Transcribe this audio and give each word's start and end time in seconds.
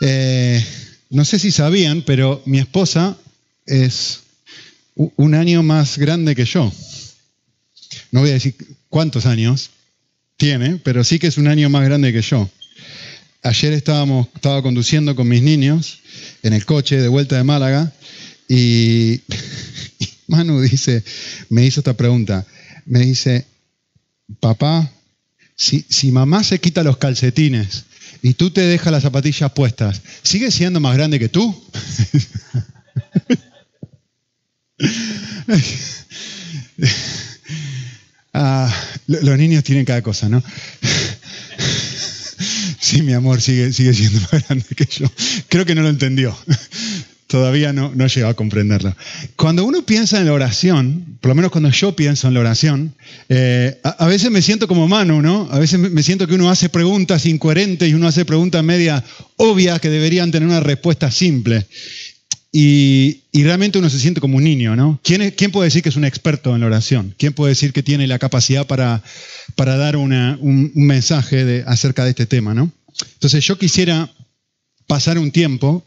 Eh, 0.00 0.64
no 1.10 1.24
sé 1.24 1.38
si 1.38 1.50
sabían, 1.50 2.02
pero 2.02 2.42
mi 2.46 2.58
esposa 2.58 3.16
es 3.66 4.20
un 4.94 5.34
año 5.34 5.62
más 5.62 5.98
grande 5.98 6.34
que 6.34 6.44
yo. 6.44 6.72
No 8.10 8.20
voy 8.20 8.30
a 8.30 8.34
decir 8.34 8.54
cuántos 8.88 9.26
años 9.26 9.70
tiene, 10.36 10.76
pero 10.76 11.04
sí 11.04 11.18
que 11.18 11.26
es 11.28 11.38
un 11.38 11.48
año 11.48 11.68
más 11.68 11.84
grande 11.84 12.12
que 12.12 12.22
yo. 12.22 12.48
Ayer 13.42 13.72
estábamos, 13.72 14.28
estaba 14.34 14.62
conduciendo 14.62 15.14
con 15.14 15.28
mis 15.28 15.42
niños 15.42 16.00
en 16.42 16.52
el 16.52 16.64
coche 16.64 17.00
de 17.00 17.08
vuelta 17.08 17.36
de 17.36 17.44
Málaga 17.44 17.92
y 18.48 19.20
Manu 20.26 20.60
dice, 20.60 21.04
me 21.48 21.64
hizo 21.64 21.80
esta 21.80 21.96
pregunta, 21.96 22.46
me 22.86 23.00
dice, 23.00 23.46
papá, 24.40 24.90
si, 25.56 25.84
si 25.88 26.12
mamá 26.12 26.44
se 26.44 26.60
quita 26.60 26.82
los 26.82 26.98
calcetines 26.98 27.84
y 28.22 28.34
tú 28.34 28.50
te 28.50 28.62
dejas 28.62 28.92
las 28.92 29.02
zapatillas 29.02 29.52
puestas, 29.52 30.02
¿sigue 30.22 30.50
siendo 30.50 30.80
más 30.80 30.96
grande 30.96 31.18
que 31.18 31.28
tú? 31.28 31.54
Ah, 38.40 38.72
los 39.08 39.36
niños 39.36 39.64
tienen 39.64 39.84
cada 39.84 40.00
cosa, 40.02 40.28
¿no? 40.28 40.42
Sí, 42.80 43.02
mi 43.02 43.12
amor, 43.12 43.40
sigue, 43.40 43.72
sigue 43.72 43.92
siendo 43.92 44.20
más 44.32 44.46
grande 44.46 44.64
que 44.74 44.86
yo. 44.86 45.06
Creo 45.48 45.66
que 45.66 45.74
no 45.74 45.82
lo 45.82 45.88
entendió. 45.88 46.34
Todavía 47.28 47.74
no, 47.74 47.92
no 47.94 48.06
llegado 48.06 48.32
a 48.32 48.34
comprenderlo. 48.34 48.96
Cuando 49.36 49.64
uno 49.64 49.82
piensa 49.82 50.18
en 50.18 50.26
la 50.26 50.32
oración, 50.32 51.18
por 51.20 51.28
lo 51.28 51.34
menos 51.34 51.50
cuando 51.50 51.70
yo 51.70 51.94
pienso 51.94 52.26
en 52.26 52.34
la 52.34 52.40
oración, 52.40 52.94
eh, 53.28 53.78
a, 53.84 54.06
veces 54.06 54.30
me 54.30 54.40
siento 54.40 54.66
como 54.66 54.88
Manu, 54.88 55.20
¿no? 55.20 55.46
A 55.50 55.58
veces 55.58 55.78
me 55.78 56.02
siento 56.02 56.26
que 56.26 56.34
uno 56.34 56.48
hace 56.50 56.70
preguntas 56.70 57.26
incoherentes 57.26 57.88
y 57.88 57.92
uno 57.92 58.08
hace 58.08 58.24
preguntas 58.24 58.64
media 58.64 59.04
obvias 59.36 59.78
que 59.80 59.90
deberían 59.90 60.30
tener 60.30 60.48
una 60.48 60.60
respuesta 60.60 61.10
simple. 61.10 61.66
Y, 62.50 63.22
realmente 63.34 63.78
uno 63.78 63.90
se 63.90 63.98
siente 63.98 64.20
como 64.20 64.38
un 64.38 64.44
niño, 64.44 64.74
¿no? 64.74 64.98
¿Quién, 65.04 65.30
¿Quién, 65.32 65.52
puede 65.52 65.66
decir 65.66 65.82
que 65.82 65.90
es 65.90 65.96
un 65.96 66.04
experto 66.04 66.54
en 66.54 66.62
la 66.62 66.66
oración? 66.66 67.14
¿Quién 67.16 67.32
puede 67.32 67.50
decir 67.50 67.72
que 67.72 67.82
tiene 67.82 68.06
la 68.06 68.18
capacidad 68.18 68.66
para, 68.66 69.02
para 69.54 69.76
dar 69.76 69.96
un, 69.96 70.72
mensaje 70.74 71.62
acerca 71.66 72.04
de 72.04 72.10
este 72.10 72.26
tema, 72.26 72.54
¿no? 72.54 72.72
Entonces 73.14 73.44
yo 73.44 73.58
quisiera 73.58 74.10
pasar 74.86 75.18
un 75.18 75.30
tiempo, 75.30 75.84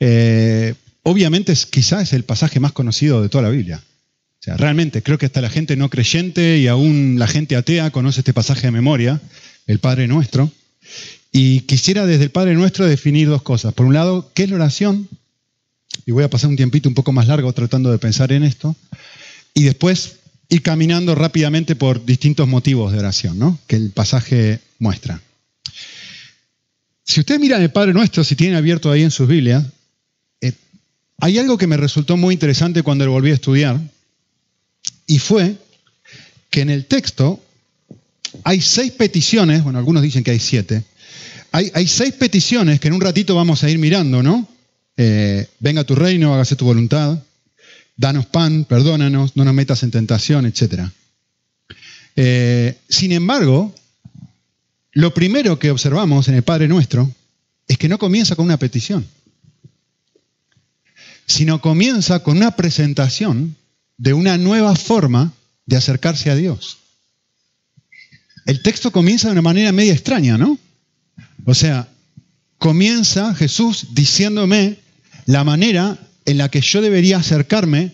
eh, 0.00 0.74
obviamente 1.02 1.52
es, 1.52 1.66
quizás 1.66 2.02
es 2.04 2.12
el 2.12 2.24
pasaje 2.24 2.60
más 2.60 2.72
conocido 2.72 3.22
de 3.22 3.28
toda 3.28 3.42
la 3.42 3.50
Biblia. 3.50 3.82
O 4.40 4.42
sea, 4.42 4.56
realmente 4.56 5.02
creo 5.02 5.18
que 5.18 5.26
hasta 5.26 5.40
la 5.40 5.50
gente 5.50 5.76
no 5.76 5.90
creyente 5.90 6.58
y 6.58 6.68
aún 6.68 7.16
la 7.18 7.26
gente 7.26 7.56
atea 7.56 7.90
conoce 7.90 8.20
este 8.20 8.32
pasaje 8.32 8.68
de 8.68 8.70
memoria, 8.70 9.20
el 9.66 9.80
Padre 9.80 10.06
Nuestro. 10.06 10.50
Y 11.32 11.60
quisiera 11.60 12.06
desde 12.06 12.24
el 12.24 12.30
Padre 12.30 12.54
Nuestro 12.54 12.86
definir 12.86 13.28
dos 13.28 13.42
cosas. 13.42 13.74
Por 13.74 13.86
un 13.86 13.94
lado, 13.94 14.30
¿qué 14.34 14.44
es 14.44 14.50
la 14.50 14.56
oración? 14.56 15.08
Y 16.06 16.12
voy 16.12 16.24
a 16.24 16.30
pasar 16.30 16.50
un 16.50 16.56
tiempito 16.56 16.88
un 16.88 16.94
poco 16.94 17.12
más 17.12 17.26
largo 17.26 17.52
tratando 17.52 17.90
de 17.90 17.98
pensar 17.98 18.32
en 18.32 18.44
esto. 18.44 18.76
Y 19.54 19.64
después 19.64 20.16
ir 20.48 20.62
caminando 20.62 21.14
rápidamente 21.14 21.76
por 21.76 22.04
distintos 22.04 22.48
motivos 22.48 22.92
de 22.92 22.98
oración, 22.98 23.38
¿no? 23.38 23.58
Que 23.66 23.76
el 23.76 23.90
pasaje 23.90 24.60
muestra. 24.78 25.20
Si 27.04 27.20
ustedes 27.20 27.40
miran 27.40 27.62
el 27.62 27.70
Padre 27.70 27.92
Nuestro, 27.92 28.22
si 28.22 28.36
tienen 28.36 28.56
abierto 28.56 28.90
ahí 28.90 29.02
en 29.02 29.10
sus 29.10 29.28
Biblias, 29.28 29.64
hay 31.18 31.38
algo 31.38 31.58
que 31.58 31.66
me 31.66 31.76
resultó 31.76 32.16
muy 32.16 32.34
interesante 32.34 32.82
cuando 32.82 33.04
lo 33.04 33.12
volví 33.12 33.30
a 33.30 33.34
estudiar, 33.34 33.80
y 35.06 35.18
fue 35.18 35.56
que 36.50 36.60
en 36.60 36.70
el 36.70 36.86
texto 36.86 37.42
hay 38.44 38.60
seis 38.60 38.92
peticiones, 38.92 39.64
bueno, 39.64 39.78
algunos 39.78 40.02
dicen 40.02 40.22
que 40.22 40.30
hay 40.30 40.38
siete, 40.38 40.84
hay, 41.50 41.86
seis 41.86 42.12
peticiones 42.12 42.78
que 42.78 42.88
en 42.88 42.94
un 42.94 43.00
ratito 43.00 43.34
vamos 43.34 43.64
a 43.64 43.70
ir 43.70 43.78
mirando, 43.78 44.22
¿no? 44.22 44.46
Eh, 44.96 45.48
venga 45.60 45.84
tu 45.84 45.94
reino, 45.94 46.34
hágase 46.34 46.56
tu 46.56 46.66
voluntad, 46.66 47.22
danos 47.96 48.26
pan, 48.26 48.64
perdónanos, 48.64 49.34
no 49.34 49.44
nos 49.44 49.54
metas 49.54 49.82
en 49.82 49.90
tentación, 49.90 50.44
etc. 50.46 50.82
Eh, 52.16 52.76
sin 52.88 53.12
embargo, 53.12 53.74
lo 54.92 55.14
primero 55.14 55.58
que 55.58 55.70
observamos 55.70 56.28
en 56.28 56.34
el 56.34 56.42
Padre 56.42 56.68
Nuestro 56.68 57.10
es 57.66 57.78
que 57.78 57.88
no 57.88 57.98
comienza 57.98 58.36
con 58.36 58.44
una 58.44 58.58
petición, 58.58 59.06
sino 61.28 61.60
comienza 61.60 62.24
con 62.24 62.38
una 62.38 62.56
presentación 62.56 63.56
de 63.96 64.14
una 64.14 64.36
nueva 64.36 64.74
forma 64.74 65.32
de 65.66 65.76
acercarse 65.76 66.30
a 66.30 66.34
Dios. 66.34 66.78
El 68.46 68.62
texto 68.62 68.90
comienza 68.90 69.28
de 69.28 69.32
una 69.32 69.42
manera 69.42 69.70
media 69.70 69.92
extraña, 69.92 70.38
¿no? 70.38 70.58
O 71.44 71.54
sea, 71.54 71.88
comienza 72.58 73.34
Jesús 73.34 73.88
diciéndome 73.92 74.78
la 75.26 75.44
manera 75.44 75.98
en 76.24 76.38
la 76.38 76.50
que 76.50 76.62
yo 76.62 76.80
debería 76.80 77.18
acercarme 77.18 77.92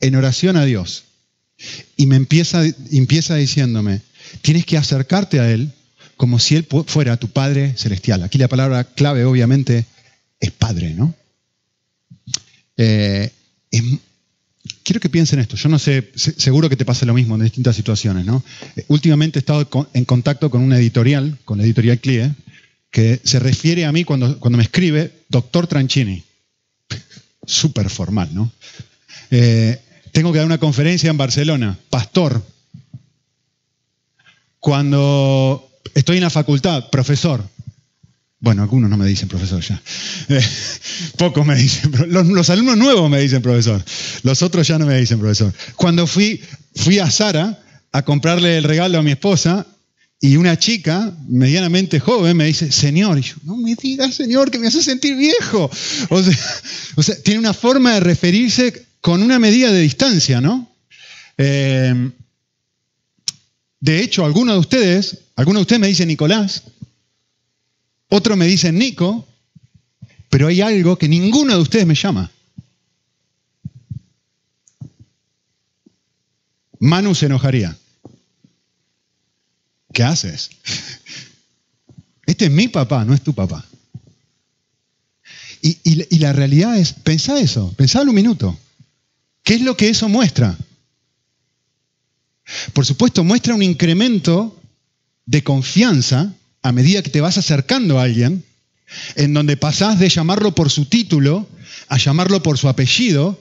en 0.00 0.16
oración 0.16 0.56
a 0.56 0.64
Dios. 0.64 1.04
Y 1.96 2.06
me 2.06 2.16
empieza, 2.16 2.62
empieza 2.90 3.36
diciéndome, 3.36 4.02
Tienes 4.42 4.66
que 4.66 4.76
acercarte 4.76 5.40
a 5.40 5.50
Él 5.50 5.72
como 6.16 6.38
si 6.38 6.56
Él 6.56 6.66
fuera 6.86 7.16
tu 7.16 7.28
Padre 7.28 7.74
celestial. 7.76 8.22
Aquí 8.22 8.38
la 8.38 8.48
palabra 8.48 8.84
clave, 8.84 9.24
obviamente, 9.24 9.86
es 10.40 10.50
Padre, 10.50 10.94
¿no? 10.94 11.14
Eh, 12.76 13.30
quiero 14.82 15.00
que 15.00 15.08
piensen 15.08 15.38
esto. 15.38 15.56
Yo 15.56 15.68
no 15.68 15.78
sé, 15.78 16.10
seguro 16.14 16.68
que 16.68 16.76
te 16.76 16.84
pasa 16.84 17.06
lo 17.06 17.14
mismo 17.14 17.34
en 17.34 17.42
distintas 17.42 17.76
situaciones, 17.76 18.24
¿no? 18.24 18.42
Eh, 18.76 18.84
últimamente 18.88 19.38
he 19.38 19.40
estado 19.40 19.68
en 19.92 20.04
contacto 20.04 20.50
con 20.50 20.62
una 20.62 20.78
editorial, 20.78 21.38
con 21.44 21.58
la 21.58 21.64
editorial 21.64 22.00
CLIE, 22.00 22.32
que 22.90 23.20
se 23.24 23.38
refiere 23.38 23.84
a 23.84 23.92
mí 23.92 24.04
cuando, 24.04 24.38
cuando 24.38 24.58
me 24.58 24.64
escribe, 24.64 25.12
doctor 25.28 25.66
Tranchini. 25.66 26.22
Súper 27.46 27.90
formal, 27.90 28.34
¿no? 28.34 28.50
Eh, 29.30 29.80
tengo 30.12 30.32
que 30.32 30.38
dar 30.38 30.46
una 30.46 30.58
conferencia 30.58 31.10
en 31.10 31.16
Barcelona, 31.16 31.78
pastor, 31.90 32.42
cuando 34.58 35.70
estoy 35.94 36.16
en 36.16 36.22
la 36.22 36.30
facultad, 36.30 36.90
profesor. 36.90 37.44
Bueno, 38.46 38.62
algunos 38.62 38.88
no 38.88 38.96
me 38.96 39.08
dicen 39.08 39.26
profesor 39.26 39.60
ya. 39.60 39.82
Eh, 40.28 40.40
pocos 41.18 41.44
me 41.44 41.56
dicen. 41.56 41.90
Los, 42.10 42.48
alumnos 42.48 42.76
nuevos 42.76 43.10
me 43.10 43.20
dicen 43.20 43.42
profesor. 43.42 43.84
Los 44.22 44.40
otros 44.40 44.68
ya 44.68 44.78
no 44.78 44.86
me 44.86 44.96
dicen 44.96 45.18
profesor. 45.18 45.52
Cuando 45.74 46.06
fui, 46.06 46.40
fui 46.76 47.00
a 47.00 47.10
Sara 47.10 47.60
a 47.90 48.02
comprarle 48.02 48.58
el 48.58 48.62
regalo 48.62 49.00
a 49.00 49.02
mi 49.02 49.10
esposa 49.10 49.66
y 50.20 50.36
una 50.36 50.56
chica 50.56 51.12
medianamente 51.28 51.98
joven 51.98 52.36
me 52.36 52.44
dice, 52.44 52.70
Señor, 52.70 53.18
y 53.18 53.22
yo, 53.22 53.34
no 53.42 53.56
me 53.56 53.74
digas, 53.74 54.14
Señor, 54.14 54.48
que 54.48 54.60
me 54.60 54.68
hace 54.68 54.80
sentir 54.80 55.16
viejo. 55.16 55.68
O 56.10 56.22
sea, 57.02 57.20
tiene 57.24 57.40
una 57.40 57.52
forma 57.52 57.94
de 57.94 58.00
referirse 58.00 58.86
con 59.00 59.24
una 59.24 59.40
medida 59.40 59.72
de 59.72 59.80
distancia, 59.80 60.40
¿no? 60.40 60.70
Eh, 61.36 62.12
de 63.80 64.00
hecho, 64.02 64.24
algunos 64.24 64.54
de 64.54 64.60
ustedes, 64.60 65.18
algunos 65.34 65.58
de 65.58 65.62
ustedes 65.62 65.80
me 65.80 65.88
dicen 65.88 66.06
Nicolás, 66.06 66.62
otros 68.08 68.36
me 68.36 68.46
dicen 68.46 68.78
Nico, 68.78 69.26
pero 70.30 70.48
hay 70.48 70.60
algo 70.60 70.96
que 70.96 71.08
ninguno 71.08 71.54
de 71.54 71.60
ustedes 71.60 71.86
me 71.86 71.94
llama. 71.94 72.30
Manu 76.78 77.14
se 77.14 77.26
enojaría. 77.26 77.76
¿Qué 79.92 80.02
haces? 80.02 80.50
Este 82.26 82.46
es 82.46 82.50
mi 82.50 82.66
papá, 82.66 83.04
no 83.04 83.14
es 83.14 83.22
tu 83.22 83.32
papá. 83.32 83.64
Y, 85.62 86.18
la 86.18 86.32
realidad 86.32 86.76
es, 86.76 86.92
pensá 86.92 87.38
eso, 87.38 87.72
pensá 87.76 88.02
un 88.02 88.14
minuto. 88.14 88.58
¿Qué 89.42 89.54
es 89.54 89.60
lo 89.60 89.76
que 89.76 89.88
eso 89.88 90.08
muestra? 90.08 90.56
Por 92.72 92.84
supuesto, 92.84 93.24
muestra 93.24 93.54
un 93.54 93.62
incremento 93.62 94.60
de 95.24 95.42
confianza 95.42 96.34
a 96.66 96.72
medida 96.72 97.02
que 97.02 97.10
te 97.10 97.20
vas 97.20 97.38
acercando 97.38 97.98
a 97.98 98.04
alguien, 98.04 98.44
en 99.16 99.34
donde 99.34 99.56
pasás 99.56 99.98
de 99.98 100.08
llamarlo 100.08 100.54
por 100.54 100.70
su 100.70 100.86
título 100.86 101.48
a 101.88 101.98
llamarlo 101.98 102.42
por 102.42 102.58
su 102.58 102.68
apellido, 102.68 103.40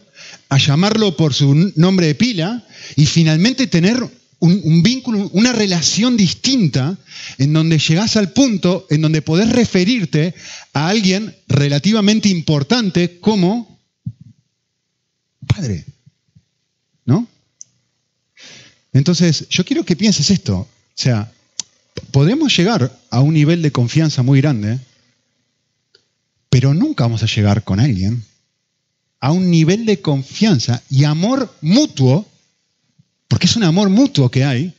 a 0.49 0.57
llamarlo 0.57 1.15
por 1.17 1.33
su 1.33 1.73
nombre 1.75 2.07
de 2.07 2.15
pila 2.15 2.65
y 2.95 3.05
finalmente 3.05 3.67
tener 3.67 4.07
un, 4.39 4.83
vínculo, 4.83 5.29
una 5.33 5.53
relación 5.53 6.17
distinta 6.17 6.97
en 7.39 7.53
donde 7.53 7.79
llegás 7.79 8.15
al 8.15 8.31
punto 8.31 8.85
en 8.89 9.01
donde 9.01 9.23
podés 9.23 9.49
referirte 9.49 10.35
a 10.73 10.89
alguien 10.89 11.35
relativamente 11.47 12.29
importante 12.29 13.19
como 13.19 13.79
padre. 15.47 15.85
¿No? 17.05 17.27
Entonces, 18.93 19.47
yo 19.49 19.65
quiero 19.65 19.83
que 19.83 19.95
pienses 19.95 20.29
esto. 20.29 20.57
O 20.57 20.69
sea, 20.93 21.31
podemos 22.11 22.55
llegar 22.55 22.97
a 23.09 23.19
un 23.21 23.33
nivel 23.33 23.61
de 23.61 23.71
confianza 23.71 24.23
muy 24.23 24.41
grande, 24.41 24.79
pero 26.49 26.73
nunca 26.73 27.03
vamos 27.03 27.23
a 27.23 27.27
llegar 27.27 27.63
con 27.63 27.79
alguien 27.79 28.23
a 29.19 29.31
un 29.31 29.49
nivel 29.49 29.85
de 29.85 30.01
confianza 30.01 30.83
y 30.89 31.03
amor 31.03 31.51
mutuo, 31.61 32.27
porque 33.27 33.47
es 33.47 33.55
un 33.55 33.63
amor 33.63 33.89
mutuo 33.89 34.29
que 34.29 34.43
hay, 34.43 34.73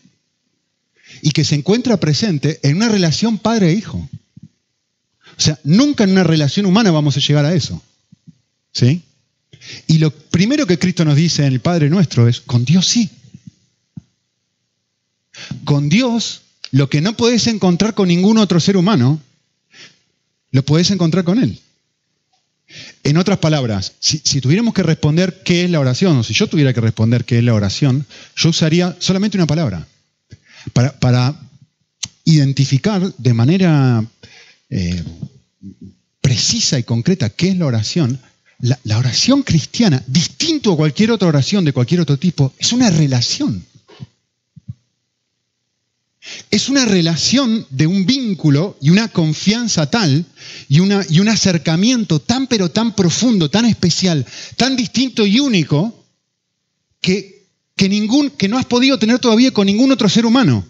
y 1.23 1.33
que 1.33 1.45
se 1.45 1.57
encuentra 1.57 1.99
presente 1.99 2.61
en 2.63 2.77
una 2.77 2.89
relación 2.89 3.39
padre-hijo. 3.39 4.09
O 5.37 5.41
sea, 5.41 5.59
nunca 5.65 6.05
en 6.05 6.11
una 6.11 6.25
relación 6.25 6.67
humana 6.67 6.91
vamos 6.91 7.17
a 7.17 7.21
llegar 7.21 7.45
a 7.45 7.55
eso. 7.55 7.83
¿Sí? 8.73 9.03
Y 9.87 9.99
lo 9.99 10.11
primero 10.11 10.67
que 10.67 10.79
Cristo 10.79 11.05
nos 11.05 11.17
dice 11.17 11.45
en 11.45 11.53
el 11.53 11.61
Padre 11.61 11.91
nuestro 11.91 12.29
es, 12.29 12.41
con 12.41 12.65
Dios 12.65 12.87
sí. 12.87 13.11
Con 15.65 15.89
Dios, 15.89 16.43
lo 16.71 16.89
que 16.89 17.01
no 17.01 17.17
podés 17.17 17.47
encontrar 17.47 17.95
con 17.95 18.09
ningún 18.09 18.39
otro 18.39 18.61
ser 18.61 18.77
humano, 18.77 19.21
lo 20.51 20.65
podés 20.65 20.91
encontrar 20.91 21.25
con 21.25 21.43
Él. 21.43 21.61
En 23.05 23.17
otras 23.17 23.39
palabras, 23.39 23.93
si, 24.01 24.41
tuviéramos 24.41 24.75
que 24.75 24.83
responder 24.83 25.43
qué 25.45 25.65
es 25.65 25.71
la 25.71 25.81
oración, 25.81 26.17
o 26.19 26.25
si 26.25 26.35
yo 26.35 26.49
tuviera 26.49 26.73
que 26.73 26.81
responder 26.81 27.25
qué 27.25 27.39
es 27.39 27.45
la 27.45 27.55
oración, 27.55 28.05
yo 28.35 28.49
usaría 28.49 28.97
solamente 28.99 29.37
una 29.37 29.47
palabra. 29.47 29.87
Para, 30.73 31.41
identificar 32.29 33.15
de 33.19 33.35
manera 33.35 34.05
eh, 34.69 35.05
precisa 36.21 36.77
y 36.77 36.83
concreta 36.83 37.31
qué 37.31 37.51
es 37.51 37.57
la 37.57 37.67
oración, 37.67 38.19
la, 38.59 38.99
oración 38.99 39.45
cristiana, 39.45 40.03
distinto 40.09 40.73
a 40.73 40.77
cualquier 40.77 41.13
otra 41.13 41.29
oración 41.29 41.65
de 41.65 41.73
cualquier 41.73 42.01
otro 42.01 42.19
tipo, 42.19 42.53
es 42.59 42.73
una 42.73 42.91
relación. 42.91 43.65
Es 46.51 46.69
una 46.69 46.85
relación 46.85 47.67
de 47.71 47.87
un 47.87 48.07
vínculo 48.07 48.77
y 48.81 48.91
una 48.91 49.09
confianza 49.09 49.91
tal 49.91 50.25
y, 50.69 50.81
una, 50.81 51.05
y 51.09 51.21
un 51.21 51.29
acercamiento 51.29 52.21
tan 52.21 52.47
pero 52.47 52.71
tan 52.71 52.95
profundo, 52.95 53.51
tan 53.51 53.65
especial, 53.65 54.27
tan 54.57 54.77
distinto 54.77 55.27
y 55.27 55.41
único 55.41 56.05
que, 57.01 57.47
que, 57.77 57.89
ningún, 57.89 58.31
que 58.31 58.49
no 58.49 58.59
has 58.59 58.67
podido 58.67 58.99
tener 58.99 59.19
todavía 59.19 59.53
con 59.53 59.67
ningún 59.67 59.93
otro 59.93 60.09
ser 60.09 60.27
humano. 60.27 60.67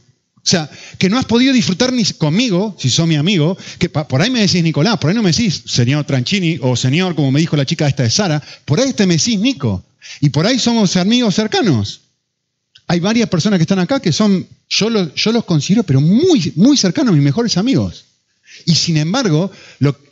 O 0.47 0.49
sea, 0.49 0.71
que 0.99 1.11
no 1.11 1.19
has 1.19 1.25
podido 1.25 1.53
disfrutar 1.53 1.93
ni 1.93 2.05
conmigo, 2.05 2.77
si 2.79 2.89
sos 2.89 3.09
mi 3.09 3.17
amigo, 3.17 3.59
que 3.81 3.89
por 3.89 4.23
ahí 4.23 4.31
me 4.31 4.41
decís 4.41 4.63
Nicolás, 4.63 4.97
por 4.99 5.11
ahí 5.11 5.17
no 5.17 5.23
me 5.23 5.33
decís 5.33 5.65
señor 5.67 6.05
Tranchini 6.05 6.59
o 6.63 6.77
señor, 6.77 7.17
como 7.17 7.33
me 7.33 7.41
dijo 7.41 7.57
la 7.57 7.67
chica 7.67 7.89
esta 7.89 8.05
de 8.05 8.11
Sara, 8.11 8.41
por 8.65 8.79
ahí 8.79 8.93
te 8.93 9.07
me 9.07 9.17
decís 9.17 9.41
Nico. 9.41 9.85
Y 10.21 10.29
por 10.31 10.47
ahí 10.47 10.61
somos 10.61 10.97
amigos 10.97 11.35
cercanos. 11.35 12.03
Hay 12.87 13.01
varias 13.01 13.29
personas 13.29 13.59
que 13.59 13.63
están 13.63 13.81
acá 13.81 14.01
que 14.01 14.13
son, 14.13 14.47
yo 14.69 14.91
los, 14.91 15.15
yo 15.15 15.33
los 15.33 15.45
considero, 15.45 15.83
pero 15.83 16.01
muy, 16.01 16.53
muy 16.57 16.77
cercanos, 16.77 17.15
mis 17.15 17.23
mejores 17.23 17.57
amigos. 17.57 18.05
Y 18.65 18.75
sin 18.75 18.97
embargo, 18.97 19.51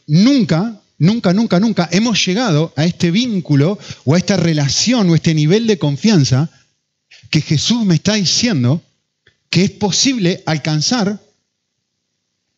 nunca, 0.06 0.80
nunca, 0.98 1.32
nunca, 1.32 1.60
nunca 1.60 1.88
hemos 1.92 2.24
llegado 2.24 2.72
a 2.76 2.84
este 2.84 3.10
vínculo 3.10 3.78
o 4.04 4.14
a 4.14 4.18
esta 4.18 4.36
relación 4.36 5.08
o 5.08 5.14
este 5.14 5.34
nivel 5.34 5.66
de 5.66 5.78
confianza 5.78 6.50
que 7.30 7.40
Jesús 7.40 7.84
me 7.84 7.94
está 7.94 8.14
diciendo 8.14 8.82
que 9.50 9.64
es 9.64 9.70
posible 9.70 10.42
alcanzar 10.46 11.20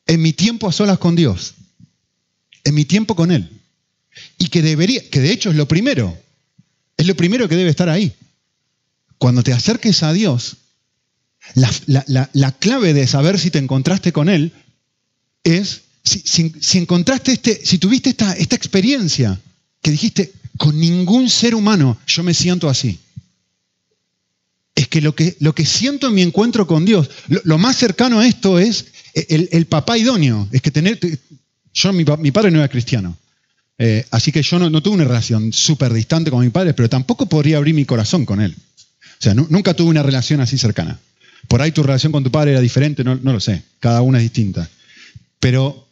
en 0.06 0.22
mi 0.22 0.32
tiempo 0.32 0.68
a 0.68 0.72
solas 0.72 0.98
con 0.98 1.14
Dios, 1.14 1.54
en 2.64 2.74
mi 2.74 2.84
tiempo 2.84 3.14
con 3.14 3.30
Él. 3.30 3.50
Y 4.38 4.48
que 4.48 4.62
debería, 4.62 5.08
que 5.10 5.20
de 5.20 5.30
hecho 5.30 5.50
es 5.50 5.56
lo 5.56 5.68
primero, 5.68 6.16
es 6.96 7.06
lo 7.06 7.14
primero 7.14 7.48
que 7.48 7.56
debe 7.56 7.70
estar 7.70 7.90
ahí. 7.90 8.14
Cuando 9.18 9.42
te 9.42 9.52
acerques 9.52 10.02
a 10.02 10.12
Dios, 10.12 10.56
la, 11.54 12.52
clave 12.58 12.92
de 12.92 13.06
saber 13.06 13.38
si 13.38 13.50
te 13.50 13.58
encontraste 13.58 14.12
con 14.12 14.28
Él 14.28 14.52
es 15.44 15.82
si, 16.02 16.78
encontraste 16.78 17.32
este, 17.32 17.60
si 17.64 17.78
tuviste 17.78 18.10
esta, 18.10 18.32
esta 18.34 18.56
experiencia 18.56 19.40
que 19.82 19.90
dijiste, 19.90 20.32
con 20.56 20.78
ningún 20.78 21.28
ser 21.28 21.54
humano 21.54 21.98
yo 22.06 22.22
me 22.22 22.34
siento 22.34 22.68
así 22.68 22.98
es 24.76 24.88
que 24.88 25.00
lo 25.00 25.14
que, 25.14 25.36
lo 25.40 25.54
que 25.54 25.64
siento 25.64 26.08
en 26.08 26.14
mi 26.14 26.22
encuentro 26.22 26.66
con 26.66 26.84
Dios, 26.84 27.10
lo, 27.28 27.58
más 27.58 27.76
cercano 27.76 28.20
a 28.20 28.26
esto 28.26 28.58
es 28.58 28.84
el, 29.14 29.66
papá 29.66 29.96
idóneo. 29.96 30.46
Es 30.52 30.60
que 30.60 30.70
tener. 30.70 31.00
Yo, 31.72 31.92
mi, 31.94 32.04
padre 32.04 32.50
no 32.50 32.58
era 32.58 32.68
cristiano. 32.68 33.16
Eh, 33.78 34.04
así 34.10 34.32
que 34.32 34.42
yo 34.42 34.58
no, 34.58 34.82
tuve 34.82 34.94
una 34.94 35.04
relación 35.04 35.52
súper 35.52 35.94
distante 35.94 36.30
con 36.30 36.44
mi 36.44 36.50
padre, 36.50 36.74
pero 36.74 36.90
tampoco 36.90 37.26
podría 37.26 37.56
abrir 37.56 37.74
mi 37.74 37.86
corazón 37.86 38.26
con 38.26 38.40
él. 38.40 38.54
O 39.18 39.22
sea, 39.22 39.34
nunca 39.34 39.74
tuve 39.74 39.90
una 39.90 40.02
relación 40.02 40.40
así 40.40 40.58
cercana. 40.58 40.98
Por 41.48 41.62
ahí 41.62 41.72
tu 41.72 41.82
relación 41.82 42.12
con 42.12 42.24
tu 42.24 42.30
padre 42.30 42.52
era 42.52 42.60
diferente, 42.60 43.04
no, 43.04 43.16
no 43.16 43.32
lo 43.32 43.40
sé. 43.40 43.62
Cada 43.80 44.02
una 44.02 44.18
es 44.18 44.24
distinta. 44.24 44.68
Pero 45.40 45.86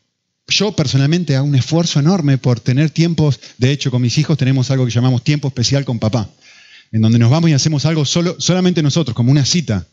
yo 0.48 0.72
personalmente 0.72 1.36
hago 1.36 1.46
un 1.46 1.54
esfuerzo 1.54 2.00
enorme 2.00 2.38
por 2.38 2.60
tener 2.60 2.90
tiempos. 2.90 3.40
De 3.58 3.70
hecho, 3.70 3.90
con 3.90 4.02
mis 4.02 4.18
hijos 4.18 4.36
tenemos 4.36 4.70
algo 4.70 4.84
que 4.84 4.90
llamamos 4.90 5.22
tiempo 5.22 5.48
especial 5.48 5.84
con 5.84 5.98
papá 5.98 6.28
en 6.94 7.00
donde 7.00 7.18
nos 7.18 7.28
vamos 7.28 7.50
y 7.50 7.52
hacemos 7.52 7.86
algo 7.86 8.04
solo, 8.04 8.36
solamente 8.38 8.80
nosotros, 8.80 9.16
como 9.16 9.32
una 9.32 9.44
cita, 9.44 9.84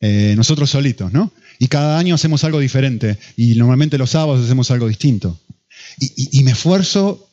eh, 0.00 0.32
nosotros 0.38 0.70
solitos, 0.70 1.12
¿no? 1.12 1.30
Y 1.58 1.68
cada 1.68 1.98
año 1.98 2.14
hacemos 2.14 2.44
algo 2.44 2.60
diferente 2.60 3.18
y 3.36 3.56
normalmente 3.56 3.98
los 3.98 4.08
sábados 4.08 4.46
hacemos 4.46 4.70
algo 4.70 4.88
distinto. 4.88 5.38
Y, 5.98 6.42
me 6.44 6.52
esfuerzo 6.52 7.28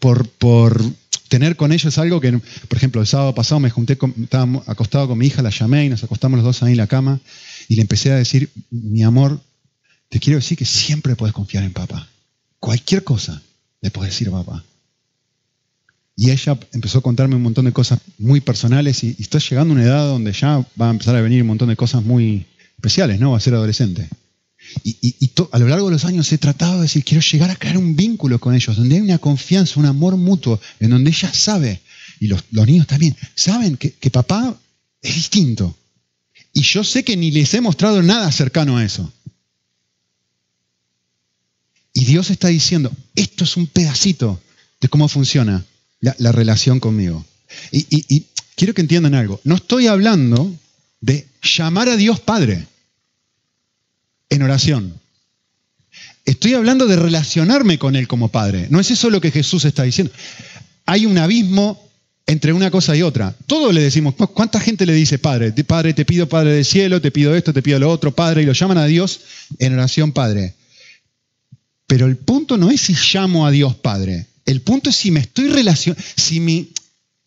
por, 0.00 0.82
tener 1.30 1.56
con 1.56 1.72
ellos 1.72 1.96
algo 1.96 2.20
que, 2.20 2.32
por 2.32 2.76
ejemplo, 2.76 3.00
el 3.00 3.06
sábado 3.06 3.34
pasado 3.34 3.60
me 3.60 3.70
junté, 3.70 3.96
con, 3.96 4.12
estaba 4.20 4.62
acostado 4.66 5.08
con 5.08 5.16
mi 5.16 5.26
hija, 5.26 5.40
la 5.40 5.50
llamé 5.50 5.86
y 5.86 5.88
nos 5.88 6.04
acostamos 6.04 6.36
los 6.36 6.44
dos 6.44 6.62
ahí 6.62 6.72
en 6.72 6.78
la 6.78 6.88
cama 6.88 7.20
y 7.68 7.76
le 7.76 7.82
empecé 7.82 8.10
a 8.10 8.16
decir, 8.16 8.50
mi 8.70 9.02
amor, 9.04 9.40
te 10.08 10.18
quiero 10.18 10.40
decir 10.40 10.58
que 10.58 10.64
siempre 10.66 11.14
puedes 11.14 11.32
confiar 11.32 11.62
en 11.62 11.72
papá. 11.72 12.08
Cualquier 12.58 13.04
cosa 13.04 13.40
le 13.80 13.90
puedes 13.90 14.12
decir 14.12 14.28
a 14.28 14.32
papá. 14.32 14.64
Y 16.16 16.30
ella 16.30 16.58
empezó 16.72 16.98
a 16.98 17.02
contarme 17.02 17.36
un 17.36 17.42
montón 17.42 17.64
de 17.64 17.72
cosas 17.72 18.00
muy 18.18 18.40
personales 18.40 19.02
y, 19.04 19.16
está 19.20 19.38
llegando 19.38 19.72
a 19.72 19.76
una 19.76 19.84
edad 19.84 20.06
donde 20.06 20.32
ya 20.32 20.66
va 20.78 20.88
a 20.88 20.90
empezar 20.90 21.14
a 21.14 21.22
venir 21.22 21.42
un 21.42 21.48
montón 21.48 21.68
de 21.68 21.76
cosas 21.76 22.02
muy 22.02 22.44
especiales, 22.76 23.20
¿no? 23.20 23.30
Va 23.30 23.36
a 23.36 23.40
ser 23.40 23.54
adolescente. 23.54 24.08
Y, 24.84 25.30
a 25.52 25.58
lo 25.58 25.68
largo 25.68 25.86
de 25.86 25.92
los 25.92 26.04
años 26.04 26.30
he 26.32 26.38
tratado 26.38 26.76
de 26.76 26.82
decir, 26.82 27.04
quiero 27.04 27.22
llegar 27.22 27.50
a 27.50 27.56
crear 27.56 27.78
un 27.78 27.96
vínculo 27.96 28.38
con 28.38 28.54
ellos, 28.54 28.76
donde 28.76 28.96
hay 28.96 29.00
una 29.00 29.18
confianza, 29.18 29.80
un 29.80 29.86
amor 29.86 30.16
mutuo, 30.16 30.60
en 30.78 30.90
donde 30.90 31.10
ella 31.10 31.32
sabe, 31.32 31.80
y 32.18 32.26
los, 32.26 32.44
niños 32.52 32.86
también, 32.86 33.16
saben 33.34 33.76
que, 33.76 33.92
que 33.92 34.10
papá 34.10 34.56
es 35.02 35.14
distinto. 35.14 35.76
Y 36.52 36.62
yo 36.62 36.84
sé 36.84 37.04
que 37.04 37.16
ni 37.16 37.30
les 37.30 37.54
he 37.54 37.60
mostrado 37.60 38.02
nada 38.02 38.30
cercano 38.32 38.76
a 38.76 38.84
eso. 38.84 39.12
Y 41.92 42.04
Dios 42.04 42.30
está 42.30 42.48
diciendo, 42.48 42.92
esto 43.14 43.44
es 43.44 43.56
un 43.56 43.66
pedacito 43.66 44.40
de 44.80 44.88
cómo 44.88 45.08
funciona 45.08 45.64
la, 46.00 46.32
relación 46.32 46.80
conmigo. 46.80 47.24
Y, 47.72 48.26
quiero 48.56 48.74
que 48.74 48.80
entiendan 48.80 49.14
algo. 49.14 49.40
No 49.44 49.56
estoy 49.56 49.86
hablando 49.86 50.54
de 51.00 51.26
llamar 51.42 51.88
a 51.88 51.96
Dios 51.96 52.20
Padre 52.20 52.66
en 54.30 54.42
oración. 54.42 54.94
Estoy 56.24 56.54
hablando 56.54 56.86
de 56.86 56.96
relacionarme 56.96 57.78
con 57.78 57.96
Él 57.96 58.08
como 58.08 58.28
Padre. 58.28 58.68
No 58.70 58.80
es 58.80 58.90
eso 58.90 59.10
lo 59.10 59.20
que 59.20 59.30
Jesús 59.30 59.64
está 59.64 59.82
diciendo. 59.82 60.12
Hay 60.86 61.06
un 61.06 61.18
abismo 61.18 61.90
entre 62.26 62.52
una 62.52 62.70
cosa 62.70 62.96
y 62.96 63.02
otra. 63.02 63.34
Todos 63.46 63.74
le 63.74 63.82
decimos, 63.82 64.14
¿cuánta 64.14 64.60
gente 64.60 64.86
le 64.86 64.92
dice 64.92 65.18
Padre? 65.18 65.52
Padre, 65.64 65.94
te 65.94 66.04
pido 66.04 66.28
Padre 66.28 66.52
del 66.52 66.64
cielo, 66.64 67.00
te 67.00 67.10
pido 67.10 67.34
esto, 67.34 67.52
te 67.52 67.62
pido 67.62 67.78
lo 67.80 67.90
otro, 67.90 68.14
Padre, 68.14 68.42
y 68.42 68.46
lo 68.46 68.52
llaman 68.52 68.78
a 68.78 68.86
Dios 68.86 69.20
en 69.58 69.74
oración 69.74 70.12
Padre. 70.12 70.54
Pero 71.88 72.06
el 72.06 72.16
punto 72.16 72.56
no 72.56 72.70
es 72.70 72.82
si 72.82 72.94
llamo 73.12 73.46
a 73.46 73.50
Dios 73.50 73.74
Padre. 73.74 74.26
El 74.46 74.60
punto 74.60 74.90
es 74.90 74.96
si 74.96 75.10
me 75.10 75.20
estoy 75.20 75.48
relacionando, 75.48 76.04
si 76.16 76.38
mi, 76.38 76.70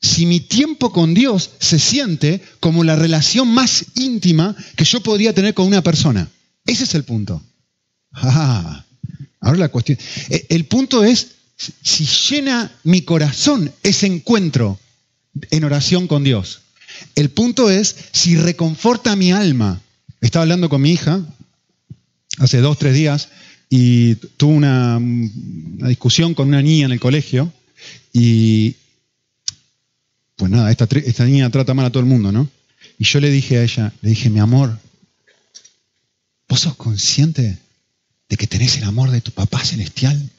si 0.01 0.25
mi 0.25 0.39
tiempo 0.39 0.93
con 0.93 1.13
Dios 1.13 1.49
se 1.59 1.79
siente 1.79 2.41
como 2.61 2.85
la 2.85 2.95
relación 2.95 3.49
más 3.49 3.85
íntima 3.95 4.55
que 4.77 4.85
yo 4.85 5.03
podría 5.03 5.33
tener 5.33 5.53
con 5.53 5.67
una 5.67 5.83
persona. 5.83 6.29
Ese 6.65 6.83
es 6.83 6.95
el 6.95 7.03
punto. 7.03 7.41
Ah, 8.11 8.85
ahora 9.39 9.57
la 9.57 9.69
cuestión. 9.69 9.97
E, 10.29 10.45
el 10.49 10.65
punto 10.65 11.03
es 11.03 11.35
si 11.57 12.05
llena 12.05 12.71
mi 12.83 13.01
corazón 13.01 13.71
ese 13.83 14.07
encuentro 14.07 14.79
en 15.51 15.63
oración 15.63 16.07
con 16.07 16.23
Dios. 16.23 16.61
El 17.15 17.29
punto 17.29 17.69
es 17.69 17.95
si 18.11 18.37
reconforta 18.37 19.15
mi 19.15 19.31
alma. 19.31 19.81
Estaba 20.21 20.43
hablando 20.43 20.69
con 20.69 20.81
mi 20.81 20.91
hija 20.91 21.21
hace 22.39 22.59
dos, 22.59 22.77
tres 22.77 22.93
días 22.93 23.29
y 23.69 24.15
tuve 24.15 24.53
una, 24.53 24.99
discusión 25.87 26.33
con 26.33 26.47
una 26.47 26.61
niña 26.61 26.85
en 26.85 26.91
el 26.91 26.99
colegio 26.99 27.51
y 28.11 28.75
pues 30.35 30.51
nada, 30.51 30.71
esta, 30.71 30.87
esta 30.99 31.25
niña 31.25 31.49
trata 31.49 31.73
mal 31.73 31.85
a 31.85 31.89
todo 31.89 32.01
el 32.01 32.09
mundo, 32.09 32.31
¿no? 32.31 32.49
Y 32.97 33.05
yo 33.05 33.19
le 33.19 33.29
dije 33.29 33.57
a 33.57 33.63
ella, 33.63 33.93
le 34.01 34.09
dije, 34.09 34.29
mi 34.29 34.39
amor, 34.39 34.77
¿vos 36.53 36.59
sos 36.59 36.75
consciente 36.75 37.57
de 38.29 38.37
que 38.37 38.45
tenés 38.45 38.77
el 38.77 38.83
amor 38.83 39.09
de 39.09 39.21
tu 39.21 39.31
papá 39.31 39.65
celestial? 39.65 40.29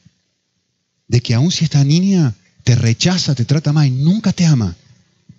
De 1.09 1.19
que 1.19 1.33
aun 1.33 1.51
si 1.51 1.65
esta 1.65 1.83
niña 1.83 2.33
te 2.63 2.73
rechaza, 2.73 3.35
te 3.35 3.43
trata 3.43 3.73
mal 3.73 3.85
y 3.85 3.91
nunca 3.91 4.31
te 4.31 4.45
ama, 4.45 4.77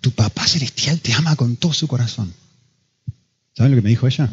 tu 0.01 0.11
papá 0.11 0.45
celestial 0.45 0.99
te 1.01 1.13
ama 1.13 1.35
con 1.35 1.55
todo 1.55 1.73
su 1.73 1.87
corazón. 1.87 2.31
¿Saben 3.55 3.71
lo 3.71 3.77
que 3.77 3.81
me 3.81 3.89
dijo 3.89 4.05
ella? 4.05 4.31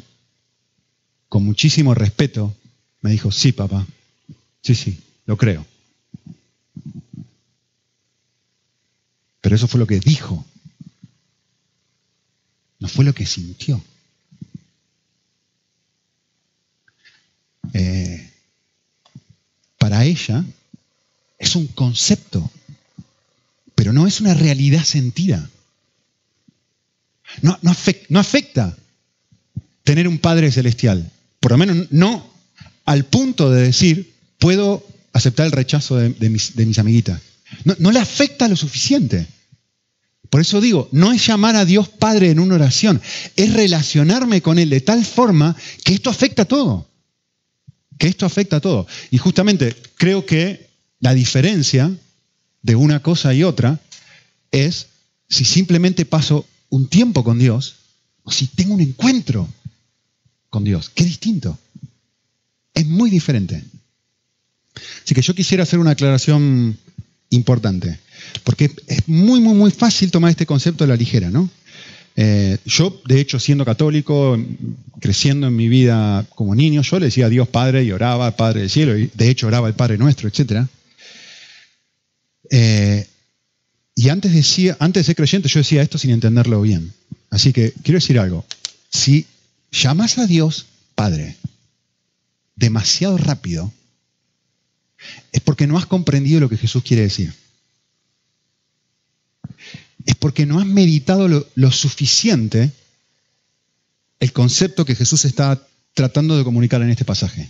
Con 1.30 1.46
muchísimo 1.46 1.94
respeto, 1.94 2.54
me 3.00 3.12
dijo, 3.12 3.32
sí, 3.32 3.52
papá. 3.52 3.86
Sí, 4.60 4.74
sí, 4.74 5.00
lo 5.24 5.38
creo. 5.38 5.64
Pero 9.40 9.56
eso 9.56 9.66
fue 9.66 9.80
lo 9.80 9.86
que 9.86 9.98
dijo. 9.98 10.44
No 12.80 12.88
fue 12.88 13.06
lo 13.06 13.14
que 13.14 13.24
sintió. 13.24 13.82
Para 19.78 20.04
ella 20.04 20.44
es 21.38 21.56
un 21.56 21.66
concepto, 21.66 22.50
pero 23.74 23.92
no 23.92 24.06
es 24.06 24.20
una 24.20 24.34
realidad 24.34 24.84
sentida. 24.84 25.50
No, 27.42 27.58
afecta, 28.18 28.76
tener 29.82 30.08
un 30.08 30.18
Padre 30.18 30.50
celestial, 30.52 31.10
por 31.40 31.52
lo 31.52 31.58
menos 31.58 31.88
no 31.90 32.32
al 32.84 33.04
punto 33.04 33.50
de 33.50 33.62
decir, 33.62 34.14
puedo 34.38 34.86
aceptar 35.12 35.46
el 35.46 35.52
rechazo 35.52 35.96
de, 35.96 36.30
mis, 36.30 36.78
amiguitas. 36.78 37.20
No, 37.64 37.74
no 37.78 37.92
le 37.92 37.98
afecta 37.98 38.48
lo 38.48 38.56
suficiente. 38.56 39.26
Por 40.30 40.40
eso 40.40 40.60
digo, 40.60 40.88
no 40.92 41.12
es 41.12 41.26
llamar 41.26 41.56
a 41.56 41.64
Dios 41.64 41.88
Padre 41.88 42.30
en 42.30 42.40
una 42.40 42.56
oración, 42.56 43.00
es 43.36 43.52
relacionarme 43.52 44.42
con 44.42 44.58
Él 44.58 44.70
de 44.70 44.80
tal 44.80 45.04
forma 45.04 45.56
que 45.84 45.94
esto 45.94 46.10
afecta 46.10 46.44
todo. 46.44 46.88
Que 47.98 48.08
esto 48.08 48.26
afecta 48.26 48.56
a 48.56 48.60
todo. 48.60 48.86
Y 49.10 49.18
justamente 49.18 49.76
creo 49.96 50.26
que 50.26 50.68
la 51.00 51.14
diferencia 51.14 51.90
de 52.62 52.76
una 52.76 53.00
cosa 53.00 53.34
y 53.34 53.44
otra 53.44 53.80
es 54.50 54.86
si 55.28 55.44
simplemente 55.44 56.04
paso 56.04 56.46
un 56.70 56.88
tiempo 56.88 57.24
con 57.24 57.38
Dios 57.38 57.76
o 58.22 58.32
si 58.32 58.46
tengo 58.46 58.74
un 58.74 58.80
encuentro 58.80 59.48
con 60.50 60.64
Dios. 60.64 60.90
Qué 60.90 61.04
distinto. 61.04 61.58
Es 62.72 62.86
muy 62.86 63.10
diferente. 63.10 63.62
Así 65.04 65.14
que 65.14 65.22
yo 65.22 65.34
quisiera 65.34 65.62
hacer 65.62 65.78
una 65.78 65.92
aclaración 65.92 66.78
importante. 67.30 67.98
Porque 68.42 68.70
es 68.86 69.08
muy, 69.08 69.40
muy, 69.40 69.54
muy 69.54 69.70
fácil 69.70 70.10
tomar 70.10 70.30
este 70.30 70.46
concepto 70.46 70.84
a 70.84 70.86
la 70.86 70.96
ligera, 70.96 71.30
¿no? 71.30 71.50
Eh, 72.16 72.58
yo, 72.64 73.02
de 73.06 73.20
hecho, 73.20 73.40
siendo 73.40 73.64
católico, 73.64 74.38
creciendo 75.00 75.48
en 75.48 75.56
mi 75.56 75.68
vida 75.68 76.26
como 76.34 76.54
niño, 76.54 76.82
yo 76.82 76.98
le 76.98 77.06
decía 77.06 77.26
a 77.26 77.28
Dios 77.30 77.48
Padre 77.48 77.82
y 77.82 77.92
oraba 77.92 78.26
al 78.26 78.36
Padre 78.36 78.60
del 78.60 78.70
Cielo, 78.70 78.96
y 78.96 79.10
de 79.14 79.30
hecho 79.30 79.46
oraba 79.46 79.66
al 79.66 79.74
Padre 79.74 79.98
Nuestro, 79.98 80.28
etc. 80.28 80.66
Eh, 82.50 83.06
y 83.96 84.08
antes, 84.08 84.32
decía, 84.32 84.76
antes 84.80 85.02
de 85.02 85.04
ser 85.06 85.16
creyente 85.16 85.48
yo 85.48 85.60
decía 85.60 85.82
esto 85.82 85.98
sin 85.98 86.10
entenderlo 86.10 86.62
bien. 86.62 86.92
Así 87.30 87.52
que 87.52 87.72
quiero 87.82 87.98
decir 87.98 88.18
algo. 88.18 88.44
Si 88.90 89.26
llamas 89.72 90.18
a 90.18 90.26
Dios 90.26 90.66
Padre 90.94 91.36
demasiado 92.54 93.18
rápido, 93.18 93.72
es 95.32 95.40
porque 95.40 95.66
no 95.66 95.76
has 95.76 95.86
comprendido 95.86 96.40
lo 96.40 96.48
que 96.48 96.56
Jesús 96.56 96.82
quiere 96.84 97.02
decir 97.02 97.34
es 100.06 100.14
porque 100.16 100.46
no 100.46 100.60
has 100.60 100.66
meditado 100.66 101.28
lo, 101.28 101.72
suficiente 101.72 102.72
el 104.20 104.32
concepto 104.32 104.84
que 104.84 104.94
Jesús 104.94 105.24
está 105.24 105.66
tratando 105.94 106.36
de 106.36 106.44
comunicar 106.44 106.82
en 106.82 106.90
este 106.90 107.04
pasaje. 107.04 107.48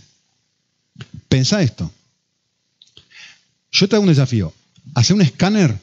Pensa 1.27 1.61
esto. 1.61 1.91
Yo 3.71 3.87
te 3.87 3.95
hago 3.95 4.03
un 4.03 4.09
desafío. 4.09 4.53
Hacer 4.93 5.15
un 5.15 5.21
escáner, 5.21 5.77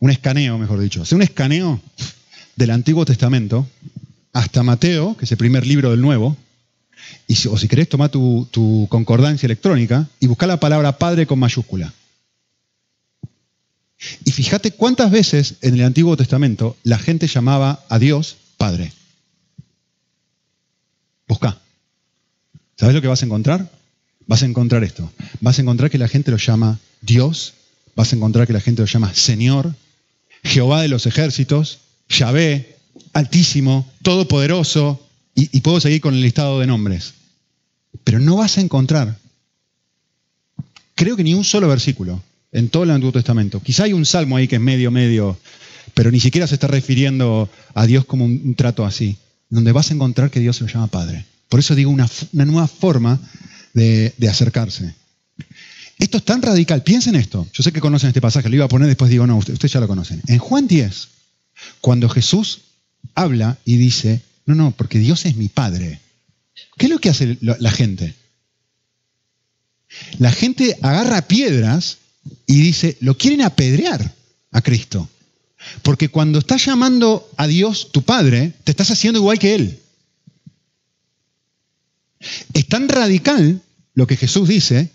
un 0.00 0.10
escaneo, 0.10 0.58
mejor 0.58 0.80
dicho, 0.80 1.02
hacer 1.02 1.16
un 1.16 1.22
escaneo 1.22 1.80
del 2.56 2.70
Antiguo 2.70 3.04
Testamento 3.04 3.68
hasta 4.32 4.62
Mateo, 4.62 5.16
que 5.16 5.24
es 5.24 5.32
el 5.32 5.38
primer 5.38 5.66
libro 5.66 5.90
del 5.90 6.00
Nuevo, 6.02 6.36
y 7.26 7.34
o 7.48 7.56
si 7.56 7.68
querés, 7.68 7.88
toma 7.88 8.08
tu, 8.08 8.48
tu 8.50 8.86
concordancia 8.90 9.46
electrónica 9.46 10.08
y 10.20 10.26
busca 10.26 10.46
la 10.46 10.60
palabra 10.60 10.98
Padre 10.98 11.26
con 11.26 11.38
mayúscula. 11.38 11.92
Y 14.24 14.32
fíjate 14.32 14.72
cuántas 14.72 15.10
veces 15.10 15.56
en 15.62 15.74
el 15.74 15.84
Antiguo 15.84 16.16
Testamento 16.16 16.76
la 16.82 16.98
gente 16.98 17.26
llamaba 17.26 17.84
a 17.88 17.98
Dios 17.98 18.36
Padre. 18.56 18.92
Busca. 21.28 21.58
¿Sabes 22.76 22.94
lo 22.94 23.02
que 23.02 23.08
vas 23.08 23.22
a 23.22 23.26
encontrar? 23.26 23.70
Vas 24.26 24.42
a 24.42 24.46
encontrar 24.46 24.84
esto. 24.84 25.10
Vas 25.40 25.58
a 25.58 25.62
encontrar 25.62 25.90
que 25.90 25.98
la 25.98 26.08
gente 26.08 26.30
lo 26.30 26.36
llama 26.36 26.78
Dios, 27.00 27.54
vas 27.94 28.12
a 28.12 28.16
encontrar 28.16 28.46
que 28.46 28.52
la 28.52 28.60
gente 28.60 28.82
lo 28.82 28.86
llama 28.86 29.14
Señor, 29.14 29.74
Jehová 30.42 30.82
de 30.82 30.88
los 30.88 31.06
ejércitos, 31.06 31.78
Yahvé, 32.08 32.76
Altísimo, 33.12 33.90
Todopoderoso, 34.02 35.06
y, 35.34 35.56
y 35.56 35.60
puedo 35.60 35.80
seguir 35.80 36.00
con 36.00 36.14
el 36.14 36.22
listado 36.22 36.60
de 36.60 36.66
nombres. 36.66 37.14
Pero 38.04 38.20
no 38.20 38.36
vas 38.36 38.58
a 38.58 38.60
encontrar, 38.60 39.18
creo 40.94 41.16
que 41.16 41.24
ni 41.24 41.34
un 41.34 41.44
solo 41.44 41.68
versículo 41.68 42.22
en 42.52 42.68
todo 42.68 42.84
el 42.84 42.90
Antiguo 42.90 43.12
Testamento. 43.12 43.60
Quizá 43.60 43.84
hay 43.84 43.92
un 43.92 44.06
salmo 44.06 44.36
ahí 44.36 44.48
que 44.48 44.56
es 44.56 44.62
medio, 44.62 44.90
medio, 44.90 45.38
pero 45.94 46.10
ni 46.10 46.20
siquiera 46.20 46.46
se 46.46 46.54
está 46.54 46.66
refiriendo 46.66 47.48
a 47.74 47.86
Dios 47.86 48.04
como 48.04 48.24
un, 48.24 48.54
trato 48.54 48.84
así, 48.84 49.16
donde 49.48 49.72
vas 49.72 49.90
a 49.90 49.94
encontrar 49.94 50.30
que 50.30 50.40
Dios 50.40 50.56
se 50.56 50.64
lo 50.64 50.70
llama 50.70 50.86
Padre. 50.86 51.24
Por 51.48 51.60
eso 51.60 51.74
digo 51.74 51.90
una, 51.90 52.08
nueva 52.32 52.66
forma 52.66 53.20
de, 53.72 54.12
acercarse. 54.28 54.94
Esto 55.98 56.18
es 56.18 56.24
tan 56.24 56.42
radical, 56.42 56.82
piensen 56.82 57.14
esto. 57.14 57.46
Yo 57.52 57.62
sé 57.62 57.72
que 57.72 57.80
conocen 57.80 58.08
este 58.08 58.20
pasaje, 58.20 58.48
lo 58.48 58.56
iba 58.56 58.64
a 58.66 58.68
poner, 58.68 58.88
después 58.88 59.10
digo, 59.10 59.26
no, 59.26 59.36
ustedes 59.36 59.72
ya 59.72 59.80
lo 59.80 59.88
conocen. 59.88 60.20
En 60.26 60.38
Juan 60.38 60.66
10, 60.66 61.08
cuando 61.80 62.08
Jesús 62.08 62.60
habla 63.14 63.58
y 63.64 63.76
dice, 63.76 64.22
no, 64.44 64.54
no, 64.54 64.70
porque 64.72 64.98
Dios 64.98 65.24
es 65.24 65.36
mi 65.36 65.48
Padre. 65.48 66.00
¿Qué 66.76 66.86
es 66.86 66.90
lo 66.90 66.98
que 66.98 67.10
hace 67.10 67.38
la 67.40 67.70
gente? 67.70 68.14
La 70.18 70.32
gente 70.32 70.76
agarra 70.82 71.22
piedras 71.22 71.98
y 72.46 72.60
dice, 72.60 72.96
lo 73.00 73.16
quieren 73.18 73.42
apedrear 73.42 74.14
a 74.52 74.62
Cristo. 74.62 75.08
Porque 75.82 76.08
cuando 76.08 76.38
estás 76.38 76.64
llamando 76.64 77.28
a 77.36 77.46
Dios 77.46 77.90
tu 77.92 78.02
Padre, 78.02 78.52
te 78.64 78.70
estás 78.70 78.90
haciendo 78.90 79.18
igual 79.18 79.38
que 79.38 79.54
Él. 79.54 79.80
Es 82.52 82.66
tan 82.68 82.88
radical 82.88 83.60
lo 83.94 84.06
que 84.06 84.16
Jesús 84.16 84.48
dice 84.48 84.90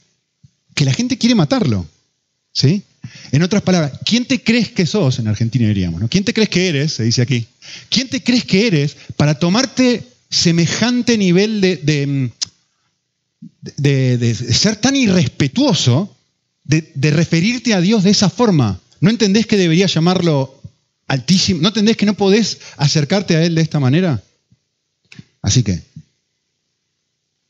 que 0.75 0.86
la 0.86 0.93
gente 0.93 1.17
quiere 1.17 1.36
matarlo. 1.36 1.86
¿Sí? 2.53 2.84
En 3.31 3.43
otras 3.43 3.62
palabras, 3.63 4.00
¿quién 4.05 4.25
te 4.25 4.43
crees 4.43 4.70
que 4.70 4.86
sos? 4.86 5.20
En 5.20 5.27
Argentina 5.27 5.67
diríamos, 5.67 6.01
¿no? 6.01 6.08
¿Quién 6.08 6.24
te 6.24 6.34
crees 6.34 6.50
que 6.50 6.67
eres? 6.67 6.93
Se 6.93 7.03
dice 7.03 7.22
aquí. 7.22 7.48
¿Quién 7.89 8.10
te 8.10 8.24
crees 8.24 8.46
que 8.46 8.67
eres 8.67 8.96
para 9.15 9.39
tomarte 9.39 10.08
semejante 10.29 11.17
nivel 11.17 11.62
de, 11.62 11.77
de, 13.62 14.17
de 14.17 14.36
ser 14.36 14.75
tan 14.77 14.96
irrespetuoso 14.96 16.15
de, 16.63 17.12
referirte 17.12 17.74
a 17.74 17.82
Dios 17.82 18.03
de 18.03 18.12
esa 18.12 18.30
forma. 18.30 18.80
¿No 19.00 19.10
entendés 19.10 19.48
que 19.48 19.58
deberías 19.58 19.94
llamarlo 19.94 20.62
altísimo? 21.08 21.62
¿No 21.62 21.70
entendés 21.70 21.98
que 21.98 22.06
no 22.06 22.13
podés 22.13 22.60
acercarte 22.77 23.36
a 23.36 23.44
Él 23.44 23.56
de 23.56 23.62
esta 23.62 23.80
manera? 23.80 24.24
Así 25.41 25.63
que, 25.63 25.84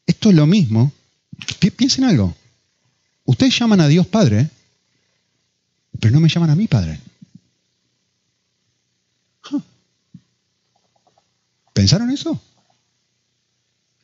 esto 0.06 0.30
es 0.30 0.36
lo 0.36 0.48
mismo. 0.48 0.92
Piensen 1.76 2.06
algo. 2.06 2.36
Ustedes 3.26 3.58
llaman 3.58 3.82
a 3.82 3.88
Dios 3.88 4.08
Padre, 4.08 4.50
pero 6.00 6.14
no 6.14 6.20
me 6.20 6.30
llaman 6.30 6.50
a 6.50 6.56
mí 6.56 6.68
Padre. 6.68 7.00
¿Pensaron 11.74 12.12
eso? 12.12 12.40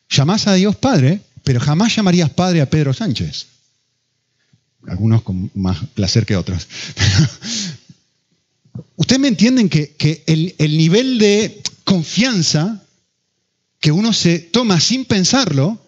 Llamás 0.10 0.48
a 0.48 0.54
Dios 0.54 0.76
Padre, 0.78 1.22
pero 1.44 1.60
jamás 1.60 1.96
llamarías 1.96 2.30
Padre 2.30 2.62
a 2.62 2.70
Pedro 2.70 2.94
Sánchez 2.94 3.57
algunos 4.86 5.22
con 5.22 5.50
más 5.56 5.78
placer 5.94 6.26
que 6.26 6.36
otros. 6.36 6.68
Ustedes 8.96 9.20
me 9.20 9.28
entienden 9.28 9.70
que, 9.70 10.24
el, 10.28 10.56
el, 10.58 10.78
nivel 10.78 11.18
de 11.18 11.62
confianza 11.84 12.84
que 13.80 13.92
uno 13.92 14.14
se 14.14 14.40
toma 14.40 14.80
sin 14.80 15.06
pensarlo 15.06 15.80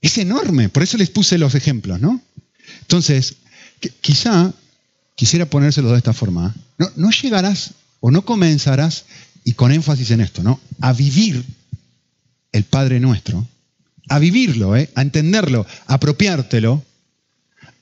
es 0.00 0.18
enorme. 0.18 0.68
Por 0.68 0.82
eso 0.82 0.96
les 0.96 1.10
puse 1.10 1.38
los 1.38 1.54
ejemplos, 1.54 2.00
¿no? 2.00 2.20
Entonces, 2.82 3.36
quizá 4.00 4.52
quisiera 5.14 5.46
ponérselo 5.46 5.90
de 5.90 5.98
esta 5.98 6.12
forma. 6.12 6.54
No, 6.78 6.90
no 6.96 7.10
llegarás 7.10 7.72
o 8.00 8.10
no 8.10 8.24
comenzarás, 8.24 9.04
y 9.48 9.54
con 9.54 9.72
énfasis 9.72 10.10
en 10.10 10.20
esto, 10.20 10.42
¿no? 10.42 10.60
A 10.80 10.92
vivir 10.92 11.42
el 12.52 12.64
Padre 12.64 13.00
nuestro, 13.00 13.48
a 14.08 14.18
vivirlo, 14.18 14.76
¿eh? 14.76 14.90
a 14.94 15.00
entenderlo, 15.00 15.66
a 15.86 15.94
apropiártelo, 15.94 16.84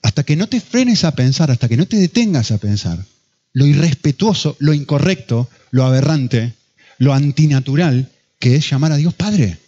hasta 0.02 0.22
que 0.22 0.36
no 0.36 0.48
te 0.48 0.60
frenes 0.60 1.04
a 1.04 1.14
pensar, 1.14 1.50
hasta 1.50 1.68
que 1.68 1.76
no 1.76 1.86
te 1.86 1.96
detengas 1.96 2.50
a 2.50 2.58
pensar, 2.58 3.04
lo 3.52 3.66
irrespetuoso, 3.66 4.56
lo 4.58 4.74
incorrecto, 4.74 5.48
lo 5.70 5.84
aberrante, 5.84 6.54
lo 6.98 7.14
antinatural 7.14 8.10
que 8.38 8.56
es 8.56 8.70
llamar 8.70 8.92
a 8.92 8.96
Dios 8.96 9.14
Padre. 9.14 9.58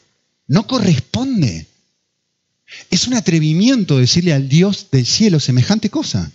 No 0.47 0.67
corresponde. 0.67 1.67
Es 2.91 3.07
un 3.07 3.15
atrevimiento 3.15 3.99
decirle 3.99 4.33
al 4.33 4.49
Dios 4.49 4.89
del 4.91 5.07
cielo 5.07 5.41
semejante 5.41 5.91
cosa. 5.91 6.31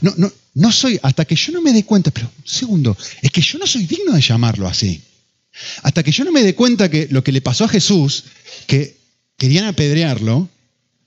No, 0.00 0.12
no, 0.16 0.32
no 0.54 0.72
soy, 0.72 0.98
hasta 1.02 1.24
que 1.24 1.36
yo 1.36 1.52
no 1.52 1.62
me 1.62 1.72
dé 1.72 1.84
cuenta, 1.84 2.10
pero 2.10 2.26
un 2.26 2.46
segundo, 2.46 2.96
es 3.22 3.30
que 3.30 3.40
yo 3.40 3.58
no 3.58 3.66
soy 3.66 3.86
digno 3.86 4.12
de 4.12 4.20
llamarlo 4.20 4.68
así. 4.68 5.02
Hasta 5.82 6.02
que 6.02 6.12
yo 6.12 6.24
no 6.24 6.32
me 6.32 6.42
dé 6.42 6.54
cuenta 6.54 6.90
que 6.90 7.08
lo 7.10 7.24
que 7.24 7.32
le 7.32 7.40
pasó 7.40 7.64
a 7.64 7.68
Jesús, 7.68 8.24
que 8.66 8.96
querían 9.36 9.64
apedrearlo, 9.64 10.48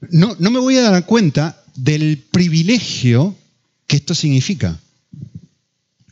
no, 0.10 0.36
no 0.39 0.51
me 0.51 0.60
voy 0.60 0.77
a 0.77 0.89
dar 0.89 1.05
cuenta 1.05 1.61
del 1.84 2.22
privilegio 2.32 3.36
que 3.88 3.98
esto 3.98 4.14
significa. 4.14 4.80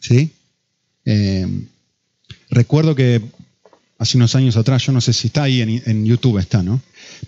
¿Sí? 0.01 0.31
Eh, 1.05 1.47
recuerdo 2.49 2.95
que 2.95 3.21
hace 3.99 4.17
unos 4.17 4.33
años 4.35 4.57
atrás, 4.57 4.83
yo 4.85 4.93
no 4.93 5.01
sé 5.01 5.13
si 5.13 5.27
está 5.27 5.43
ahí 5.43 5.61
en, 5.61 6.05
YouTube, 6.05 6.39
está, 6.39 6.63
¿no? 6.63 6.81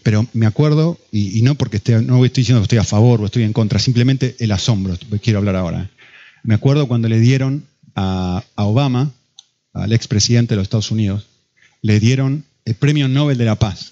pero 0.04 0.26
me 0.34 0.46
acuerdo, 0.46 0.98
y, 1.12 1.42
no 1.42 1.56
porque 1.56 1.82
no 2.02 2.24
estoy 2.26 2.42
diciendo 2.42 2.62
que 2.62 2.66
estoy 2.66 2.78
a 2.80 2.84
favor 2.84 3.22
o 3.22 3.26
estoy 3.26 3.44
en 3.44 3.54
contra, 3.54 3.78
simplemente 3.78 4.36
el 4.40 4.52
asombro, 4.52 4.98
quiero 5.22 5.40
hablar 5.40 5.58
ahora. 5.58 5.92
Me 6.44 6.56
acuerdo 6.56 6.88
cuando 6.88 7.10
le 7.10 7.20
dieron 7.20 7.66
a, 7.96 8.44
a 8.56 8.64
Obama, 8.64 9.12
al 9.74 9.94
expresidente 9.94 10.54
de 10.54 10.58
los 10.58 10.64
Estados 10.64 10.92
Unidos, 10.92 11.28
le 11.82 12.00
dieron 12.00 12.46
el 12.66 12.76
Premio 12.76 13.08
Nobel 13.08 13.38
de 13.38 13.46
la 13.46 13.56
Paz. 13.56 13.92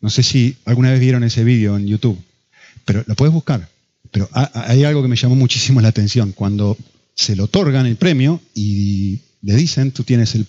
No 0.00 0.10
sé 0.10 0.22
si 0.22 0.56
alguna 0.64 0.90
vez 0.90 1.00
vieron 1.00 1.22
ese 1.24 1.44
vídeo 1.44 1.76
en 1.76 1.86
YouTube, 1.86 2.18
pero 2.84 3.04
lo 3.06 3.14
puedes 3.14 3.32
buscar. 3.32 3.68
Pero 4.10 4.28
hay 4.32 4.84
algo 4.84 5.02
que 5.02 5.08
me 5.08 5.16
llamó 5.16 5.34
muchísimo 5.34 5.80
la 5.80 5.88
atención. 5.88 6.32
Cuando 6.32 6.76
se 7.14 7.34
le 7.34 7.42
otorgan 7.42 7.86
el 7.86 7.96
premio 7.96 8.40
y 8.54 9.20
le 9.42 9.56
dicen, 9.56 9.92
tú 9.92 10.04
tienes 10.04 10.34
el, 10.34 10.46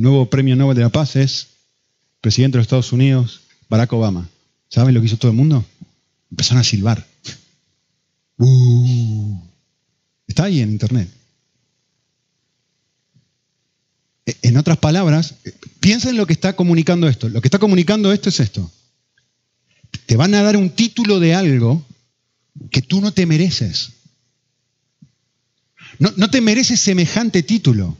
nuevo 0.00 0.30
Premio 0.30 0.54
Nobel 0.54 0.76
de 0.76 0.82
la 0.82 0.88
Paz, 0.88 1.16
es 1.16 1.48
presidente 2.20 2.56
de 2.56 2.58
los 2.60 2.66
Estados 2.66 2.92
Unidos, 2.92 3.42
Barack 3.68 3.92
Obama. 3.92 4.28
¿Saben 4.68 4.94
lo 4.94 5.00
que 5.00 5.06
hizo 5.06 5.16
todo 5.16 5.30
el 5.32 5.36
mundo? 5.36 5.64
Empezaron 6.30 6.60
a 6.60 6.64
silbar. 6.64 7.04
Uh. 8.36 9.36
está 10.28 10.44
ahí 10.44 10.60
en 10.60 10.70
internet. 10.70 11.08
E, 14.26 14.36
en 14.42 14.56
otras 14.56 14.78
palabras, 14.78 15.34
piensa 15.80 16.10
en 16.10 16.16
lo 16.16 16.26
que 16.26 16.34
está 16.34 16.54
comunicando 16.54 17.08
esto. 17.08 17.28
Lo 17.28 17.40
que 17.40 17.48
está 17.48 17.58
comunicando 17.58 18.12
esto 18.12 18.28
es 18.28 18.38
esto. 18.38 18.70
Te 20.08 20.16
van 20.16 20.32
a 20.32 20.42
dar 20.42 20.56
un 20.56 20.70
título 20.70 21.20
de 21.20 21.34
algo 21.34 21.84
que 22.70 22.80
tú 22.80 23.02
no 23.02 23.12
te 23.12 23.26
mereces. 23.26 23.90
No, 25.98 26.30
te 26.30 26.40
mereces 26.40 26.80
semejante 26.80 27.42
título. 27.42 27.94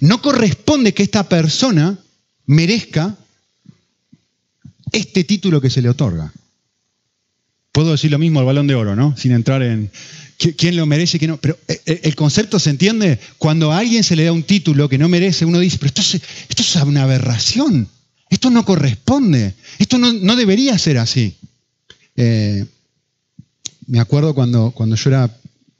No 0.00 0.20
corresponde 0.20 0.92
que 0.92 1.04
esta 1.04 1.28
persona 1.28 1.96
merezca 2.46 3.16
este 4.90 5.22
título 5.22 5.60
que 5.60 5.70
se 5.70 5.82
le 5.82 5.88
otorga. 5.88 6.32
Puedo 7.70 7.92
decir 7.92 8.10
lo 8.10 8.18
mismo 8.18 8.40
al 8.40 8.46
balón 8.46 8.66
de 8.66 8.74
oro, 8.74 8.96
¿no? 8.96 9.16
Sin 9.16 9.30
entrar 9.30 9.62
en 9.62 9.88
quién 10.36 10.74
lo 10.74 10.84
merece 10.84 11.20
quién 11.20 11.30
no. 11.30 11.36
Pero 11.36 11.56
eh, 11.68 11.80
eh, 11.86 12.00
el 12.02 12.16
concepto 12.16 12.58
se 12.58 12.70
entiende 12.70 13.20
cuando 13.36 13.70
a 13.70 13.78
alguien 13.78 14.02
se 14.02 14.16
le 14.16 14.24
da 14.24 14.32
un 14.32 14.42
título 14.42 14.88
que 14.88 14.98
no 14.98 15.08
merece, 15.08 15.44
uno 15.44 15.60
dice, 15.60 15.78
pero 15.78 15.90
esto 15.90 16.00
es, 16.00 16.14
esto 16.48 16.62
es 16.62 16.74
una 16.74 17.04
aberración, 17.04 17.88
esto 18.30 18.50
no 18.50 18.64
corresponde, 18.64 19.54
esto 19.78 19.98
no, 19.98 20.36
debería 20.36 20.76
ser 20.78 20.98
así. 20.98 21.36
Eh, 22.16 22.64
me 23.86 24.00
acuerdo 24.00 24.34
cuando, 24.34 24.70
cuando 24.72 24.96
yo 24.96 25.10
era, 25.10 25.28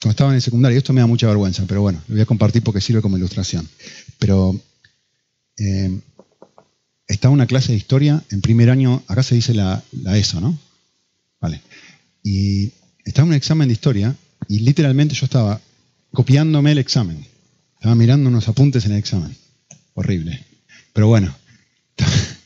cuando 0.00 0.10
estaba 0.10 0.30
en 0.30 0.36
el 0.36 0.42
secundario, 0.42 0.78
esto 0.78 0.92
me 0.92 1.00
da 1.00 1.06
mucha 1.06 1.26
vergüenza, 1.26 1.64
pero 1.66 1.82
bueno, 1.82 2.00
lo 2.08 2.14
voy 2.14 2.22
a 2.22 2.26
compartir 2.26 2.62
porque 2.62 2.80
sirve 2.80 3.02
como 3.02 3.16
ilustración. 3.16 3.68
Pero 4.18 4.58
estaba 7.08 7.34
una 7.34 7.46
clase 7.46 7.72
de 7.72 7.78
historia 7.78 8.22
en 8.30 8.40
primer 8.40 8.70
año, 8.70 9.02
acá 9.08 9.22
se 9.22 9.34
dice 9.34 9.54
la, 9.54 9.82
la 9.92 10.16
ESO, 10.16 10.40
¿no? 10.40 10.58
Vale. 11.40 11.60
Y 12.22 12.72
estaba 13.04 13.24
en 13.24 13.30
un 13.30 13.36
examen 13.36 13.68
de 13.68 13.74
historia 13.74 14.14
y 14.48 14.60
literalmente 14.60 15.14
yo 15.14 15.24
estaba 15.24 15.60
copiándome 16.12 16.72
el 16.72 16.78
examen. 16.78 17.26
Estaba 17.74 17.94
mirando 17.94 18.28
unos 18.28 18.48
apuntes 18.48 18.84
en 18.86 18.92
el 18.92 18.98
examen. 18.98 19.34
Horrible. 19.94 20.44
Pero 20.92 21.08
bueno, 21.08 21.34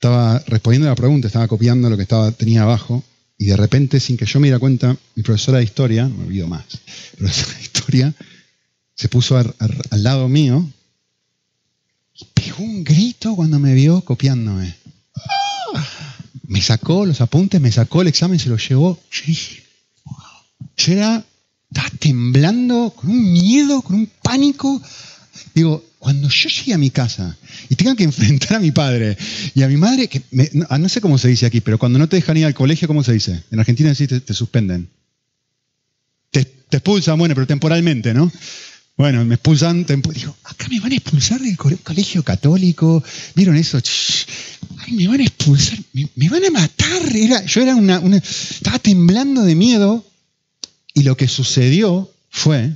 estaba 0.00 0.38
respondiendo 0.46 0.88
a 0.88 0.92
la 0.92 0.96
pregunta, 0.96 1.26
estaba 1.26 1.46
copiando 1.46 1.90
lo 1.90 1.96
que 1.98 2.04
estaba, 2.04 2.32
tenía 2.32 2.62
abajo 2.62 3.04
y 3.36 3.44
de 3.44 3.56
repente, 3.56 4.00
sin 4.00 4.16
que 4.16 4.24
yo 4.24 4.40
me 4.40 4.46
diera 4.46 4.58
cuenta, 4.58 4.96
mi 5.14 5.22
profesora 5.22 5.58
de 5.58 5.64
historia, 5.64 6.08
no 6.08 6.16
me 6.16 6.24
olvido 6.24 6.48
más, 6.48 6.64
profesora 7.18 7.58
de 7.58 7.62
historia, 7.62 8.14
se 8.94 9.08
puso 9.10 9.36
al 9.36 9.54
lado 10.02 10.26
mío 10.30 10.66
y 12.14 12.24
pegó 12.32 12.62
un 12.64 12.82
grito 12.82 13.36
cuando 13.36 13.58
me 13.58 13.74
vio 13.74 14.00
copiándome. 14.00 14.74
Me 16.46 16.62
sacó 16.62 17.04
los 17.04 17.20
apuntes, 17.20 17.60
me 17.60 17.70
sacó 17.70 18.00
el 18.00 18.08
examen, 18.08 18.38
se 18.38 18.48
lo 18.48 18.56
llevó. 18.56 18.98
Yo 19.10 19.32
yo 20.78 20.92
era, 20.94 21.24
estaba 21.70 21.90
temblando, 21.98 22.94
con 22.96 23.10
un 23.10 23.32
miedo, 23.32 23.82
con 23.82 23.96
un 23.96 24.10
pánico. 24.22 24.80
Digo, 25.54 25.84
cuando 26.00 26.30
yo 26.30 26.48
llegue 26.48 26.72
a 26.72 26.78
mi 26.78 26.90
casa 26.90 27.36
y 27.68 27.76
tenga 27.76 27.94
que 27.94 28.04
enfrentar 28.10 28.56
a 28.56 28.58
mi 28.58 28.72
padre 28.72 29.16
y 29.54 29.62
a 29.62 29.68
mi 29.68 29.76
madre, 29.76 30.08
que 30.08 30.22
ah, 30.68 30.78
no, 30.78 30.88
sé 30.88 31.00
cómo 31.00 31.18
se 31.18 31.28
dice 31.28 31.46
aquí, 31.46 31.60
pero 31.60 31.78
cuando 31.78 31.98
no 31.98 32.08
te 32.08 32.16
dejan 32.16 32.38
ir 32.38 32.46
al 32.46 32.54
colegio, 32.54 32.88
¿cómo 32.88 33.04
se 33.04 33.12
dice? 33.12 33.44
En 33.52 33.60
Argentina 33.60 33.94
sí 33.94 34.08
te, 34.08 34.34
suspenden. 34.34 34.88
Te, 36.30 36.44
te, 36.44 36.78
expulsan, 36.78 37.18
bueno, 37.18 37.34
pero 37.34 37.46
temporalmente, 37.46 38.14
¿no? 38.14 38.32
Bueno, 38.96 39.24
me 39.26 39.34
expulsan, 39.34 39.84
digo, 39.86 40.36
acá 40.44 40.68
me 40.68 40.80
van 40.80 40.92
a 40.92 40.96
expulsar 40.96 41.40
del 41.40 41.56
colegio 41.56 42.22
católico, 42.22 43.04
¿vieron 43.34 43.56
eso? 43.56 43.78
Ay, 44.78 44.94
me 44.94 45.06
van 45.06 45.20
a 45.20 45.24
expulsar, 45.24 45.78
me, 45.92 46.28
van 46.28 46.44
a 46.46 46.50
matar. 46.50 47.46
Yo 47.46 47.62
era 47.62 47.74
una, 47.74 48.00
estaba 48.16 48.78
temblando 48.78 49.42
de 49.42 49.54
miedo 49.54 50.04
y 50.94 51.02
lo 51.02 51.16
que 51.16 51.28
sucedió 51.28 52.10
fue 52.30 52.74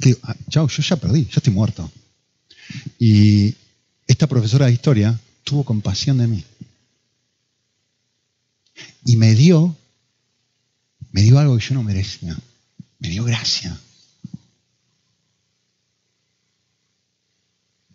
que, 0.00 0.16
ah, 0.24 0.34
chao, 0.50 0.68
yo 0.68 0.82
ya 0.82 0.96
perdí, 0.96 1.24
ya 1.24 1.36
estoy 1.36 1.52
muerto. 1.52 1.90
Y 2.98 3.54
esta 4.06 4.26
profesora 4.26 4.66
de 4.66 4.72
historia 4.72 5.18
tuvo 5.44 5.64
compasión 5.64 6.18
de 6.18 6.26
mí. 6.26 6.44
Y 9.04 9.16
me 9.16 9.34
dio, 9.34 9.76
me 11.12 11.22
dio 11.22 11.38
algo 11.38 11.56
que 11.56 11.64
yo 11.64 11.74
no 11.74 11.82
merecía. 11.82 12.36
Me 12.98 13.08
dio 13.08 13.24
gracia. 13.24 13.78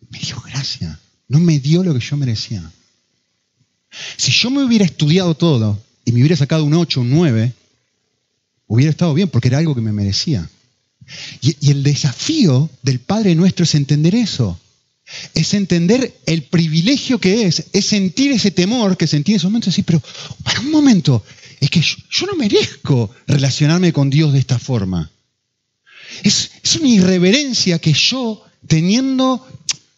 Me 0.10 0.20
dio 0.20 0.40
gracia. 0.42 1.00
No 1.28 1.40
me 1.40 1.60
dio 1.60 1.84
lo 1.84 1.94
que 1.94 2.00
yo 2.00 2.18
merecía. 2.18 2.72
Si 4.18 4.32
yo 4.32 4.50
me 4.50 4.64
hubiera 4.64 4.86
estudiado 4.86 5.36
todo 5.36 5.82
y 6.06 6.12
me 6.12 6.20
hubiera 6.20 6.36
sacado 6.36 6.64
un 6.64 6.74
8, 6.74 7.02
un 7.02 7.10
9, 7.12 7.54
hubiera 8.68 8.92
estado 8.92 9.14
bien 9.14 9.30
porque 9.30 9.50
era 9.50 9.60
algo 9.60 9.76
que 9.76 9.82
me 9.82 9.92
merecía. 9.92 10.50
Y, 11.42 11.70
el 11.70 11.84
desafío 11.84 12.70
del 12.82 13.00
Padre 13.00 13.36
nuestro 13.36 13.64
es 13.64 13.76
entender 13.76 14.16
eso. 14.16 14.60
Es 15.34 15.54
entender 15.54 16.14
el 16.26 16.44
privilegio 16.44 17.20
que 17.20 17.46
es, 17.46 17.66
es 17.74 17.86
sentir 17.86 18.32
ese 18.32 18.52
temor 18.52 18.98
que 18.98 19.08
sentí 19.08 19.32
en 19.32 19.38
esos 19.38 19.50
momentos, 19.50 19.74
decir, 19.74 19.86
pero 19.86 20.02
para 20.44 20.60
un 20.62 20.72
momento, 20.72 21.24
es 21.60 21.70
que 21.70 21.82
yo, 21.82 22.28
no 22.28 22.36
merezco 22.36 23.12
relacionarme 23.28 23.94
con 23.94 24.10
Dios 24.10 24.34
de 24.34 24.40
esta 24.40 24.60
forma. 24.60 25.12
Es, 26.24 26.52
es 26.62 26.76
una 26.76 26.90
irreverencia 26.90 27.80
que 27.80 27.94
yo, 27.94 28.44
teniendo 28.68 29.46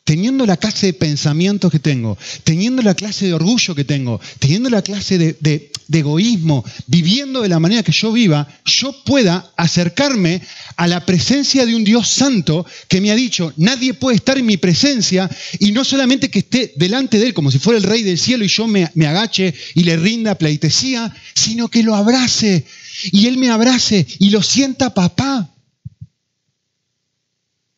teniendo 0.05 0.45
la 0.45 0.55
clase 0.55 0.85
de 0.85 0.93
pensamientos 0.93 1.71
que 1.71 1.79
tengo, 1.79 2.15
teniendo 2.43 2.83
la 2.83 2.93
clase 2.93 3.25
de 3.25 3.33
orgullo 3.33 3.73
que 3.73 3.83
tengo, 3.83 4.21
teniendo 4.37 4.69
la 4.69 4.83
clase 4.83 5.17
de, 5.17 5.71
egoísmo, 5.91 6.63
viviendo 6.85 7.41
de 7.41 7.49
la 7.49 7.59
manera 7.59 7.81
que 7.81 7.91
yo 7.91 8.11
viva, 8.11 8.47
yo 8.65 9.03
pueda 9.03 9.51
acercarme 9.57 10.41
a 10.77 10.87
la 10.87 11.05
presencia 11.05 11.65
de 11.65 11.75
un 11.75 11.83
Dios 11.83 12.07
santo 12.07 12.65
que 12.87 13.01
me 13.01 13.09
ha 13.09 13.15
dicho, 13.15 13.51
nadie 13.57 13.95
puede 13.95 14.17
estar 14.17 14.37
en 14.37 14.45
mi 14.45 14.57
presencia 14.57 15.29
y 15.59 15.71
no 15.71 15.83
solamente 15.83 16.29
que 16.29 16.39
esté 16.39 16.73
delante 16.75 17.17
de 17.17 17.27
Él 17.27 17.33
como 17.33 17.49
si 17.49 17.57
fuera 17.57 17.79
el 17.79 17.83
rey 17.83 18.03
del 18.03 18.19
cielo 18.19 18.45
y 18.45 18.47
yo 18.47 18.67
me, 18.67 18.91
me 18.93 19.07
agache 19.07 19.55
y 19.73 19.83
le 19.83 19.97
rinda 19.97 20.35
pleitesía, 20.35 21.15
sino 21.33 21.67
que 21.67 21.81
lo 21.81 21.95
abrace 21.95 22.65
y 23.11 23.25
Él 23.25 23.37
me 23.37 23.49
abrace 23.49 24.05
y 24.19 24.29
lo 24.29 24.43
sienta 24.43 24.93
papá. 24.93 25.49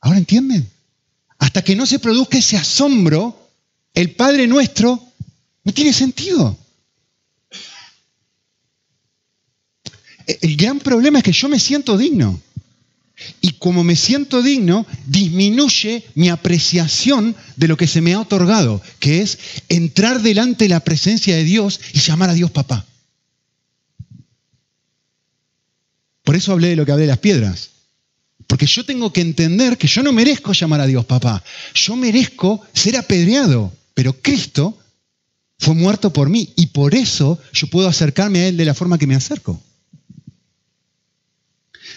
¿Ahora 0.01 0.17
entienden? 0.17 0.76
Hasta 1.57 1.65
que 1.65 1.75
no 1.75 1.87
se 1.87 1.97
produzca 1.97 2.37
ese 2.37 2.55
asombro, 2.55 3.49
el 3.95 4.11
Padre 4.11 4.45
nuestro 4.45 5.01
no 5.63 5.73
tiene 5.73 5.91
sentido. 5.91 6.55
El 10.27 10.55
gran 10.55 10.77
problema 10.77 11.17
es 11.17 11.23
que 11.23 11.31
yo 11.31 11.49
me 11.49 11.57
siento 11.59 11.97
digno. 11.97 12.39
Y 13.41 13.53
como 13.53 13.83
me 13.83 13.95
siento 13.95 14.43
digno, 14.43 14.85
disminuye 15.07 16.05
mi 16.13 16.29
apreciación 16.29 17.35
de 17.55 17.67
lo 17.67 17.75
que 17.75 17.87
se 17.87 18.01
me 18.01 18.13
ha 18.13 18.19
otorgado, 18.19 18.79
que 18.99 19.23
es 19.23 19.39
entrar 19.67 20.21
delante 20.21 20.65
de 20.65 20.69
la 20.69 20.81
presencia 20.81 21.35
de 21.35 21.43
Dios 21.43 21.79
y 21.91 22.01
llamar 22.01 22.29
a 22.29 22.35
Dios 22.35 22.51
papá. 22.51 22.85
Por 26.23 26.35
eso 26.35 26.51
hablé 26.51 26.67
de 26.67 26.75
lo 26.75 26.85
que 26.85 26.91
hablé 26.91 27.05
de 27.05 27.13
las 27.13 27.17
piedras. 27.17 27.76
Porque 28.47 28.65
yo 28.65 28.85
tengo 28.85 29.11
que 29.11 29.21
entender 29.21 29.77
que 29.77 29.87
yo 29.87 30.01
no 30.01 30.13
merezco 30.13 30.53
llamar 30.53 30.81
a 30.81 30.87
Dios 30.87 31.05
papá. 31.05 31.43
Yo 31.73 31.95
merezco 31.95 32.65
ser 32.73 32.97
apedreado. 32.97 33.73
Pero 33.93 34.13
Cristo 34.21 34.77
fue 35.59 35.75
muerto 35.75 36.13
por 36.13 36.29
mí 36.29 36.53
y 36.55 36.67
por 36.67 36.95
eso 36.95 37.39
yo 37.51 37.67
puedo 37.67 37.87
acercarme 37.87 38.39
a 38.39 38.47
Él 38.47 38.57
de 38.57 38.65
la 38.65 38.73
forma 38.73 38.97
que 38.97 39.07
me 39.07 39.15
acerco. 39.15 39.61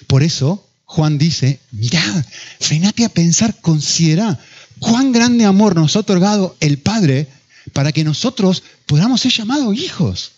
Por 0.06 0.22
eso 0.22 0.66
Juan 0.84 1.18
dice, 1.18 1.60
mirá, 1.70 2.26
frenate 2.58 3.04
a 3.04 3.10
pensar, 3.10 3.60
considera 3.60 4.40
cuán 4.80 5.12
grande 5.12 5.44
amor 5.44 5.76
nos 5.76 5.94
ha 5.94 6.00
otorgado 6.00 6.56
el 6.58 6.78
Padre 6.78 7.28
para 7.72 7.92
que 7.92 8.02
nosotros 8.02 8.64
podamos 8.86 9.20
ser 9.20 9.30
llamados 9.30 9.76
hijos. 9.76 10.32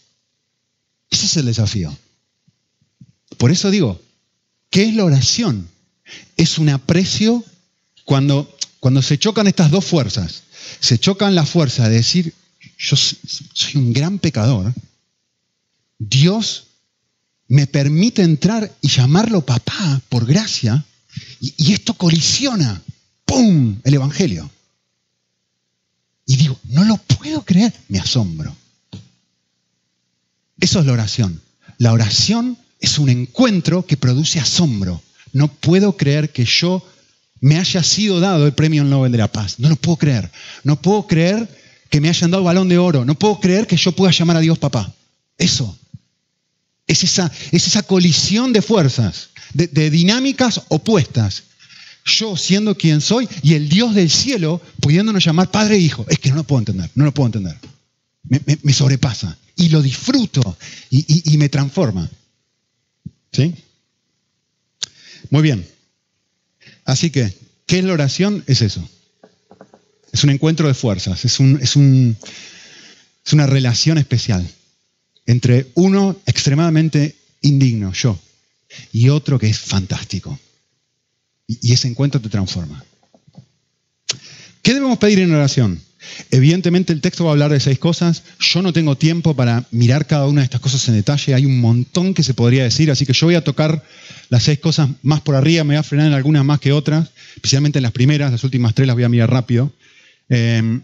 Ese 1.10 1.26
es 1.26 1.36
el 1.36 1.46
desafío. 1.46 1.96
Por 3.38 3.50
eso 3.50 3.70
digo, 3.70 4.00
¿qué 4.68 4.84
es 4.84 4.94
la 4.94 5.04
oración? 5.04 5.68
Es 6.36 6.58
un 6.58 6.68
aprecio 6.68 7.44
cuando, 8.04 8.56
cuando 8.80 9.02
se 9.02 9.18
chocan 9.18 9.46
estas 9.46 9.70
dos 9.70 9.84
fuerzas. 9.84 10.42
Se 10.80 10.98
chocan 10.98 11.34
la 11.34 11.46
fuerza 11.46 11.88
de 11.88 11.96
decir, 11.96 12.34
yo 12.78 12.96
soy 12.96 13.76
un 13.76 13.92
gran 13.92 14.18
pecador, 14.18 14.72
Dios 15.98 16.68
me 17.48 17.66
permite 17.66 18.22
entrar 18.22 18.74
y 18.80 18.88
llamarlo 18.88 19.44
papá 19.44 20.00
por 20.08 20.26
gracia, 20.26 20.84
y, 21.40 21.72
esto 21.72 21.94
colisiona, 21.94 22.80
¡pum!, 23.24 23.78
el 23.84 23.94
Evangelio. 23.94 24.50
Y 26.24 26.36
digo, 26.36 26.58
no 26.64 26.84
lo 26.84 26.96
puedo 26.96 27.44
creer, 27.44 27.72
me 27.88 27.98
asombro. 27.98 28.56
Eso 30.58 30.80
es 30.80 30.86
la 30.86 30.92
oración. 30.92 31.42
La 31.78 31.92
oración 31.92 32.56
es 32.80 32.98
un 32.98 33.10
encuentro 33.10 33.84
que 33.84 33.96
produce 33.96 34.40
asombro. 34.40 35.02
No 35.32 35.48
puedo 35.48 35.96
creer 35.96 36.30
que 36.30 36.44
yo 36.44 36.86
me 37.40 37.58
haya 37.58 37.82
sido 37.82 38.20
dado 38.20 38.46
el 38.46 38.52
premio 38.52 38.84
Nobel 38.84 39.12
de 39.12 39.18
la 39.18 39.32
Paz. 39.32 39.58
No 39.58 39.68
lo 39.68 39.76
puedo 39.76 39.96
creer. 39.96 40.30
No 40.62 40.80
puedo 40.80 41.06
creer 41.06 41.48
que 41.90 42.00
me 42.00 42.08
hayan 42.08 42.30
dado 42.30 42.44
balón 42.44 42.68
de 42.68 42.78
oro. 42.78 43.04
No 43.04 43.18
puedo 43.18 43.40
creer 43.40 43.66
que 43.66 43.76
yo 43.76 43.92
pueda 43.92 44.12
llamar 44.12 44.36
a 44.36 44.40
Dios 44.40 44.58
papá. 44.58 44.94
Eso. 45.36 45.76
Es 46.86 47.02
esa, 47.02 47.30
es 47.50 47.66
esa 47.66 47.82
colisión 47.82 48.52
de 48.52 48.62
fuerzas, 48.62 49.30
de, 49.54 49.90
dinámicas 49.90 50.62
opuestas. 50.68 51.44
Yo 52.04 52.36
siendo 52.36 52.76
quien 52.76 53.00
soy 53.00 53.28
y 53.42 53.54
el 53.54 53.68
Dios 53.68 53.94
del 53.94 54.10
cielo 54.10 54.60
pudiéndonos 54.80 55.24
llamar 55.24 55.50
Padre 55.50 55.76
e 55.76 55.80
Hijo. 55.80 56.04
Es 56.08 56.18
que 56.18 56.30
no 56.30 56.36
lo 56.36 56.44
puedo 56.44 56.60
entender, 56.60 56.90
no 56.94 57.04
lo 57.04 57.14
puedo 57.14 57.26
entender. 57.26 57.56
Me, 58.22 58.72
sobrepasa 58.72 59.36
y 59.56 59.68
lo 59.68 59.82
disfruto 59.82 60.56
y, 60.90 61.32
y 61.32 61.38
me 61.38 61.48
transforma. 61.48 62.08
¿Sí? 63.32 63.54
Muy 65.32 65.40
bien. 65.40 65.66
Así 66.84 67.08
que, 67.08 67.32
¿qué 67.64 67.78
es 67.78 67.84
la 67.84 67.94
oración? 67.94 68.44
Es 68.46 68.60
eso. 68.60 68.86
Es 70.12 70.24
un 70.24 70.30
encuentro 70.30 70.68
de 70.68 70.74
fuerzas, 70.74 71.24
es, 71.24 71.40
un, 71.40 71.58
es, 71.62 71.74
un, 71.74 72.14
es 73.24 73.32
una 73.32 73.46
relación 73.46 73.96
especial 73.96 74.46
entre 75.24 75.68
uno 75.72 76.20
extremadamente 76.26 77.16
indigno, 77.40 77.94
yo, 77.94 78.20
y 78.92 79.08
otro 79.08 79.38
que 79.38 79.48
es 79.48 79.58
fantástico. 79.58 80.38
Y, 81.46 81.72
ese 81.72 81.88
encuentro 81.88 82.20
te 82.20 82.28
transforma. 82.28 82.84
¿Qué 84.60 84.74
debemos 84.74 84.98
pedir 84.98 85.20
en 85.20 85.34
oración? 85.34 85.80
Evidentemente 86.30 86.92
el 86.92 87.00
texto 87.00 87.24
va 87.24 87.30
a 87.30 87.32
hablar 87.32 87.52
de 87.52 87.60
seis 87.60 87.78
cosas. 87.78 88.22
Yo 88.38 88.62
no 88.62 88.72
tengo 88.72 88.96
tiempo 88.96 89.34
para 89.34 89.64
mirar 89.70 90.06
cada 90.06 90.26
una 90.26 90.40
de 90.40 90.44
estas 90.46 90.60
cosas 90.60 90.86
en 90.88 90.94
detalle. 90.94 91.34
Hay 91.34 91.46
un 91.46 91.60
montón 91.60 92.14
que 92.14 92.22
se 92.22 92.34
podría 92.34 92.64
decir, 92.64 92.90
así 92.90 93.06
que 93.06 93.12
yo 93.12 93.26
voy 93.26 93.34
a 93.34 93.44
tocar 93.44 93.82
las 94.28 94.42
seis 94.44 94.58
cosas 94.58 94.88
más 95.02 95.20
por 95.20 95.34
arriba, 95.34 95.64
me 95.64 95.74
voy 95.74 95.80
a 95.80 95.82
frenar 95.82 96.06
en 96.06 96.14
algunas 96.14 96.44
más 96.44 96.58
que 96.58 96.72
otras, 96.72 97.10
especialmente 97.34 97.78
en 97.78 97.82
las 97.82 97.92
primeras, 97.92 98.32
las 98.32 98.44
últimas 98.44 98.74
tres 98.74 98.86
las 98.86 98.96
voy 98.96 99.04
a 99.04 99.08
mirar 99.08 99.30
rápido. 99.30 99.72
Em, 100.28 100.82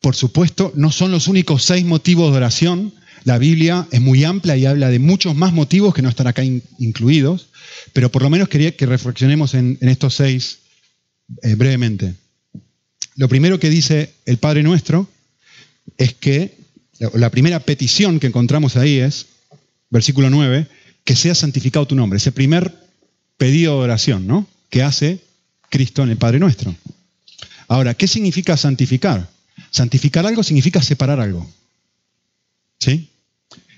por 0.00 0.14
supuesto, 0.14 0.72
no 0.76 0.92
son 0.92 1.10
los 1.10 1.28
únicos 1.28 1.64
seis 1.64 1.84
motivos 1.84 2.30
de 2.30 2.36
oración. 2.36 2.92
La 3.24 3.38
Biblia 3.38 3.88
es 3.90 4.02
muy 4.02 4.22
amplia 4.24 4.54
y 4.54 4.66
habla 4.66 4.90
de 4.90 4.98
muchos 4.98 5.34
más 5.34 5.54
motivos 5.54 5.94
que 5.94 6.02
no 6.02 6.10
están 6.10 6.26
acá 6.26 6.42
incluidos, 6.44 7.48
pero 7.94 8.10
por 8.10 8.22
lo 8.22 8.28
menos 8.28 8.50
quería 8.50 8.76
que 8.76 8.84
reflexionemos 8.84 9.54
en, 9.54 9.78
estos 9.80 10.14
seis 10.14 10.58
eh, 11.42 11.54
brevemente. 11.54 12.14
Lo 13.16 13.28
primero 13.28 13.60
que 13.60 13.70
dice 13.70 14.12
el 14.26 14.38
Padre 14.38 14.62
Nuestro 14.62 15.08
es 15.98 16.14
que 16.14 16.56
la 17.14 17.30
primera 17.30 17.60
petición 17.60 18.18
que 18.20 18.26
encontramos 18.26 18.76
ahí 18.76 18.98
es, 18.98 19.26
versículo 19.90 20.30
9, 20.30 20.66
que 21.04 21.16
sea 21.16 21.34
santificado 21.34 21.86
tu 21.86 21.94
nombre. 21.94 22.16
Ese 22.16 22.32
primer 22.32 22.74
pedido 23.36 23.78
de 23.78 23.84
oración, 23.84 24.26
¿no? 24.26 24.46
Que 24.70 24.82
hace 24.82 25.20
Cristo 25.70 26.02
en 26.02 26.10
el 26.10 26.16
Padre 26.16 26.38
Nuestro. 26.38 26.74
Ahora, 27.68 27.94
¿qué 27.94 28.08
significa 28.08 28.56
santificar? 28.56 29.28
Santificar 29.70 30.26
algo 30.26 30.42
significa 30.42 30.82
separar 30.82 31.20
algo. 31.20 31.48
¿Sí? 32.78 33.08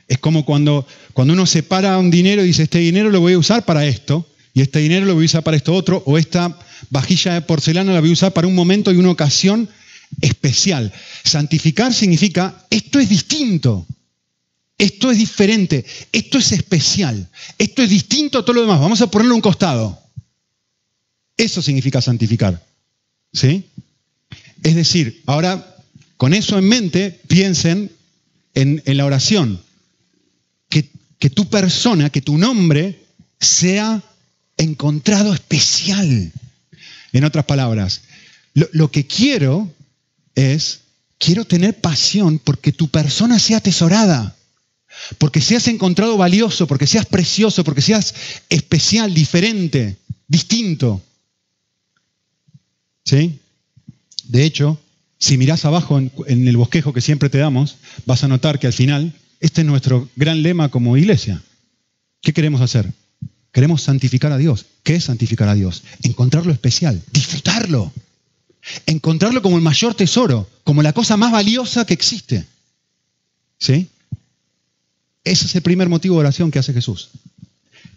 Es 0.09 0.18
como 0.18 0.44
cuando, 0.44 0.87
cuando 1.12 1.35
uno 1.35 1.46
separa 1.46 1.99
un 1.99 2.11
dinero 2.11 2.42
y 2.42 2.49
dice, 2.49 2.64
este 2.64 2.79
dinero 2.79 3.11
lo 3.11 3.20
voy 3.20 3.35
a 3.35 3.38
usar 3.38 3.64
para 3.64 3.87
esto, 3.87 4.27
y 4.57 4.62
este 4.62 4.79
dinero 4.79 5.05
lo 5.05 5.14
voy 5.14 5.25
a 5.25 5.27
usar 5.27 5.42
para 5.42 5.59
esto 5.59 5.75
otro, 5.75 6.03
o 6.07 6.16
esta 6.16 6.59
vajilla 6.88 7.35
de 7.35 7.42
porcelana 7.42 7.92
la 7.92 8.01
voy 8.01 8.09
a 8.09 8.14
usar 8.14 8.33
para 8.33 8.47
un 8.47 8.55
momento 8.55 8.90
y 8.90 8.97
una 8.97 9.11
ocasión 9.11 9.69
especial. 10.23 10.90
Santificar 11.25 11.92
significa, 11.92 12.64
esto 12.71 12.99
es 12.99 13.11
distinto, 13.11 13.87
esto 14.79 15.11
es 15.11 15.19
diferente, 15.19 15.85
esto 16.11 16.38
es 16.38 16.53
especial, 16.53 17.29
esto 17.59 17.83
es 17.83 17.90
distinto 17.90 18.38
a 18.38 18.47
todo 18.47 18.55
lo 18.55 18.62
demás, 18.62 18.81
vamos 18.81 19.03
a 19.03 19.11
ponerlo 19.11 19.35
a 19.35 19.37
un 19.37 19.42
costado. 19.42 20.01
Eso 21.37 21.61
significa 21.61 22.01
santificar. 22.01 22.64
¿Sí? 23.35 23.62
Es 24.62 24.75
decir, 24.75 25.23
ahora, 25.27 25.77
con 26.16 26.33
eso 26.33 26.57
en 26.57 26.64
mente, 26.64 27.21
piensen 27.29 27.92
en, 28.55 28.81
la 28.87 29.05
oración. 29.05 29.61
Que, 30.71 30.88
que, 31.19 31.29
tu 31.29 31.45
persona, 31.51 32.09
que 32.09 32.23
tu 32.23 32.38
nombre 32.38 33.05
sea 33.38 34.03
encontrado 34.57 35.33
especial. 35.33 36.33
En 37.12 37.25
otras 37.25 37.45
palabras, 37.45 38.03
lo, 38.55 38.90
que 38.90 39.07
quiero 39.07 39.73
es, 40.35 40.81
quiero 41.19 41.45
tener 41.45 41.81
pasión 41.81 42.38
porque 42.38 42.73
tu 42.73 42.88
persona 42.88 43.38
sea 43.38 43.59
atesorada 43.59 44.37
porque 45.19 45.40
seas 45.40 45.69
encontrado 45.69 46.16
valioso, 46.16 46.66
porque 46.66 46.87
seas 46.87 47.07
precioso, 47.07 47.64
porque 47.64 47.83
seas 47.83 48.14
especial, 48.49 49.14
diferente, 49.14 49.97
distinto. 50.27 51.03
¿Sí? 53.05 53.38
De 54.25 54.45
hecho, 54.45 54.81
si 55.19 55.38
mirás 55.38 55.64
abajo 55.64 55.99
en, 55.99 56.49
el 56.49 56.57
bosquejo 56.57 56.92
que 56.92 57.01
siempre 57.01 57.31
te 57.31 57.38
damos, 57.38 57.77
vas 58.05 58.25
a 58.25 58.29
notar 58.29 58.59
que 58.59 58.66
al 58.66 58.73
final, 58.73 59.12
este 59.40 59.61
es 59.61 59.66
nuestro 59.66 60.09
gran 60.16 60.42
lema 60.42 60.71
como 60.71 60.97
iglesia. 60.97 61.42
¿Qué 62.21 62.33
queremos 62.33 62.61
hacer? 62.61 62.92
Queremos 63.57 63.81
santificar 63.81 64.33
a 64.33 64.37
Dios. 64.37 64.66
¿Qué 64.83 64.97
es 64.97 65.05
santificar 65.05 65.49
a 65.49 65.55
Dios? 65.55 65.83
Encontrarlo 66.03 66.53
especial, 66.53 67.01
disfrutarlo, 67.11 67.90
encontrarlo 68.85 69.40
como 69.40 69.57
el 69.57 69.62
mayor 69.62 69.95
tesoro, 69.95 70.47
como 70.62 70.83
la 70.83 70.92
cosa 70.92 71.16
más 71.16 71.33
valiosa 71.33 71.87
que 71.87 71.95
existe. 71.95 72.45
¿Sí? 73.59 73.88
Ese 75.25 75.47
es 75.47 75.55
el 75.55 75.62
primer 75.62 75.88
motivo 75.88 76.16
de 76.16 76.21
oración 76.21 76.51
que 76.51 76.59
hace 76.59 76.75
Jesús 76.75 77.09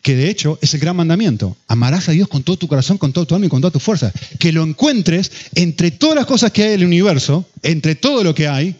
que 0.02 0.16
de 0.16 0.30
hecho 0.30 0.58
es 0.62 0.74
el 0.74 0.80
gran 0.80 0.96
mandamiento. 0.96 1.58
Amarás 1.68 2.08
a 2.08 2.14
Dios 2.14 2.30
con 2.30 2.44
todo 2.44 2.56
tu 2.56 2.70
corazón, 2.70 2.98
con 2.98 3.12
todo 3.12 3.28
tu 3.28 3.36
alma 3.36 3.48
y 3.48 3.50
con 3.50 3.60
toda 3.60 3.72
tu 3.72 3.82
fuerza. 3.82 4.14
Que 4.40 4.54
lo 4.54 4.64
encuentres 4.64 5.30
entre 5.56 5.92
todas 5.92 6.16
las 6.16 6.26
cosas 6.26 6.54
que 6.54 6.64
hay 6.64 6.70
en 6.70 6.80
el 6.80 6.86
universo, 6.86 7.46
entre 7.64 7.96
todo 7.96 8.24
lo 8.24 8.34
que 8.34 8.48
hay, 8.48 8.78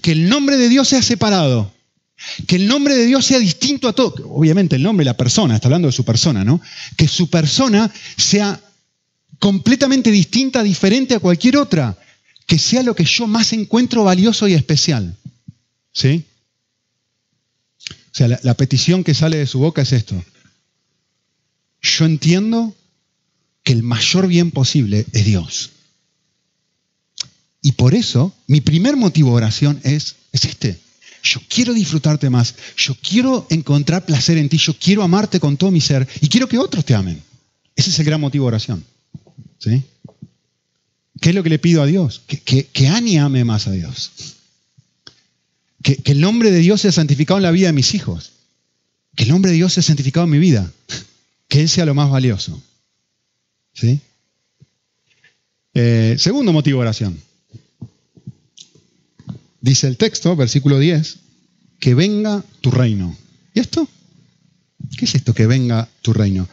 que 0.00 0.12
el 0.12 0.26
nombre 0.30 0.56
de 0.56 0.70
Dios 0.70 0.88
sea 0.88 1.02
separado. 1.02 1.73
Que 2.46 2.56
el 2.56 2.66
nombre 2.66 2.96
de 2.96 3.06
Dios 3.06 3.24
sea 3.24 3.38
distinto 3.38 3.88
a 3.88 3.92
todo. 3.92 4.14
Obviamente 4.30 4.76
el 4.76 4.82
nombre 4.82 5.04
la 5.04 5.16
persona, 5.16 5.54
está 5.54 5.68
hablando 5.68 5.88
de 5.88 5.92
su 5.92 6.04
persona, 6.04 6.44
¿no? 6.44 6.60
Que 6.96 7.08
su 7.08 7.28
persona 7.28 7.92
sea 8.16 8.60
completamente 9.38 10.10
distinta, 10.10 10.62
diferente 10.62 11.14
a 11.14 11.20
cualquier 11.20 11.56
otra. 11.56 11.98
Que 12.46 12.58
sea 12.58 12.82
lo 12.82 12.94
que 12.94 13.04
yo 13.04 13.26
más 13.26 13.52
encuentro 13.52 14.04
valioso 14.04 14.48
y 14.48 14.54
especial. 14.54 15.16
¿Sí? 15.92 16.24
O 17.90 18.16
sea, 18.16 18.28
la, 18.28 18.40
la 18.42 18.54
petición 18.54 19.02
que 19.02 19.14
sale 19.14 19.38
de 19.38 19.46
su 19.46 19.58
boca 19.58 19.82
es 19.82 19.92
esto 19.92 20.22
yo 21.84 22.06
entiendo 22.06 22.74
que 23.62 23.72
el 23.72 23.82
mayor 23.82 24.26
bien 24.26 24.50
posible 24.50 25.06
es 25.12 25.24
Dios. 25.26 25.70
Y 27.60 27.72
por 27.72 27.94
eso 27.94 28.34
mi 28.46 28.62
primer 28.62 28.96
motivo 28.96 29.30
de 29.30 29.36
oración 29.36 29.80
es, 29.84 30.16
es 30.32 30.46
este. 30.46 30.80
Yo 31.24 31.40
quiero 31.48 31.74
disfrutarte 31.74 32.30
más, 32.30 32.54
yo 32.76 32.94
quiero 33.02 33.46
encontrar 33.50 34.06
placer 34.06 34.38
en 34.38 34.48
ti, 34.48 34.58
yo 34.58 34.74
quiero 34.78 35.02
amarte 35.02 35.40
con 35.40 35.56
todo 35.56 35.72
mi 35.72 35.80
ser 35.80 36.06
y 36.20 36.28
quiero 36.28 36.48
que 36.48 36.58
otros 36.58 36.84
te 36.84 36.94
amen. 36.94 37.20
Ese 37.74 37.90
es 37.90 37.98
el 37.98 38.04
gran 38.04 38.20
motivo 38.20 38.44
de 38.44 38.48
oración. 38.48 38.84
¿Sí? 39.58 39.82
¿Qué 41.20 41.30
es 41.30 41.34
lo 41.34 41.42
que 41.42 41.48
le 41.48 41.58
pido 41.58 41.82
a 41.82 41.86
Dios? 41.86 42.22
Que, 42.26 42.38
que, 42.38 42.66
que 42.66 42.88
Ani 42.88 43.18
ame 43.18 43.42
más 43.44 43.66
a 43.66 43.72
Dios. 43.72 44.12
Que, 45.82 45.96
que 45.96 46.12
el 46.12 46.20
nombre 46.20 46.52
de 46.52 46.58
Dios 46.58 46.82
sea 46.82 46.92
santificado 46.92 47.38
en 47.38 47.42
la 47.42 47.50
vida 47.50 47.66
de 47.68 47.72
mis 47.72 47.94
hijos. 47.94 48.32
Que 49.16 49.24
el 49.24 49.30
nombre 49.30 49.50
de 49.50 49.56
Dios 49.56 49.72
sea 49.72 49.82
santificado 49.82 50.24
en 50.24 50.30
mi 50.30 50.38
vida 50.38 50.70
que 51.54 51.60
Él 51.60 51.68
sea 51.68 51.86
lo 51.86 51.94
más 51.94 52.10
valioso. 52.10 52.60
¿Sí? 53.72 54.00
Eh, 55.72 56.16
segundo 56.18 56.52
motivo 56.52 56.80
de 56.80 56.82
oración. 56.82 57.20
Dice 59.64 59.86
el 59.86 59.96
texto, 59.96 60.36
versículo 60.36 60.78
10, 60.78 61.16
que 61.80 61.94
venga 61.94 62.44
tu 62.60 62.70
reino. 62.70 63.16
¿Y 63.54 63.60
esto? 63.60 63.88
¿Qué 64.98 65.06
es 65.06 65.14
esto 65.14 65.32
que 65.32 65.46
venga 65.46 65.88
tu 66.02 66.12
reino? 66.12 66.46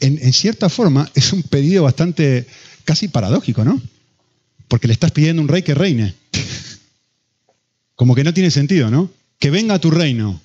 En, 0.00 0.18
en, 0.22 0.32
cierta 0.34 0.68
forma 0.68 1.10
es 1.14 1.32
un 1.32 1.42
pedido 1.42 1.84
bastante 1.84 2.46
casi 2.84 3.08
paradójico, 3.08 3.64
¿no? 3.64 3.80
Porque 4.68 4.88
le 4.88 4.92
estás 4.92 5.10
pidiendo 5.10 5.40
a 5.40 5.44
un 5.44 5.48
rey 5.48 5.62
que 5.62 5.74
reine. 5.74 6.14
Como 7.94 8.14
que 8.14 8.24
no 8.24 8.34
tiene 8.34 8.50
sentido, 8.50 8.90
¿no? 8.90 9.10
Que 9.38 9.48
venga 9.48 9.78
tu 9.78 9.90
reino. 9.90 10.38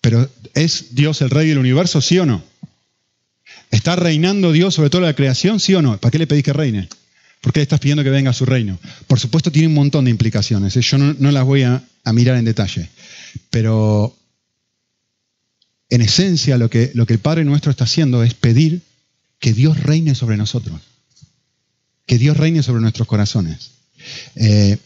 Pero 0.00 0.30
¿es 0.54 0.94
Dios 0.94 1.20
el 1.20 1.30
rey 1.30 1.48
del 1.48 1.58
universo, 1.58 2.00
sí 2.00 2.16
o 2.20 2.26
no? 2.26 2.44
¿Está 3.72 3.96
reinando 3.96 4.52
Dios 4.52 4.72
sobre 4.76 4.90
toda 4.90 5.08
la 5.08 5.16
creación, 5.16 5.58
sí 5.58 5.74
o 5.74 5.82
no? 5.82 5.98
¿Para 5.98 6.12
qué 6.12 6.18
le 6.20 6.28
pedís 6.28 6.44
que 6.44 6.52
reine? 6.52 6.88
¿Por 7.46 7.52
qué 7.52 7.62
estás 7.62 7.78
pidiendo 7.78 8.02
que 8.02 8.10
venga 8.10 8.30
a 8.30 8.34
su 8.34 8.44
reino? 8.44 8.76
Por 9.06 9.20
supuesto 9.20 9.52
tiene 9.52 9.68
un 9.68 9.74
montón 9.74 10.06
de 10.06 10.10
implicaciones, 10.10 10.76
¿eh? 10.76 10.80
yo 10.80 10.98
no, 10.98 11.30
las 11.30 11.44
voy 11.44 11.62
a, 11.62 11.80
mirar 12.12 12.38
en 12.38 12.44
detalle, 12.44 12.88
pero 13.50 14.18
en 15.88 16.00
esencia 16.00 16.58
lo 16.58 16.68
que, 16.68 16.90
el 16.92 17.18
Padre 17.20 17.44
nuestro 17.44 17.70
está 17.70 17.84
haciendo 17.84 18.24
es 18.24 18.34
pedir 18.34 18.82
que 19.38 19.52
Dios 19.52 19.80
reine 19.80 20.16
sobre 20.16 20.36
nosotros, 20.36 20.80
que 22.04 22.18
Dios 22.18 22.36
reine 22.36 22.64
sobre 22.64 22.80
nuestros 22.80 23.06
corazones. 23.06 23.70
Eh, 24.34 24.78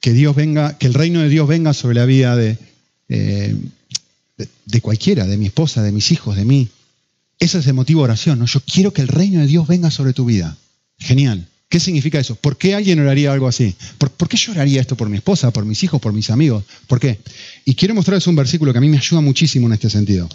que 0.00 0.12
Dios 0.12 0.34
venga, 0.34 0.78
que 0.78 0.88
el 0.88 0.94
reino 0.94 1.20
de 1.20 1.28
Dios 1.28 1.46
venga 1.46 1.72
sobre 1.74 1.94
la 1.94 2.06
vida 2.06 2.34
de, 2.34 2.58
eh, 3.08 3.54
de, 4.66 4.80
cualquiera, 4.80 5.28
de 5.28 5.36
mi 5.36 5.46
esposa, 5.46 5.80
de 5.80 5.92
mis 5.92 6.10
hijos, 6.10 6.34
de 6.34 6.44
mí. 6.44 6.68
Ese 7.38 7.58
es 7.58 7.66
el 7.66 7.74
motivo 7.74 8.00
de 8.00 8.04
oración, 8.04 8.38
¿no? 8.38 8.46
Yo 8.46 8.60
quiero 8.60 8.92
que 8.92 9.02
el 9.02 9.08
reino 9.08 9.40
de 9.40 9.46
Dios 9.46 9.66
venga 9.66 9.90
sobre 9.90 10.12
tu 10.12 10.24
vida. 10.24 10.56
Genial. 10.98 11.48
¿Qué 11.68 11.80
significa 11.80 12.20
eso? 12.20 12.36
¿Por 12.36 12.58
qué 12.58 12.74
alguien 12.74 13.00
oraría 13.00 13.32
algo 13.32 13.48
así? 13.48 13.74
¿Por, 13.96 14.28
qué 14.28 14.36
yo 14.36 14.52
oraría 14.52 14.80
esto 14.80 14.94
por 14.94 15.08
mi 15.08 15.16
esposa, 15.16 15.50
por 15.52 15.64
mis 15.64 15.82
hijos, 15.82 16.00
por 16.00 16.12
mis 16.12 16.28
amigos? 16.30 16.64
¿Por 16.86 17.00
qué? 17.00 17.18
Y 17.64 17.74
quiero 17.74 17.94
mostrarles 17.94 18.26
un 18.26 18.36
versículo 18.36 18.72
que 18.72 18.78
a 18.78 18.80
mí 18.82 18.90
me 18.90 18.98
ayuda 18.98 19.22
muchísimo 19.22 19.66
en 19.68 19.72
este 19.72 19.88
sentido. 19.88 20.28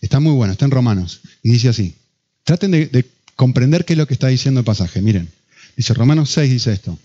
Está 0.00 0.18
muy 0.18 0.32
bueno, 0.32 0.52
está 0.52 0.64
en 0.64 0.72
Romanos. 0.72 1.20
Y 1.42 1.52
dice 1.52 1.68
así. 1.68 1.94
Traten 2.42 2.72
de, 2.72 2.86
de 2.86 3.08
comprender 3.36 3.84
qué 3.84 3.92
es 3.92 3.98
lo 3.98 4.08
que 4.08 4.14
está 4.14 4.26
diciendo 4.26 4.60
el 4.60 4.64
pasaje. 4.64 5.00
Miren. 5.00 5.30
Dice 5.76 5.94
Romanos 5.94 6.30
6, 6.30 6.50
dice 6.50 6.72
esto. 6.72 6.98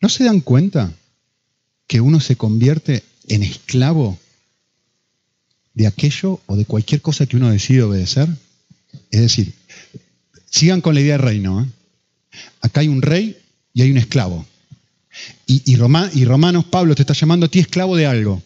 ¿No 0.00 0.08
se 0.08 0.24
dan 0.24 0.40
cuenta 0.40 0.92
que 1.86 2.00
uno 2.00 2.20
se 2.20 2.36
convierte 2.36 3.02
en 3.28 3.42
esclavo 3.42 4.18
de 5.76 5.86
aquello 5.86 6.40
o 6.46 6.56
de 6.56 6.64
cualquier 6.64 7.02
cosa 7.02 7.26
que 7.26 7.36
uno 7.36 7.50
decide 7.50 7.82
obedecer? 7.82 8.28
Es 9.10 9.20
decir, 9.20 9.52
sigan 10.50 10.80
con 10.80 10.94
la 10.94 11.02
idea 11.02 11.18
de 11.18 11.24
reino. 11.24 11.62
¿eh? 11.62 11.66
Acá 12.62 12.80
hay 12.80 12.88
un 12.88 13.02
rey 13.02 13.36
y 13.74 13.82
hay 13.82 13.90
un 13.90 13.98
esclavo. 13.98 14.44
Y, 15.46 15.62
y, 15.70 15.74
y 15.74 16.24
Romanos, 16.24 16.64
Pablo 16.64 16.94
te 16.94 17.02
está 17.02 17.12
llamando 17.12 17.46
a 17.46 17.48
ti 17.50 17.58
esclavo 17.58 17.94
de 17.94 18.06
algo. 18.06 18.42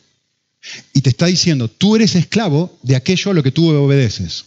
Y 0.93 1.01
te 1.03 1.11
está 1.11 1.27
diciendo, 1.27 1.69
tú 1.69 1.97
eres 1.97 2.17
esclavo 2.17 2.77
de 2.83 2.97
aquello 2.97 3.31
a 3.31 3.35
lo 3.35 3.43
que 3.45 3.53
tú 3.53 3.71
obedeces. 3.71 4.45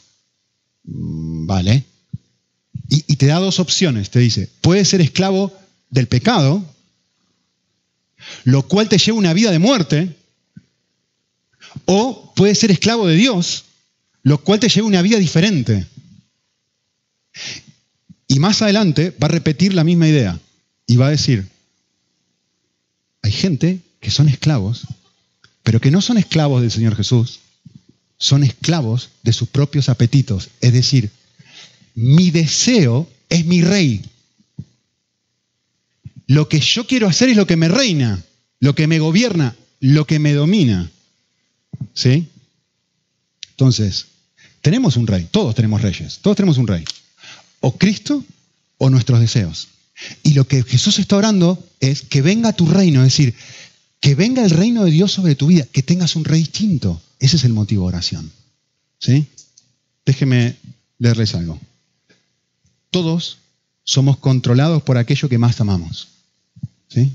Mm, 0.83 1.47
vale. 1.47 1.85
Y, 2.89 3.05
y 3.07 3.15
te 3.15 3.27
da 3.27 3.39
dos 3.39 3.59
opciones. 3.61 4.09
Te 4.09 4.19
dice, 4.19 4.49
puedes 4.59 4.89
ser 4.89 4.99
esclavo 4.99 5.53
del 5.89 6.07
pecado, 6.07 6.63
lo 8.43 8.63
cual 8.63 8.89
te 8.89 8.97
lleva 8.97 9.17
una 9.17 9.33
vida 9.33 9.51
de 9.51 9.59
muerte, 9.59 10.15
o 11.85 12.33
puedes 12.35 12.59
ser 12.59 12.71
esclavo 12.71 13.07
de 13.07 13.15
Dios, 13.15 13.65
lo 14.23 14.43
cual 14.43 14.59
te 14.59 14.69
lleva 14.69 14.85
a 14.85 14.89
una 14.89 15.01
vida 15.01 15.17
diferente. 15.17 15.85
Y 18.27 18.39
más 18.39 18.61
adelante 18.61 19.15
va 19.21 19.27
a 19.27 19.31
repetir 19.31 19.73
la 19.73 19.83
misma 19.83 20.07
idea 20.07 20.39
y 20.87 20.95
va 20.95 21.07
a 21.07 21.11
decir, 21.11 21.47
hay 23.21 23.31
gente 23.31 23.79
que 23.99 24.11
son 24.11 24.27
esclavos, 24.27 24.87
pero 25.63 25.79
que 25.79 25.91
no 25.91 26.01
son 26.01 26.17
esclavos 26.17 26.61
del 26.61 26.71
Señor 26.71 26.95
Jesús, 26.95 27.39
son 28.17 28.43
esclavos 28.43 29.09
de 29.23 29.33
sus 29.33 29.49
propios 29.49 29.89
apetitos. 29.89 30.49
Es 30.61 30.73
decir, 30.73 31.09
mi 31.95 32.31
deseo 32.31 33.09
es 33.29 33.45
mi 33.45 33.61
rey. 33.61 34.01
Lo 36.27 36.49
que 36.49 36.59
yo 36.59 36.87
quiero 36.87 37.07
hacer 37.07 37.29
es 37.29 37.37
lo 37.37 37.47
que 37.47 37.57
me 37.57 37.67
reina, 37.67 38.23
lo 38.59 38.75
que 38.75 38.87
me 38.87 38.99
gobierna, 38.99 39.55
lo 39.79 40.07
que 40.07 40.19
me 40.19 40.33
domina. 40.33 40.89
¿Sí? 41.93 42.27
Entonces, 43.51 44.07
tenemos 44.61 44.97
un 44.97 45.07
rey, 45.07 45.27
todos 45.29 45.55
tenemos 45.55 45.81
reyes, 45.81 46.19
todos 46.21 46.37
tenemos 46.37 46.57
un 46.57 46.67
rey. 46.67 46.83
O 47.59 47.77
Cristo 47.77 48.23
o 48.77 48.89
nuestros 48.89 49.19
deseos. 49.19 49.69
Y 50.23 50.33
lo 50.33 50.47
que 50.47 50.63
Jesús 50.63 50.99
está 50.99 51.17
orando 51.17 51.63
es 51.79 52.01
que 52.01 52.21
venga 52.21 52.53
tu 52.53 52.65
reino, 52.65 53.01
es 53.01 53.13
decir, 53.13 53.35
que 53.99 54.15
venga 54.15 54.43
el 54.43 54.49
reino 54.49 54.83
de 54.83 54.91
Dios 54.91 55.11
sobre 55.11 55.35
tu 55.35 55.47
vida, 55.47 55.65
que 55.71 55.83
tengas 55.83 56.15
un 56.15 56.25
rey 56.25 56.41
distinto. 56.41 57.01
Ese 57.19 57.37
es 57.37 57.45
el 57.45 57.53
motivo 57.53 57.83
de 57.83 57.89
oración. 57.89 58.31
¿Sí? 58.99 59.27
Déjeme 60.05 60.57
leerles 60.97 61.35
algo. 61.35 61.59
Todos 62.89 63.37
somos 63.83 64.17
controlados 64.17 64.83
por 64.83 64.97
aquello 64.97 65.29
que 65.29 65.37
más 65.37 65.61
amamos. 65.61 66.09
¿Sí? 66.89 67.13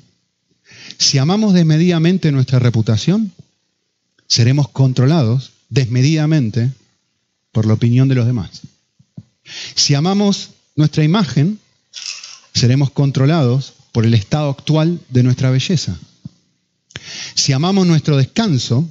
Si 0.99 1.19
amamos 1.19 1.55
desmedidamente 1.55 2.33
nuestra 2.33 2.59
reputación, 2.59 3.33
seremos 4.29 4.69
controlados 4.69 5.53
desmedidamente 5.71 6.71
por 7.51 7.67
la 7.67 7.75
opinión 7.75 8.09
de 8.09 8.14
los 8.14 8.27
demás. 8.27 8.62
Si 9.75 9.95
amamos 9.95 10.51
nuestra 10.77 11.03
imagen, 11.03 11.59
seremos 12.55 12.91
controlados 12.91 13.73
por 13.91 14.05
el 14.05 14.14
estado 14.14 14.51
actual 14.51 15.01
de 15.09 15.23
nuestra 15.23 15.51
belleza. 15.51 15.99
Si 17.35 17.53
amamos 17.53 17.87
nuestro 17.87 18.17
descanso, 18.17 18.88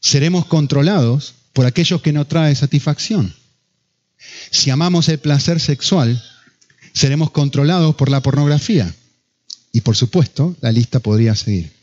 seremos 0.00 0.46
controlados 0.46 1.34
por 1.52 1.66
aquellos 1.66 2.00
que 2.00 2.12
no 2.12 2.26
traen 2.26 2.54
satisfacción. 2.54 3.34
Si 4.50 4.70
amamos 4.70 5.08
el 5.08 5.18
placer 5.18 5.58
sexual, 5.60 6.22
seremos 6.92 7.32
controlados 7.32 7.96
por 7.96 8.08
la 8.08 8.22
pornografía. 8.22 8.94
Y 9.72 9.80
por 9.80 9.96
supuesto, 9.96 10.56
la 10.60 10.72
lista 10.72 11.00
podría 11.00 11.34
seguir 11.34 11.79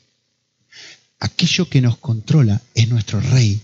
aquello 1.20 1.70
que 1.70 1.82
nos 1.82 1.98
controla 1.98 2.62
es 2.74 2.90
nuestro 2.90 3.20
rey, 3.20 3.62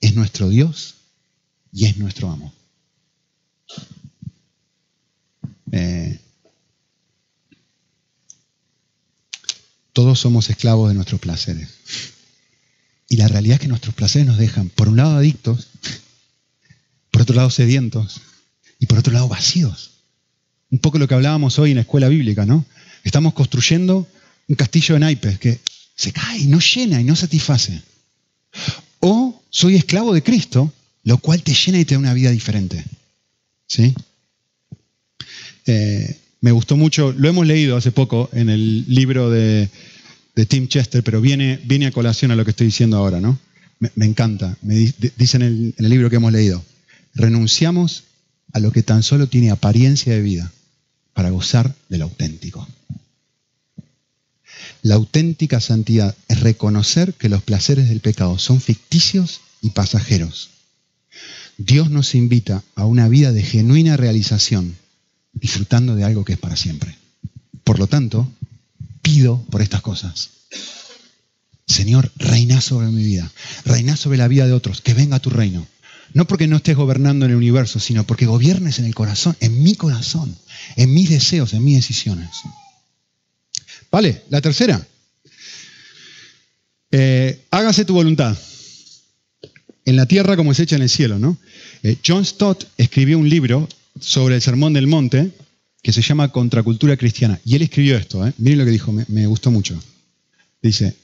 es 0.00 0.14
nuestro 0.14 0.48
Dios 0.48 0.96
y 1.72 1.86
es 1.86 1.96
nuestro 1.96 2.30
amo. 2.30 2.52
Eh, 5.72 6.18
todos 9.92 10.18
somos 10.18 10.50
esclavos 10.50 10.88
de 10.88 10.94
nuestros 10.94 11.20
placeres. 11.20 11.68
Y 13.08 13.16
la 13.16 13.28
realidad 13.28 13.54
es 13.54 13.60
que 13.60 13.68
nuestros 13.68 13.94
placeres 13.94 14.26
nos 14.26 14.38
dejan, 14.38 14.70
por 14.70 14.88
un 14.88 14.96
lado, 14.96 15.16
adictos, 15.16 15.68
por 17.10 17.22
otro 17.22 17.36
lado, 17.36 17.50
sedientos 17.50 18.22
y 18.78 18.86
por 18.86 18.98
otro 18.98 19.12
lado, 19.12 19.28
vacíos. 19.28 19.90
Un 20.70 20.78
poco 20.78 20.98
lo 20.98 21.06
que 21.06 21.14
hablábamos 21.14 21.58
hoy 21.58 21.70
en 21.70 21.76
la 21.76 21.82
escuela 21.82 22.08
bíblica, 22.08 22.46
¿no? 22.46 22.64
Estamos 23.04 23.34
construyendo 23.34 24.08
un 24.48 24.56
castillo 24.56 24.94
de 24.94 25.00
naipes 25.00 25.38
que 25.38 25.60
se 25.94 26.12
cae, 26.12 26.44
no 26.46 26.58
llena 26.60 27.00
y 27.00 27.04
no 27.04 27.16
satisface. 27.16 27.82
O 29.00 29.42
soy 29.50 29.76
esclavo 29.76 30.14
de 30.14 30.22
Cristo, 30.22 30.72
lo 31.04 31.18
cual 31.18 31.42
te 31.42 31.54
llena 31.54 31.80
y 31.80 31.84
te 31.84 31.94
da 31.94 32.00
una 32.00 32.14
vida 32.14 32.30
diferente. 32.30 32.84
¿Sí? 33.66 33.94
Eh, 35.66 36.16
me 36.40 36.52
gustó 36.52 36.76
mucho, 36.76 37.12
lo 37.12 37.28
hemos 37.28 37.46
leído 37.46 37.76
hace 37.76 37.92
poco 37.92 38.28
en 38.32 38.50
el 38.50 38.84
libro 38.88 39.30
de, 39.30 39.68
Tim 40.48 40.66
Chester, 40.66 41.02
pero 41.02 41.20
viene, 41.20 41.60
viene, 41.64 41.86
a 41.86 41.92
colación 41.92 42.30
a 42.30 42.36
lo 42.36 42.44
que 42.44 42.50
estoy 42.50 42.66
diciendo 42.66 42.96
ahora, 42.96 43.20
¿no? 43.20 43.38
Me, 43.78 44.06
encanta. 44.06 44.56
Me 44.62 44.74
dice 44.74 45.36
en 45.36 45.42
el, 45.42 45.74
en 45.76 45.84
el 45.84 45.90
libro 45.90 46.10
que 46.10 46.16
hemos 46.16 46.32
leído, 46.32 46.64
renunciamos 47.14 48.04
a 48.52 48.60
lo 48.60 48.72
que 48.72 48.82
tan 48.82 49.02
solo 49.02 49.26
tiene 49.26 49.50
apariencia 49.50 50.12
de 50.12 50.22
vida 50.22 50.52
para 51.14 51.30
gozar 51.30 51.74
del 51.88 52.02
auténtico. 52.02 52.66
La 54.82 54.96
auténtica 54.96 55.60
santidad 55.60 56.16
es 56.26 56.40
reconocer 56.40 57.14
que 57.14 57.28
los 57.28 57.44
placeres 57.44 57.88
del 57.88 58.00
pecado 58.00 58.36
son 58.38 58.60
ficticios 58.60 59.40
y 59.60 59.70
pasajeros. 59.70 60.50
Dios 61.56 61.88
nos 61.88 62.16
invita 62.16 62.64
a 62.74 62.84
una 62.84 63.08
vida 63.08 63.30
de 63.30 63.44
genuina 63.44 63.96
realización, 63.96 64.76
disfrutando 65.32 65.94
de 65.94 66.02
algo 66.02 66.24
que 66.24 66.32
es 66.32 66.38
para 66.38 66.56
siempre. 66.56 66.96
Por 67.62 67.78
lo 67.78 67.86
tanto, 67.86 68.28
pido 69.02 69.44
por 69.50 69.62
estas 69.62 69.82
cosas. 69.82 70.30
Señor, 71.68 72.10
reina 72.16 72.60
sobre 72.60 72.88
mi 72.88 73.04
vida, 73.04 73.30
reina 73.64 73.96
sobre 73.96 74.18
la 74.18 74.26
vida 74.26 74.46
de 74.46 74.52
otros, 74.52 74.80
que 74.80 74.94
venga 74.94 75.20
tu 75.20 75.30
reino. 75.30 75.64
No 76.12 76.26
porque 76.26 76.48
no 76.48 76.56
estés 76.56 76.76
gobernando 76.76 77.24
en 77.24 77.30
el 77.30 77.36
universo, 77.36 77.78
sino 77.78 78.04
porque 78.04 78.26
gobiernes 78.26 78.80
en 78.80 78.84
el 78.86 78.96
corazón, 78.96 79.36
en 79.38 79.62
mi 79.62 79.76
corazón, 79.76 80.36
en 80.76 80.92
mis 80.92 81.08
deseos, 81.08 81.54
en 81.54 81.62
mis 81.62 81.76
decisiones. 81.76 82.30
Vale, 83.92 84.22
la 84.30 84.40
tercera. 84.40 84.84
Eh, 86.90 87.44
hágase 87.50 87.84
tu 87.84 87.92
voluntad. 87.92 88.36
En 89.84 89.96
la 89.96 90.06
tierra 90.06 90.34
como 90.34 90.52
es 90.52 90.60
hecha 90.60 90.76
en 90.76 90.82
el 90.82 90.88
cielo, 90.88 91.18
¿no? 91.18 91.36
Eh, 91.82 91.98
John 92.04 92.24
Stott 92.24 92.64
escribió 92.78 93.18
un 93.18 93.28
libro 93.28 93.68
sobre 94.00 94.36
el 94.36 94.40
Sermón 94.40 94.72
del 94.72 94.86
Monte 94.86 95.30
que 95.82 95.92
se 95.92 96.00
llama 96.00 96.32
Contracultura 96.32 96.96
Cristiana. 96.96 97.38
Y 97.44 97.56
él 97.56 97.62
escribió 97.62 97.98
esto, 97.98 98.26
¿eh? 98.26 98.32
miren 98.38 98.60
lo 98.60 98.64
que 98.64 98.70
dijo, 98.70 98.92
me, 98.92 99.26
gustó 99.26 99.50
mucho. 99.50 99.78
Dice, 100.62 100.96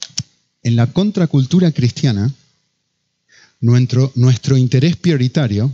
en 0.63 0.75
la 0.75 0.87
contracultura 0.87 1.71
cristiana, 1.71 2.33
nuestro 3.59 4.57
interés 4.57 4.95
prioritario 4.95 5.71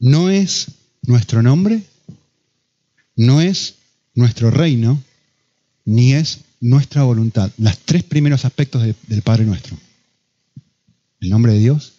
no 0.00 0.28
es 0.28 0.68
nuestro 1.02 1.42
nombre, 1.42 1.82
no 3.14 3.40
es 3.40 3.74
nuestro 4.14 4.50
reino, 4.50 5.00
ni 5.84 6.14
es 6.14 6.40
nuestra 6.60 7.02
voluntad. 7.02 7.50
Los 7.58 7.78
tres 7.78 8.02
primeros 8.02 8.44
aspectos 8.44 8.82
del 9.06 9.22
Padre 9.22 9.44
nuestro. 9.44 9.76
El 11.20 11.30
nombre 11.30 11.52
de 11.52 11.58
Dios, 11.58 11.94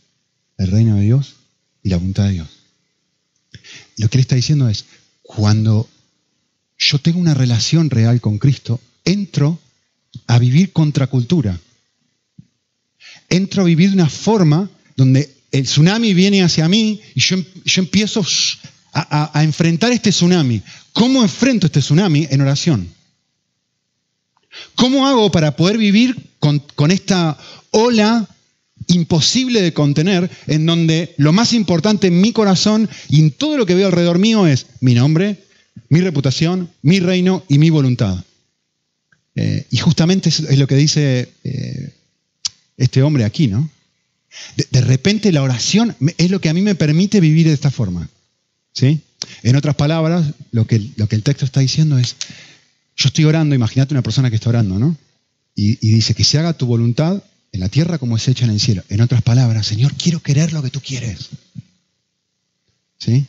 el 0.57 0.71
reino 0.71 0.95
de 0.95 1.01
Dios 1.01 1.35
y 1.83 1.89
la 1.89 1.97
voluntad 1.97 2.25
de 2.25 2.33
Dios. 2.33 2.47
lo 3.97 4.09
que 4.09 4.17
él 4.17 4.21
está 4.21 4.35
diciendo 4.35 4.69
es, 4.69 4.85
cuando 5.21 5.87
yo 6.77 6.99
tengo 6.99 7.19
una 7.19 7.33
relación 7.33 7.89
real 7.89 8.19
con 8.21 8.39
Cristo, 8.39 8.79
entro 9.05 9.59
a 10.27 10.39
vivir 10.39 10.71
contracultura. 10.71 11.59
Entro 13.29 13.61
a 13.61 13.65
vivir 13.65 13.89
de 13.89 13.95
una 13.95 14.09
forma 14.09 14.69
donde 14.95 15.33
el 15.51 15.63
tsunami 15.63 16.13
viene 16.13 16.43
hacia 16.43 16.67
mí 16.67 17.01
y 17.13 17.19
yo, 17.19 17.37
yo 17.65 17.81
empiezo 17.81 18.25
a, 18.93 19.43
enfrentar 19.43 19.91
este 19.91 20.09
tsunami. 20.09 20.61
¿Cómo 20.93 21.21
enfrento 21.21 21.67
este 21.67 21.79
tsunami? 21.79 22.27
En 22.29 22.41
oración. 22.41 22.87
¿Cómo 24.75 25.07
hago 25.07 25.31
para 25.31 25.55
poder 25.55 25.77
vivir 25.77 26.15
con, 26.39 26.91
esta 26.91 27.37
ola 27.71 28.27
imposible 28.87 29.61
de 29.61 29.73
contener, 29.73 30.29
en 30.47 30.65
donde 30.65 31.13
lo 31.17 31.31
más 31.31 31.53
importante 31.53 32.07
en 32.07 32.19
mi 32.19 32.33
corazón 32.33 32.89
y 33.09 33.19
en 33.19 33.31
todo 33.31 33.57
lo 33.57 33.65
que 33.65 33.75
veo 33.75 33.87
alrededor 33.87 34.19
mío 34.19 34.47
es 34.47 34.65
mi 34.81 34.93
nombre, 34.93 35.43
mi 35.89 36.01
reputación, 36.01 36.69
mi 36.81 36.99
reino 36.99 37.43
y 37.47 37.59
mi 37.59 37.69
voluntad. 37.69 38.23
Eh, 39.35 39.65
y 39.69 39.77
justamente 39.77 40.29
es, 40.29 40.57
lo 40.57 40.67
que 40.67 40.75
dice 40.75 41.31
eh, 41.43 41.93
este 42.75 43.01
hombre 43.01 43.23
aquí, 43.23 43.47
¿no? 43.47 43.69
De, 44.71 44.81
repente 44.81 45.31
la 45.31 45.43
oración 45.43 45.95
es 46.17 46.31
lo 46.31 46.39
que 46.41 46.49
a 46.49 46.53
mí 46.53 46.61
me 46.61 46.75
permite 46.75 47.19
vivir 47.19 47.47
de 47.47 47.53
esta 47.53 47.69
forma. 47.69 48.09
¿sí? 48.73 49.01
En 49.43 49.57
otras 49.57 49.75
palabras, 49.75 50.25
lo 50.51 50.65
que 50.65 50.75
el 50.75 51.23
texto 51.23 51.43
está 51.43 51.59
diciendo 51.59 51.97
es, 51.97 52.15
yo 53.01 53.07
estoy 53.07 53.25
orando, 53.25 53.55
imagínate 53.55 53.93
una 53.93 54.03
persona 54.03 54.29
que 54.29 54.35
está 54.35 54.49
orando, 54.49 54.77
¿no? 54.77 54.95
Y, 55.55 55.77
y 55.81 55.93
dice 55.93 56.13
que 56.13 56.23
se 56.23 56.37
haga 56.37 56.53
tu 56.53 56.65
voluntad 56.65 57.23
en 57.51 57.59
la 57.59 57.69
tierra 57.69 57.97
como 57.97 58.15
es 58.15 58.27
hecha 58.27 58.45
en 58.45 58.51
el 58.51 58.59
cielo. 58.59 58.83
En 58.89 59.01
otras 59.01 59.21
palabras, 59.21 59.65
Señor, 59.65 59.93
quiero 59.95 60.21
querer 60.21 60.53
lo 60.53 60.61
que 60.61 60.69
tú 60.69 60.79
quieres. 60.79 61.29
¿Sí? 62.97 63.25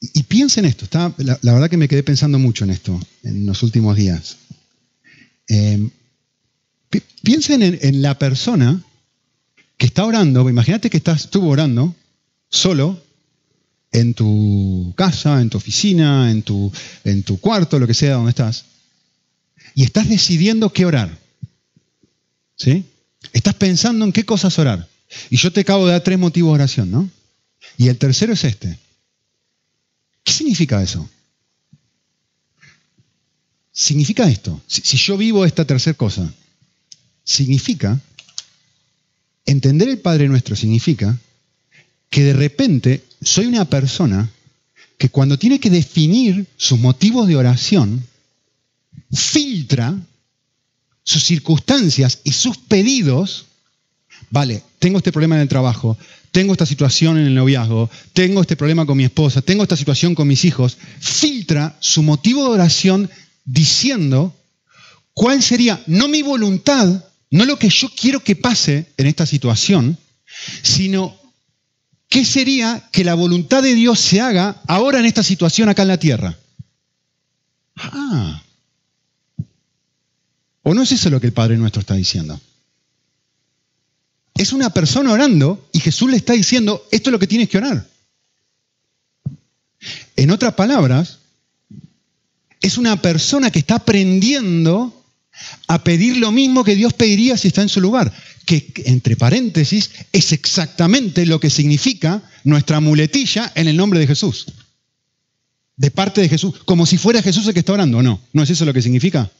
Y, 0.00 0.22
piensa 0.24 0.60
en 0.60 0.66
esto. 0.66 0.86
la, 1.18 1.38
verdad 1.42 1.68
que 1.68 1.76
me 1.76 1.88
quedé 1.88 2.02
pensando 2.02 2.38
mucho 2.38 2.64
en 2.64 2.70
esto 2.70 2.98
en 3.22 3.46
los 3.46 3.62
últimos 3.62 3.96
días. 3.96 4.36
Eh, 5.48 5.88
piensen 7.22 7.62
en, 7.62 8.02
la 8.02 8.18
persona 8.18 8.82
que 9.76 9.86
está 9.86 10.04
orando. 10.04 10.48
Imagínate 10.48 10.90
que 10.90 11.00
tú 11.00 11.48
orando 11.48 11.94
solo 12.48 13.02
en 13.92 14.14
tu 14.14 14.92
casa, 14.96 15.40
en 15.40 15.50
tu 15.50 15.58
oficina, 15.58 16.30
en 16.30 16.42
tu, 16.42 16.72
en 17.04 17.22
tu 17.22 17.40
cuarto, 17.40 17.78
lo 17.78 17.86
que 17.86 17.94
sea 17.94 18.14
donde 18.14 18.30
estás. 18.30 18.64
Y 19.74 19.84
estás 19.84 20.08
decidiendo 20.08 20.72
qué 20.72 20.86
orar. 20.86 21.18
¿Sí? 22.56 22.84
Estás 23.32 23.54
pensando 23.54 24.04
en 24.04 24.12
qué 24.12 24.24
cosas 24.24 24.58
orar. 24.58 24.88
Y 25.28 25.36
yo 25.36 25.52
te 25.52 25.60
acabo 25.60 25.86
de 25.86 25.92
dar 25.92 26.02
tres 26.02 26.18
motivos 26.18 26.50
de 26.50 26.54
oración, 26.54 26.90
¿no? 26.90 27.10
Y 27.76 27.88
el 27.88 27.98
tercero 27.98 28.32
es 28.32 28.44
este. 28.44 28.78
¿Qué 30.22 30.32
significa 30.32 30.82
eso? 30.82 31.08
Significa 33.72 34.28
esto. 34.28 34.60
Si, 34.66 34.96
yo 34.96 35.16
vivo 35.16 35.44
esta 35.44 35.64
tercera 35.64 35.96
cosa, 35.96 36.32
significa, 37.24 37.98
entender 39.46 39.88
el 39.88 39.98
Padre 39.98 40.28
Nuestro 40.28 40.54
significa 40.54 41.18
que 42.10 42.24
de 42.24 42.32
repente 42.34 43.04
soy 43.20 43.46
una 43.46 43.64
persona 43.64 44.30
que 44.98 45.08
cuando 45.08 45.38
tiene 45.38 45.60
que 45.60 45.70
definir 45.70 46.46
sus 46.56 46.78
motivos 46.78 47.26
de 47.26 47.36
oración, 47.36 48.04
filtra 49.12 49.96
sus 51.02 51.24
circunstancias 51.24 52.20
y 52.24 52.32
sus 52.32 52.58
pedidos, 52.58 53.46
vale, 54.30 54.62
tengo 54.78 54.98
este 54.98 55.12
problema 55.12 55.36
en 55.36 55.42
el 55.42 55.48
trabajo, 55.48 55.96
tengo 56.30 56.52
esta 56.52 56.66
situación 56.66 57.18
en 57.18 57.26
el 57.26 57.34
noviazgo, 57.34 57.90
tengo 58.12 58.40
este 58.40 58.56
problema 58.56 58.86
con 58.86 58.96
mi 58.96 59.04
esposa, 59.04 59.42
tengo 59.42 59.62
esta 59.62 59.76
situación 59.76 60.14
con 60.14 60.28
mis 60.28 60.44
hijos, 60.44 60.76
filtra 61.00 61.76
su 61.80 62.02
motivo 62.02 62.44
de 62.44 62.50
oración 62.50 63.10
diciendo 63.44 64.36
cuál 65.14 65.42
sería, 65.42 65.82
no 65.86 66.08
mi 66.08 66.22
voluntad, 66.22 67.04
no 67.30 67.44
lo 67.44 67.58
que 67.58 67.68
yo 67.68 67.88
quiero 67.98 68.20
que 68.20 68.36
pase 68.36 68.86
en 68.96 69.06
esta 69.06 69.26
situación, 69.26 69.98
sino 70.62 71.19
qué 72.10 72.24
sería 72.24 72.82
que 72.92 73.04
la 73.04 73.14
voluntad 73.14 73.62
de 73.62 73.74
Dios 73.74 73.98
se 73.98 74.20
haga 74.20 74.60
ahora 74.66 74.98
en 74.98 75.06
esta 75.06 75.22
situación 75.22 75.70
acá 75.70 75.82
en 75.82 75.88
la 75.88 75.98
tierra. 75.98 76.36
Ah, 77.76 78.42
¿O 80.62 80.74
no 80.74 80.82
es 80.82 80.92
eso 80.92 81.08
lo 81.08 81.20
que 81.20 81.28
el 81.28 81.32
Padre 81.32 81.56
nuestro 81.56 81.80
está 81.80 81.94
diciendo? 81.94 82.38
Es 84.34 84.52
una 84.52 84.70
persona 84.70 85.12
orando 85.12 85.68
y 85.72 85.80
Jesús 85.80 86.10
le 86.10 86.16
está 86.16 86.34
diciendo, 86.34 86.86
esto 86.90 87.10
es 87.10 87.12
lo 87.12 87.18
que 87.18 87.26
tienes 87.26 87.48
que 87.48 87.58
orar. 87.58 87.88
En 90.16 90.30
otras 90.30 90.54
palabras, 90.54 91.20
es 92.60 92.76
una 92.76 93.00
persona 93.00 93.50
que 93.50 93.60
está 93.60 93.76
aprendiendo 93.76 95.04
a 95.68 95.82
pedir 95.84 96.16
lo 96.16 96.32
mismo 96.32 96.64
que 96.64 96.74
Dios 96.74 96.92
pediría 96.92 97.36
si 97.36 97.48
está 97.48 97.62
en 97.62 97.68
su 97.68 97.80
lugar, 97.80 98.12
que 98.50 98.82
entre 98.86 99.14
paréntesis 99.14 99.90
es 100.10 100.32
exactamente 100.32 101.24
lo 101.24 101.38
que 101.38 101.50
significa 101.50 102.20
nuestra 102.42 102.80
muletilla 102.80 103.52
en 103.54 103.68
el 103.68 103.76
nombre 103.76 104.00
de 104.00 104.08
Jesús. 104.08 104.46
De 105.76 105.92
parte 105.92 106.20
de 106.20 106.28
Jesús, 106.28 106.54
como 106.64 106.84
si 106.84 106.98
fuera 106.98 107.22
Jesús 107.22 107.46
el 107.46 107.54
que 107.54 107.60
está 107.60 107.74
orando, 107.74 108.02
¿no? 108.02 108.20
¿No 108.32 108.42
es 108.42 108.50
eso 108.50 108.64
lo 108.64 108.74
que 108.74 108.82
significa? 108.82 109.30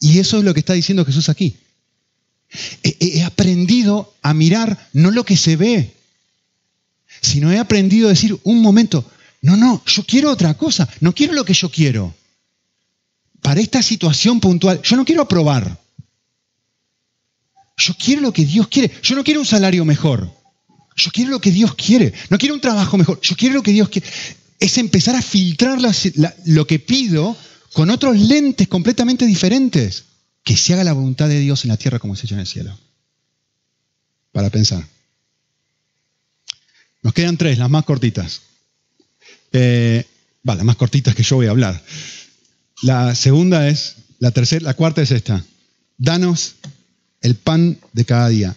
Y 0.00 0.18
eso 0.18 0.38
es 0.38 0.44
lo 0.44 0.52
que 0.52 0.60
está 0.60 0.72
diciendo 0.72 1.04
Jesús 1.04 1.28
aquí. 1.28 1.56
He, 2.82 3.22
aprendido 3.22 4.14
a 4.20 4.34
mirar 4.34 4.88
no 4.92 5.12
lo 5.12 5.24
que 5.24 5.36
se 5.36 5.54
ve, 5.54 5.94
sino 7.22 7.52
he 7.52 7.58
aprendido 7.58 8.08
a 8.08 8.10
decir, 8.10 8.36
un 8.42 8.62
momento, 8.62 9.08
no, 9.42 9.56
no, 9.56 9.82
yo 9.86 10.04
quiero 10.04 10.30
otra 10.30 10.54
cosa, 10.54 10.88
no 11.00 11.14
quiero 11.14 11.34
lo 11.34 11.44
que 11.44 11.54
yo 11.54 11.70
quiero. 11.70 12.14
Para 13.40 13.60
esta 13.60 13.80
situación 13.80 14.40
puntual, 14.40 14.82
yo 14.82 14.96
no 14.96 15.04
quiero 15.04 15.22
aprobar. 15.22 15.83
Yo 17.76 17.94
quiero 17.94 18.20
lo 18.20 18.32
que 18.32 18.44
Dios 18.44 18.68
quiere. 18.68 18.90
Yo 19.02 19.14
no 19.16 19.24
quiero 19.24 19.40
un 19.40 19.46
salario 19.46 19.84
mejor. 19.84 20.30
Yo 20.96 21.10
quiero 21.10 21.32
lo 21.32 21.40
que 21.40 21.50
Dios 21.50 21.74
quiere. 21.74 22.12
No 22.30 22.38
quiero 22.38 22.54
un 22.54 22.60
trabajo 22.60 22.96
mejor. 22.96 23.20
Yo 23.20 23.36
quiero 23.36 23.56
lo 23.56 23.62
que 23.62 23.72
Dios 23.72 23.88
quiere. 23.88 24.08
Es 24.60 24.78
empezar 24.78 25.16
a 25.16 25.22
filtrar 25.22 25.78
lo 26.46 26.66
que 26.66 26.78
pido 26.78 27.36
con 27.72 27.90
otros 27.90 28.16
lentes 28.16 28.68
completamente 28.68 29.26
diferentes. 29.26 30.04
Que 30.44 30.56
se 30.56 30.74
haga 30.74 30.84
la 30.84 30.92
voluntad 30.92 31.28
de 31.28 31.40
Dios 31.40 31.64
en 31.64 31.70
la 31.70 31.76
tierra 31.76 31.98
como 31.98 32.14
se 32.14 32.26
hecho 32.26 32.34
en 32.34 32.40
el 32.40 32.46
cielo. 32.46 32.78
Para 34.30 34.50
pensar. 34.50 34.86
Nos 37.02 37.12
quedan 37.12 37.36
tres, 37.36 37.58
las 37.58 37.70
más 37.70 37.84
cortitas. 37.84 38.42
Eh, 39.52 40.06
va, 40.48 40.54
las 40.54 40.64
más 40.64 40.76
cortitas 40.76 41.14
que 41.14 41.22
yo 41.22 41.36
voy 41.36 41.46
a 41.46 41.50
hablar. 41.50 41.82
La 42.82 43.14
segunda 43.14 43.68
es, 43.68 43.96
la 44.18 44.30
tercera, 44.30 44.64
la 44.64 44.74
cuarta 44.74 45.02
es 45.02 45.10
esta. 45.10 45.44
Danos 45.96 46.56
el 47.24 47.34
pan 47.34 47.78
de 47.92 48.04
cada 48.04 48.28
día. 48.28 48.54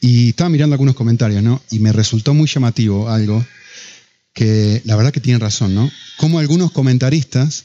Y 0.00 0.30
estaba 0.30 0.50
mirando 0.50 0.74
algunos 0.74 0.96
comentarios, 0.96 1.42
¿no? 1.42 1.62
Y 1.70 1.78
me 1.78 1.92
resultó 1.92 2.34
muy 2.34 2.48
llamativo 2.48 3.08
algo 3.08 3.44
que 4.34 4.82
la 4.84 4.96
verdad 4.96 5.12
que 5.12 5.20
tienen 5.20 5.40
razón, 5.40 5.74
¿no? 5.74 5.90
Como 6.18 6.38
algunos 6.38 6.72
comentaristas 6.72 7.64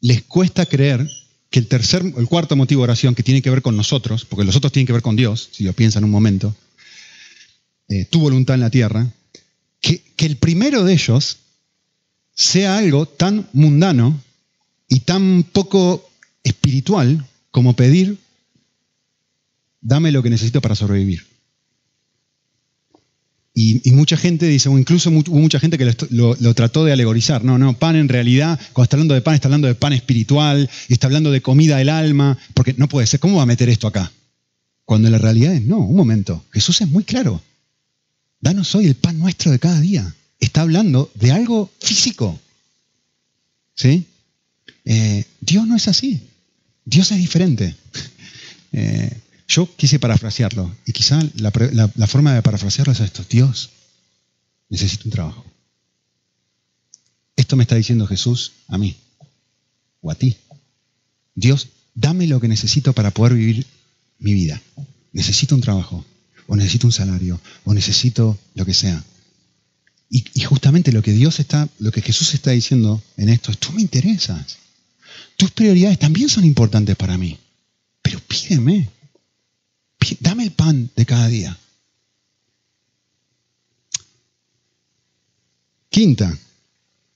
les 0.00 0.22
cuesta 0.22 0.66
creer 0.66 1.08
que 1.50 1.60
el 1.60 1.68
tercer, 1.68 2.02
el 2.16 2.26
cuarto 2.26 2.56
motivo 2.56 2.80
de 2.80 2.84
oración 2.84 3.14
que 3.14 3.22
tiene 3.22 3.42
que 3.42 3.50
ver 3.50 3.62
con 3.62 3.76
nosotros, 3.76 4.24
porque 4.24 4.44
los 4.44 4.56
otros 4.56 4.72
tienen 4.72 4.88
que 4.88 4.92
ver 4.92 5.02
con 5.02 5.14
Dios, 5.14 5.50
si 5.52 5.62
lo 5.62 5.72
piensan 5.72 6.02
un 6.02 6.10
momento, 6.10 6.54
eh, 7.88 8.06
tu 8.06 8.18
voluntad 8.18 8.54
en 8.54 8.60
la 8.60 8.70
tierra, 8.70 9.06
que, 9.80 10.02
que 10.16 10.26
el 10.26 10.36
primero 10.36 10.82
de 10.82 10.94
ellos 10.94 11.38
sea 12.34 12.76
algo 12.76 13.06
tan 13.06 13.48
mundano 13.52 14.20
y 14.88 15.00
tan 15.00 15.44
poco 15.44 16.10
espiritual 16.42 17.24
como 17.52 17.76
pedir, 17.76 18.18
dame 19.84 20.10
lo 20.10 20.22
que 20.22 20.30
necesito 20.30 20.60
para 20.60 20.74
sobrevivir. 20.74 21.24
Y, 23.56 23.92
mucha 23.92 24.16
gente 24.16 24.46
dice, 24.46 24.68
o 24.68 24.76
incluso 24.76 25.10
hubo 25.10 25.38
mucha 25.38 25.60
gente 25.60 25.78
que 25.78 25.94
lo, 26.10 26.54
trató 26.54 26.84
de 26.84 26.92
alegorizar. 26.92 27.44
No, 27.44 27.56
no, 27.56 27.78
pan 27.78 27.94
en 27.94 28.08
realidad, 28.08 28.58
cuando 28.72 28.84
está 28.84 28.96
hablando 28.96 29.14
de 29.14 29.20
pan, 29.20 29.34
está 29.36 29.46
hablando 29.46 29.68
de 29.68 29.76
pan 29.76 29.92
espiritual, 29.92 30.68
y 30.88 30.92
está 30.92 31.06
hablando 31.06 31.30
de 31.30 31.40
comida 31.40 31.76
del 31.76 31.88
alma, 31.88 32.36
porque 32.54 32.74
no 32.76 32.88
puede 32.88 33.06
ser, 33.06 33.20
¿cómo 33.20 33.36
va 33.36 33.44
a 33.44 33.46
meter 33.46 33.68
esto 33.68 33.86
acá? 33.86 34.10
Cuando 34.84 35.08
la 35.08 35.18
realidad 35.18 35.54
es, 35.54 35.62
no, 35.62 35.78
un 35.78 35.94
momento, 35.94 36.44
Jesús 36.50 36.80
es 36.80 36.88
muy 36.88 37.04
claro. 37.04 37.40
Danos 38.40 38.74
hoy 38.74 38.86
el 38.86 38.96
pan 38.96 39.20
nuestro 39.20 39.52
de 39.52 39.60
cada 39.60 39.80
día. 39.80 40.12
Está 40.40 40.62
hablando 40.62 41.12
de 41.14 41.30
algo 41.30 41.70
físico. 41.78 42.40
¿Sí? 43.76 44.04
Eh, 44.84 45.24
Dios 45.40 45.66
no 45.68 45.76
es 45.76 45.86
así. 45.86 46.20
Dios 46.84 47.12
es 47.12 47.18
diferente. 47.18 47.76
Eh, 48.76 49.08
yo 49.46 49.68
quise 49.76 49.98
parafrasearlo 49.98 50.74
y 50.86 50.92
quizá 50.92 51.20
la, 51.36 51.50
forma 52.06 52.34
de 52.34 52.42
parafrasearlo 52.42 52.92
es 52.92 53.00
esto. 53.00 53.24
Dios, 53.28 53.70
necesito 54.68 55.04
un 55.06 55.12
trabajo. 55.12 55.44
Esto 57.36 57.56
me 57.56 57.64
está 57.64 57.74
diciendo 57.74 58.06
Jesús 58.06 58.52
a 58.68 58.78
mí 58.78 58.96
o 60.00 60.10
a 60.10 60.14
ti. 60.14 60.36
Dios, 61.34 61.68
dame 61.94 62.26
lo 62.26 62.40
que 62.40 62.48
necesito 62.48 62.92
para 62.92 63.10
poder 63.10 63.34
vivir 63.34 63.66
mi 64.18 64.32
vida. 64.32 64.62
Necesito 65.12 65.54
un 65.54 65.60
trabajo, 65.60 66.04
o 66.46 66.56
necesito 66.56 66.86
un 66.86 66.92
salario, 66.92 67.40
o 67.64 67.74
necesito 67.74 68.38
lo 68.54 68.64
que 68.64 68.74
sea. 68.74 69.02
Y, 70.10 70.24
y, 70.34 70.42
justamente 70.42 70.92
lo 70.92 71.02
que 71.02 71.12
Dios 71.12 71.40
está, 71.40 71.68
lo 71.78 71.90
que 71.90 72.02
Jesús 72.02 72.34
está 72.34 72.52
diciendo 72.52 73.02
en 73.16 73.28
esto 73.28 73.50
es, 73.50 73.58
tú 73.58 73.72
me 73.72 73.82
interesas. 73.82 74.58
Tus 75.36 75.50
prioridades 75.50 75.98
también 75.98 76.28
son 76.28 76.44
importantes 76.44 76.96
para 76.96 77.18
mí. 77.18 77.38
Pero 78.02 78.20
pídeme. 78.20 78.88
Dame 80.34 80.46
el 80.46 80.50
pan 80.50 80.90
de 80.96 81.06
cada 81.06 81.28
día. 81.28 81.56
Quinta, 85.88 86.36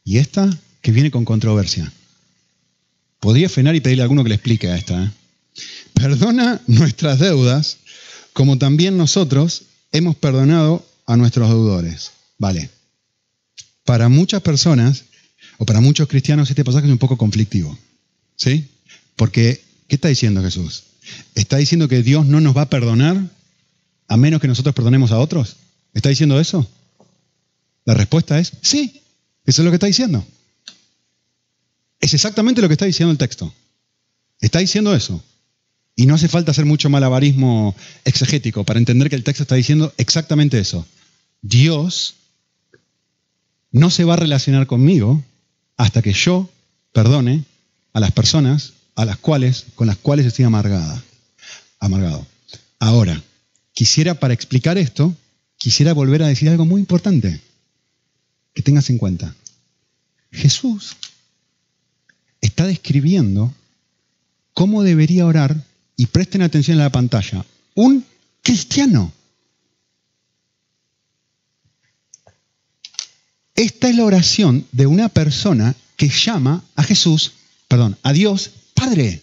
y 0.05 0.19
esta 0.19 0.49
que 0.81 0.93
viene 0.93 1.11
con 1.11 1.25
controversia. 1.25 1.93
Podría 3.19 3.49
frenar 3.49 3.75
y 3.75 3.81
pedirle 3.81 4.03
a 4.03 4.05
alguno 4.05 4.23
que 4.23 4.29
le 4.29 4.37
explique 4.37 4.69
a 4.69 4.77
esta. 4.77 5.03
¿eh? 5.03 5.11
Perdona 5.95 6.61
nuestras 6.69 7.19
deudas, 7.19 7.79
como 8.35 8.57
también 8.57 8.97
nosotros 8.97 9.65
hemos 9.91 10.15
perdonado 10.15 10.87
a 11.05 11.17
nuestros 11.17 11.49
deudores. 11.49 12.13
Vale. 12.39 12.71
Para 13.83 14.09
muchas 14.09 14.43
personas, 14.43 15.07
o 15.57 15.67
para 15.67 15.81
muchos 15.81 16.07
cristianos, 16.07 16.51
este 16.51 16.65
pasaje 16.65 16.87
es 16.87 16.93
un 16.93 16.99
poco 16.99 17.19
conflictivo. 17.19 17.77
¿Sí? 18.37 18.69
Porque, 19.17 19.61
¿qué 19.89 19.97
está 19.97 20.07
diciendo 20.07 20.41
Jesús? 20.41 20.85
¿Está 21.35 21.57
diciendo 21.57 21.89
que 21.89 22.03
Dios 22.03 22.27
no 22.27 22.41
nos 22.41 22.57
va 22.57 22.63
a 22.63 22.71
perdonar 22.71 23.31
a 24.09 24.17
menos 24.17 24.41
que 24.41 24.49
nosotros 24.49 24.75
perdonemos 24.75 25.13
a 25.13 25.19
otros? 25.19 25.57
¿Está 25.95 26.09
diciendo 26.09 26.41
eso? 26.41 26.69
La 27.85 27.95
respuesta 27.95 28.39
es 28.39 28.53
sí, 28.63 29.03
eso 29.45 29.63
es 29.63 29.65
lo 29.65 29.71
que 29.71 29.77
está 29.77 29.87
diciendo. 29.87 30.27
Es 32.01 32.15
exactamente 32.15 32.61
lo 32.61 32.69
que 32.69 32.75
está 32.75 32.85
diciendo 32.85 33.13
el 33.13 33.19
texto. 33.19 33.53
Está 34.41 34.61
diciendo 34.61 34.95
eso. 34.95 35.23
Y 35.97 36.07
no 36.07 36.15
hace 36.15 36.29
falta 36.29 36.53
hacer 36.53 36.65
mucho 36.65 36.91
malabarismo 36.91 37.75
exegético 38.05 38.65
para 38.65 38.79
entender 38.79 39.11
que 39.11 39.17
el 39.17 39.25
texto 39.25 39.43
está 39.43 39.57
diciendo 39.57 39.93
exactamente 39.97 40.59
eso. 40.61 40.87
Dios 41.43 42.15
no 43.73 43.91
se 43.91 44.05
va 44.05 44.15
a 44.15 44.19
relacionar 44.19 44.67
conmigo 44.67 45.25
hasta 45.77 46.03
que 46.03 46.13
yo 46.13 46.49
perdone 46.93 47.45
a 47.93 48.01
las 48.01 48.13
personas 48.13 48.75
a 48.99 49.05
las 49.05 49.17
cuales, 49.17 49.67
con 49.77 49.87
las 49.87 49.97
cuales 49.97 50.27
estoy 50.27 50.45
amargada, 50.45 51.01
amargado. 51.79 52.27
Ahora, 52.81 53.23
quisiera 53.73 54.15
para 54.15 54.35
explicar 54.35 54.77
esto, 54.77 55.15
quisiera 55.57 55.93
volver 55.93 56.25
a 56.25 56.27
decir 56.27 56.49
algo 56.49 56.65
muy 56.65 56.81
importante 56.81 57.41
que 58.53 58.63
tengas 58.63 58.91
en 58.91 58.99
cuenta. 58.99 59.33
Jesús 60.33 60.97
está 62.41 62.67
describiendo 62.67 63.55
cómo 64.53 64.83
debería 64.83 65.27
orar, 65.27 65.65
y 65.97 66.07
presten 66.07 66.43
atención 66.43 66.81
a 66.81 66.85
la 66.85 66.91
pantalla, 66.91 67.47
un 67.77 68.05
cristiano. 68.43 69.13
Esta 73.55 73.89
es 73.89 73.95
la 73.95 74.05
oración 74.05 74.67
de 74.73 74.89
una 74.89 75.09
persona 75.09 75.77
que 75.97 76.09
llama 76.09 76.65
a 76.75 76.83
Jesús, 76.83 77.35
perdón, 77.69 77.97
a 78.03 78.13
Dios 78.13 78.58
Padre. 78.89 79.21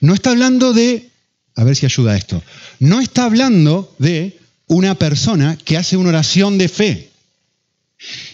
No 0.00 0.12
está 0.12 0.30
hablando 0.30 0.72
de, 0.72 1.08
a 1.54 1.62
ver 1.62 1.76
si 1.76 1.86
ayuda 1.86 2.16
esto, 2.16 2.42
no 2.80 3.00
está 3.00 3.24
hablando 3.24 3.94
de 4.00 4.40
una 4.66 4.96
persona 4.96 5.56
que 5.56 5.76
hace 5.76 5.96
una 5.96 6.08
oración 6.08 6.58
de 6.58 6.68
fe. 6.68 7.10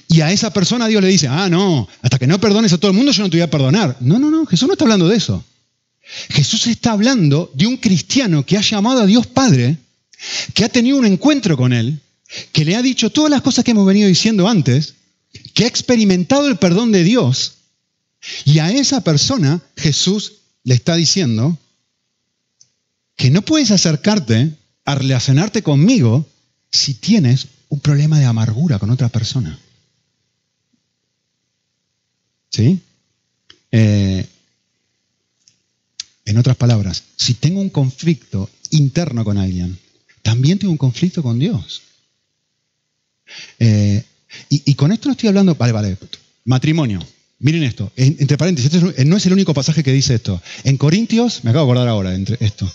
Y 0.08 0.22
a 0.22 0.32
esa 0.32 0.54
persona 0.54 0.88
Dios 0.88 1.02
le 1.02 1.08
dice, 1.08 1.28
ah, 1.28 1.50
no, 1.50 1.86
hasta 2.00 2.18
que 2.18 2.26
no 2.26 2.40
perdones 2.40 2.72
a 2.72 2.78
todo 2.78 2.90
el 2.90 2.96
mundo 2.96 3.12
yo 3.12 3.24
no 3.24 3.28
te 3.28 3.36
voy 3.36 3.42
a 3.42 3.50
perdonar. 3.50 3.98
No, 4.00 4.18
no, 4.18 4.30
no, 4.30 4.46
Jesús 4.46 4.66
no 4.66 4.72
está 4.72 4.84
hablando 4.84 5.06
de 5.06 5.16
eso. 5.16 5.44
Jesús 6.30 6.66
está 6.66 6.92
hablando 6.92 7.50
de 7.52 7.66
un 7.66 7.76
cristiano 7.76 8.46
que 8.46 8.56
ha 8.56 8.62
llamado 8.62 9.02
a 9.02 9.06
Dios 9.06 9.26
Padre, 9.26 9.76
que 10.54 10.64
ha 10.64 10.70
tenido 10.70 10.96
un 10.96 11.04
encuentro 11.04 11.58
con 11.58 11.74
Él, 11.74 12.00
que 12.52 12.64
le 12.64 12.74
ha 12.74 12.80
dicho 12.80 13.10
todas 13.10 13.30
las 13.30 13.42
cosas 13.42 13.66
que 13.66 13.72
hemos 13.72 13.86
venido 13.86 14.08
diciendo 14.08 14.48
antes, 14.48 14.94
que 15.52 15.64
ha 15.64 15.68
experimentado 15.68 16.48
el 16.48 16.56
perdón 16.56 16.90
de 16.90 17.04
Dios, 17.04 17.55
y 18.44 18.58
a 18.58 18.70
esa 18.70 19.02
persona 19.02 19.60
Jesús 19.76 20.34
le 20.64 20.74
está 20.74 20.94
diciendo 20.96 21.58
que 23.16 23.30
no 23.30 23.42
puedes 23.42 23.70
acercarte 23.70 24.54
a 24.84 24.94
relacionarte 24.94 25.62
conmigo 25.62 26.26
si 26.70 26.94
tienes 26.94 27.48
un 27.68 27.80
problema 27.80 28.18
de 28.18 28.26
amargura 28.26 28.78
con 28.78 28.90
otra 28.90 29.08
persona. 29.08 29.58
¿Sí? 32.50 32.80
Eh, 33.70 34.26
en 36.24 36.38
otras 36.38 36.56
palabras, 36.56 37.04
si 37.16 37.34
tengo 37.34 37.60
un 37.60 37.70
conflicto 37.70 38.50
interno 38.70 39.24
con 39.24 39.38
alguien, 39.38 39.78
también 40.22 40.58
tengo 40.58 40.72
un 40.72 40.78
conflicto 40.78 41.22
con 41.22 41.38
Dios. 41.38 41.82
Eh, 43.58 44.04
y, 44.48 44.74
con 44.74 44.92
esto 44.92 45.08
no 45.08 45.12
estoy 45.12 45.28
hablando, 45.28 45.54
vale, 45.54 45.72
vale, 45.72 45.98
matrimonio. 46.44 47.00
Miren 47.38 47.64
esto, 47.64 47.92
entre 47.96 48.38
paréntesis, 48.38 48.72
este 48.72 49.04
no 49.04 49.16
es 49.16 49.26
el 49.26 49.32
único 49.34 49.52
pasaje 49.52 49.82
que 49.82 49.92
dice 49.92 50.14
esto. 50.14 50.40
En 50.64 50.78
Corintios, 50.78 51.44
me 51.44 51.50
acabo 51.50 51.66
de 51.66 51.72
acordar 51.72 51.88
ahora 51.88 52.14
entre 52.14 52.38
esto, 52.40 52.70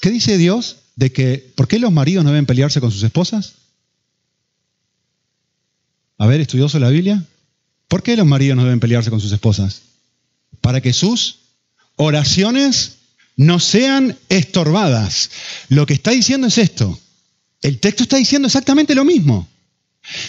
¿qué 0.00 0.10
dice 0.10 0.36
Dios 0.36 0.76
de 0.96 1.12
que, 1.12 1.52
¿por 1.54 1.68
qué 1.68 1.78
los 1.78 1.92
maridos 1.92 2.24
no 2.24 2.30
deben 2.30 2.46
pelearse 2.46 2.80
con 2.80 2.90
sus 2.90 3.02
esposas? 3.02 3.54
A 6.18 6.26
ver, 6.26 6.40
estudioso 6.40 6.78
la 6.78 6.90
Biblia. 6.90 7.24
¿Por 7.88 8.02
qué 8.02 8.16
los 8.16 8.26
maridos 8.26 8.56
no 8.56 8.64
deben 8.64 8.78
pelearse 8.78 9.10
con 9.10 9.20
sus 9.20 9.32
esposas? 9.32 9.82
Para 10.60 10.80
que 10.80 10.92
sus 10.92 11.38
oraciones 11.96 12.98
no 13.36 13.58
sean 13.58 14.18
estorbadas. 14.28 15.30
Lo 15.68 15.86
que 15.86 15.94
está 15.94 16.10
diciendo 16.10 16.48
es 16.48 16.58
esto. 16.58 17.00
El 17.62 17.78
texto 17.78 18.02
está 18.02 18.16
diciendo 18.18 18.46
exactamente 18.46 18.94
lo 18.94 19.04
mismo. 19.04 19.48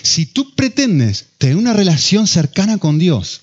Si 0.01 0.25
tú 0.25 0.55
pretendes 0.55 1.25
tener 1.37 1.57
una 1.57 1.73
relación 1.73 2.25
cercana 2.25 2.77
con 2.77 2.97
Dios, 2.97 3.41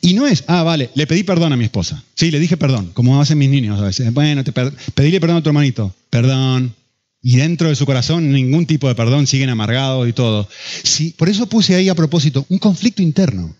y 0.00 0.14
no 0.14 0.26
es, 0.26 0.44
ah, 0.46 0.62
vale, 0.62 0.90
le 0.94 1.06
pedí 1.06 1.24
perdón 1.24 1.52
a 1.52 1.56
mi 1.56 1.64
esposa. 1.64 2.02
Sí, 2.14 2.30
le 2.30 2.38
dije 2.38 2.56
perdón, 2.56 2.90
como 2.94 3.20
hacen 3.20 3.38
mis 3.38 3.50
niños 3.50 3.80
a 3.80 3.84
veces. 3.84 4.12
Bueno, 4.12 4.44
te 4.44 4.52
pedíle 4.52 5.20
perdón 5.20 5.38
a 5.38 5.42
tu 5.42 5.48
hermanito. 5.48 5.94
Perdón, 6.10 6.74
y 7.22 7.36
dentro 7.36 7.68
de 7.68 7.74
su 7.74 7.86
corazón 7.86 8.30
ningún 8.30 8.66
tipo 8.66 8.86
de 8.86 8.94
perdón, 8.94 9.26
siguen 9.26 9.50
amargados 9.50 10.08
y 10.08 10.12
todo. 10.12 10.48
Si, 10.84 11.10
por 11.10 11.28
eso 11.28 11.46
puse 11.46 11.74
ahí 11.74 11.88
a 11.88 11.94
propósito 11.96 12.46
un 12.48 12.58
conflicto 12.58 13.02
interno. 13.02 13.54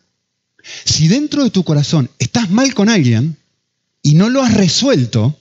Si 0.84 1.08
dentro 1.08 1.42
de 1.42 1.50
tu 1.50 1.64
corazón 1.64 2.08
estás 2.18 2.50
mal 2.50 2.74
con 2.74 2.88
alguien 2.88 3.36
y 4.02 4.14
no 4.14 4.28
lo 4.28 4.42
has 4.42 4.54
resuelto, 4.54 5.36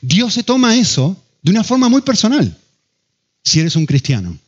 Dios 0.00 0.34
se 0.34 0.44
toma 0.44 0.76
eso 0.76 1.20
de 1.42 1.50
una 1.50 1.64
forma 1.64 1.88
muy 1.88 2.02
personal, 2.02 2.56
si 3.42 3.58
eres 3.58 3.74
un 3.74 3.86
cristiano. 3.86 4.38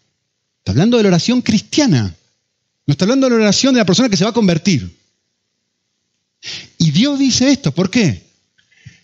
Está 0.59 0.73
hablando 0.73 0.97
de 0.97 1.03
la 1.03 1.09
oración 1.09 1.43
cristiana, 1.43 2.15
no 2.87 2.93
está 2.93 3.07
hablando 3.07 3.29
de 3.29 3.37
la 3.37 3.43
oración 3.43 3.75
de 3.75 3.79
la 3.79 3.87
persona 3.87 4.09
que 4.09 4.17
se 4.17 4.25
va 4.25 4.31
a 4.31 4.35
convertir. 4.35 5.00
Y 6.79 6.91
Dios 6.91 7.19
dice 7.19 7.51
esto, 7.53 7.73
¿por 7.73 7.91
qué? 7.91 8.23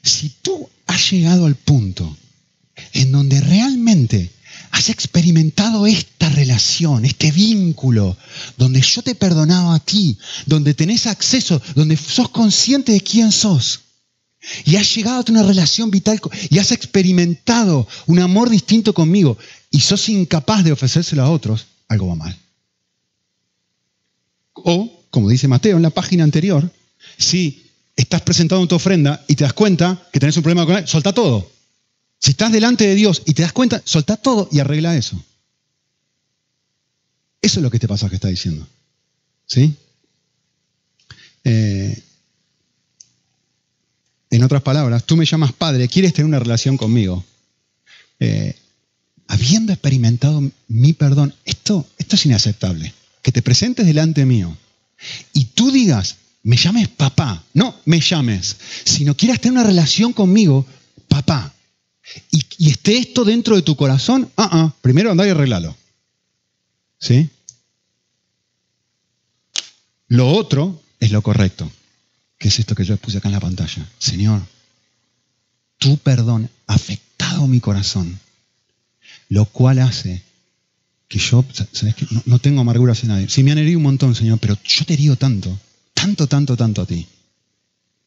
Si 0.03 0.30
tú 0.43 0.68
has 0.87 1.11
llegado 1.11 1.47
al 1.47 1.55
punto 1.55 2.16
en 2.93 3.12
donde 3.12 3.41
realmente 3.41 4.30
has 4.70 4.89
experimentado 4.91 5.87
esta 5.87 6.28
relación, 6.30 7.05
este 7.05 7.30
vínculo, 7.30 8.16
donde 8.57 8.80
yo 8.80 9.03
te 9.03 9.12
he 9.12 9.14
perdonado 9.14 9.72
a 9.72 9.80
ti, 9.80 10.18
donde 10.47 10.74
tenés 10.74 11.07
acceso, 11.07 11.61
donde 11.74 11.97
sos 11.97 12.28
consciente 12.28 12.93
de 12.93 13.01
quién 13.01 13.32
sos. 13.32 13.80
Y 14.64 14.76
has 14.76 14.95
llegado 14.95 15.18
a 15.18 15.30
una 15.30 15.43
relación 15.43 15.91
vital 15.91 16.20
y 16.51 16.59
has 16.59 16.70
experimentado 16.72 17.89
un 18.07 18.20
amor 18.20 18.49
distinto 18.49 18.95
conmigo 18.95 19.37
y 19.70 19.80
sos 19.80 20.09
incapaz 20.09 20.62
de 20.64 20.72
ofrecérselo 20.72 21.22
a 21.22 21.30
otros, 21.30 21.66
algo 21.89 22.09
va 22.09 22.14
mal. 22.14 22.39
O, 24.55 25.03
como 25.11 25.28
dice 25.28 25.49
Mateo 25.49 25.76
en 25.76 25.82
la 25.82 25.91
página 25.91 26.22
anterior, 26.22 26.70
si 27.18 27.70
estás 27.96 28.22
presentando 28.22 28.66
tu 28.66 28.74
ofrenda 28.74 29.24
y 29.26 29.34
te 29.36 29.44
das 29.44 29.52
cuenta 29.52 30.08
que 30.12 30.20
tenés 30.20 30.36
un 30.36 30.42
problema 30.42 30.66
con 30.66 30.76
él, 30.76 30.86
solta 30.86 31.12
todo. 31.12 31.50
Si 32.18 32.32
estás 32.32 32.52
delante 32.52 32.86
de 32.86 32.94
Dios 32.94 33.22
y 33.26 33.34
te 33.34 33.42
das 33.42 33.52
cuenta, 33.52 33.82
soltá 33.84 34.16
todo 34.16 34.48
y 34.50 34.58
arregla 34.58 34.96
eso. 34.96 35.22
Eso 37.40 37.60
es 37.60 37.62
lo 37.62 37.70
que 37.70 37.76
este 37.76 37.88
pasaje 37.88 38.16
está 38.16 38.28
diciendo. 38.28 38.66
¿Sí? 39.46 39.76
Eh, 41.44 42.02
en 44.30 44.42
otras 44.42 44.62
palabras, 44.62 45.04
tú 45.04 45.16
me 45.16 45.24
llamas 45.24 45.52
padre, 45.52 45.88
quieres 45.88 46.12
tener 46.12 46.26
una 46.26 46.40
relación 46.40 46.76
conmigo. 46.76 47.24
Eh, 48.18 48.56
habiendo 49.28 49.72
experimentado 49.72 50.42
mi 50.68 50.92
perdón, 50.92 51.34
esto, 51.44 51.86
esto 51.98 52.16
es 52.16 52.26
inaceptable. 52.26 52.92
Que 53.22 53.32
te 53.32 53.42
presentes 53.42 53.86
delante 53.86 54.24
mío 54.24 54.56
y 55.32 55.46
tú 55.46 55.70
digas, 55.70 56.16
me 56.47 56.57
llames 56.57 56.86
papá, 56.86 57.42
no 57.55 57.74
me 57.86 57.99
llames, 57.99 58.57
si 58.84 59.05
no 59.05 59.16
quieras 59.16 59.40
tener 59.40 59.59
una 59.59 59.66
relación 59.66 60.12
conmigo, 60.12 60.64
papá, 61.09 61.53
y, 62.30 62.70
esté 62.70 62.99
esto 62.99 63.24
dentro 63.24 63.57
de 63.57 63.62
tu 63.62 63.74
corazón, 63.74 64.30
ah, 64.36 64.49
ah, 64.53 64.74
primero 64.80 65.11
andá 65.11 65.26
y 65.26 65.30
arreglalo. 65.30 65.76
¿Sí? 67.01 67.28
Lo 70.07 70.28
otro 70.28 70.80
es 71.01 71.11
lo 71.11 71.20
correcto, 71.20 71.68
que 72.38 72.47
es 72.47 72.59
esto 72.61 72.76
que 72.76 72.84
yo 72.84 72.97
puse 72.97 73.18
acá 73.18 73.26
en 73.26 73.34
la 73.34 73.40
pantalla. 73.40 73.84
Señor, 73.99 74.40
tu 75.78 75.99
perdón 75.99 76.49
ha 76.68 76.74
afectado 76.74 77.49
mi 77.49 77.59
corazón, 77.59 78.20
lo 79.30 79.47
cual 79.47 79.80
hace 79.80 80.22
que 81.09 81.18
yo, 81.18 81.44
¿sabes 81.72 81.97
qué? 81.97 82.07
No, 82.24 82.38
tengo 82.38 82.61
amargura 82.61 82.92
hacia 82.92 83.09
nadie. 83.09 83.28
Sí, 83.28 83.42
me 83.42 83.51
han 83.51 83.59
herido 83.59 83.78
un 83.78 83.84
montón, 83.84 84.14
Señor, 84.14 84.38
pero 84.38 84.57
yo 84.62 84.84
te 84.84 84.94
herido 84.94 85.16
tanto, 85.16 85.59
tanto, 85.97 86.26
tanto, 86.26 86.57
tanto 86.57 86.82
a 86.82 86.86
ti, 86.86 87.07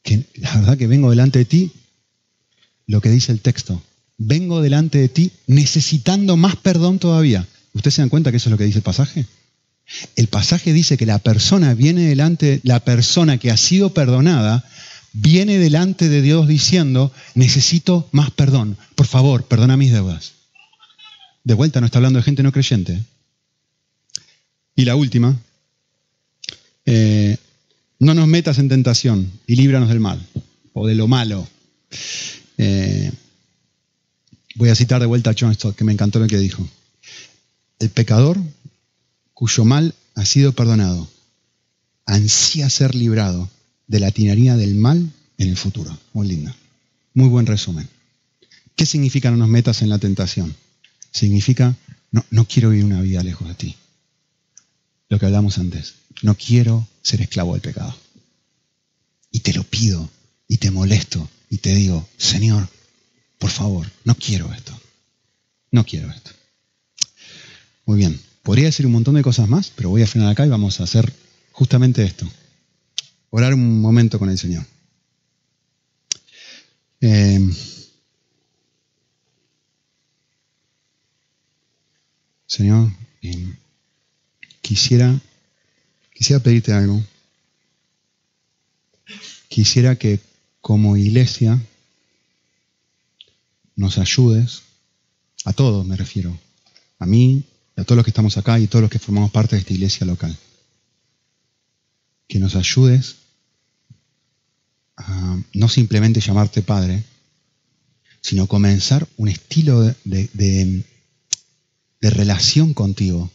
que 0.02 0.24
la 0.36 0.56
verdad 0.56 0.78
que 0.78 0.86
vengo 0.86 1.10
delante 1.10 1.40
de 1.40 1.44
ti, 1.44 1.72
lo 2.86 3.00
que 3.00 3.10
dice 3.10 3.32
el 3.32 3.40
texto, 3.40 3.82
vengo 4.16 4.62
delante 4.62 4.98
de 4.98 5.08
ti 5.08 5.32
necesitando 5.46 6.36
más 6.36 6.56
perdón 6.56 6.98
todavía. 6.98 7.46
¿Ustedes 7.74 7.94
se 7.94 8.02
dan 8.02 8.08
cuenta 8.08 8.30
que 8.30 8.36
eso 8.36 8.48
es 8.48 8.52
lo 8.52 8.58
que 8.58 8.64
dice 8.64 8.78
el 8.78 8.84
pasaje? 8.84 9.26
El 10.14 10.28
pasaje 10.28 10.72
dice 10.72 10.96
que 10.96 11.04
la 11.04 11.18
persona 11.18 11.74
viene 11.74 12.02
delante, 12.02 12.60
la 12.62 12.80
persona 12.80 13.38
que 13.38 13.50
ha 13.50 13.56
sido 13.56 13.92
perdonada, 13.92 14.64
viene 15.12 15.58
delante 15.58 16.08
de 16.08 16.22
Dios 16.22 16.46
diciendo, 16.46 17.12
necesito 17.34 18.08
más 18.12 18.30
perdón, 18.30 18.78
por 18.94 19.06
favor, 19.06 19.44
perdona 19.44 19.76
mis 19.76 19.92
deudas. 19.92 20.32
De 21.42 21.54
vuelta 21.54 21.80
no 21.80 21.86
está 21.86 21.98
hablando 21.98 22.20
de 22.20 22.22
gente 22.22 22.44
no 22.44 22.52
creyente. 22.52 23.02
Y 24.76 24.84
la 24.84 24.94
última, 24.94 25.36
no 28.00 28.14
nos 28.14 28.26
metas 28.26 28.58
en 28.58 28.68
tentación 28.68 29.30
y 29.46 29.54
líbranos 29.54 29.88
del 29.88 30.00
mal 30.00 30.26
o 30.72 30.86
de 30.86 30.96
lo 30.96 31.06
malo. 31.06 31.46
Eh, 32.58 33.12
voy 34.56 34.70
a 34.70 34.74
citar 34.74 35.00
de 35.00 35.06
vuelta 35.06 35.30
a 35.30 35.34
John 35.38 35.54
Stott, 35.54 35.76
que 35.76 35.84
me 35.84 35.92
encantó 35.92 36.18
lo 36.18 36.26
que 36.26 36.38
dijo. 36.38 36.68
El 37.78 37.90
pecador 37.90 38.38
cuyo 39.32 39.64
mal 39.64 39.94
ha 40.14 40.24
sido 40.24 40.52
perdonado 40.52 41.08
ansía 42.10 42.68
ser 42.68 42.94
librado 42.94 43.48
de 43.86 44.00
la 44.00 44.10
tiraría 44.10 44.56
del 44.56 44.74
mal 44.74 45.10
en 45.38 45.48
el 45.48 45.56
futuro. 45.56 45.96
Muy 46.12 46.26
linda. 46.26 46.54
Muy 47.14 47.28
buen 47.28 47.46
resumen. 47.46 47.88
¿Qué 48.74 48.84
significa 48.84 49.30
no 49.30 49.36
nos 49.36 49.48
metas 49.48 49.82
en 49.82 49.88
la 49.88 49.98
tentación? 49.98 50.54
Significa, 51.12 51.76
no, 52.10 52.24
no 52.30 52.46
quiero 52.46 52.70
vivir 52.70 52.84
una 52.84 53.00
vida 53.02 53.22
lejos 53.22 53.46
de 53.46 53.54
ti. 53.54 53.76
Lo 55.08 55.18
que 55.18 55.26
hablamos 55.26 55.58
antes. 55.58 55.94
No 56.22 56.34
quiero 56.34 56.86
ser 57.02 57.20
esclavo 57.22 57.52
del 57.52 57.62
pecado. 57.62 57.94
Y 59.30 59.40
te 59.40 59.52
lo 59.52 59.64
pido, 59.64 60.08
y 60.48 60.56
te 60.58 60.70
molesto, 60.70 61.28
y 61.48 61.58
te 61.58 61.74
digo, 61.74 62.08
Señor, 62.16 62.68
por 63.38 63.50
favor, 63.50 63.90
no 64.04 64.14
quiero 64.14 64.52
esto. 64.52 64.78
No 65.70 65.84
quiero 65.84 66.10
esto. 66.10 66.30
Muy 67.86 67.98
bien. 67.98 68.20
Podría 68.42 68.66
decir 68.66 68.86
un 68.86 68.92
montón 68.92 69.14
de 69.14 69.22
cosas 69.22 69.48
más, 69.48 69.72
pero 69.74 69.90
voy 69.90 70.02
a 70.02 70.06
frenar 70.06 70.30
acá 70.30 70.46
y 70.46 70.48
vamos 70.48 70.80
a 70.80 70.84
hacer 70.84 71.12
justamente 71.52 72.02
esto. 72.02 72.28
Orar 73.30 73.54
un 73.54 73.80
momento 73.80 74.18
con 74.18 74.30
el 74.30 74.38
Señor. 74.38 74.66
Eh, 77.00 77.38
Señor, 82.46 82.90
eh, 83.22 83.54
quisiera, 84.60 85.20
quisiera 86.20 86.42
pedirte 86.42 86.74
algo. 86.74 87.02
Quisiera 89.48 89.96
que 89.96 90.20
como 90.60 90.98
iglesia 90.98 91.58
nos 93.74 93.96
ayudes, 93.96 94.60
a 95.46 95.54
todos 95.54 95.86
me 95.86 95.96
refiero, 95.96 96.38
a 96.98 97.06
mí, 97.06 97.44
a 97.74 97.84
todos 97.84 97.96
los 97.96 98.04
que 98.04 98.10
estamos 98.10 98.36
acá 98.36 98.60
y 98.60 98.66
todos 98.66 98.82
los 98.82 98.90
que 98.90 98.98
formamos 98.98 99.30
parte 99.30 99.56
de 99.56 99.60
esta 99.60 99.72
iglesia 99.72 100.06
local, 100.06 100.36
que 102.28 102.38
nos 102.38 102.54
ayudes 102.54 103.16
a 104.98 105.40
no 105.54 105.68
simplemente 105.70 106.20
llamarte 106.20 106.60
Padre, 106.60 107.02
sino 108.20 108.46
comenzar 108.46 109.08
un 109.16 109.28
estilo 109.28 109.80
de 110.04 110.84
relación 112.02 112.74
contigo 112.74 113.30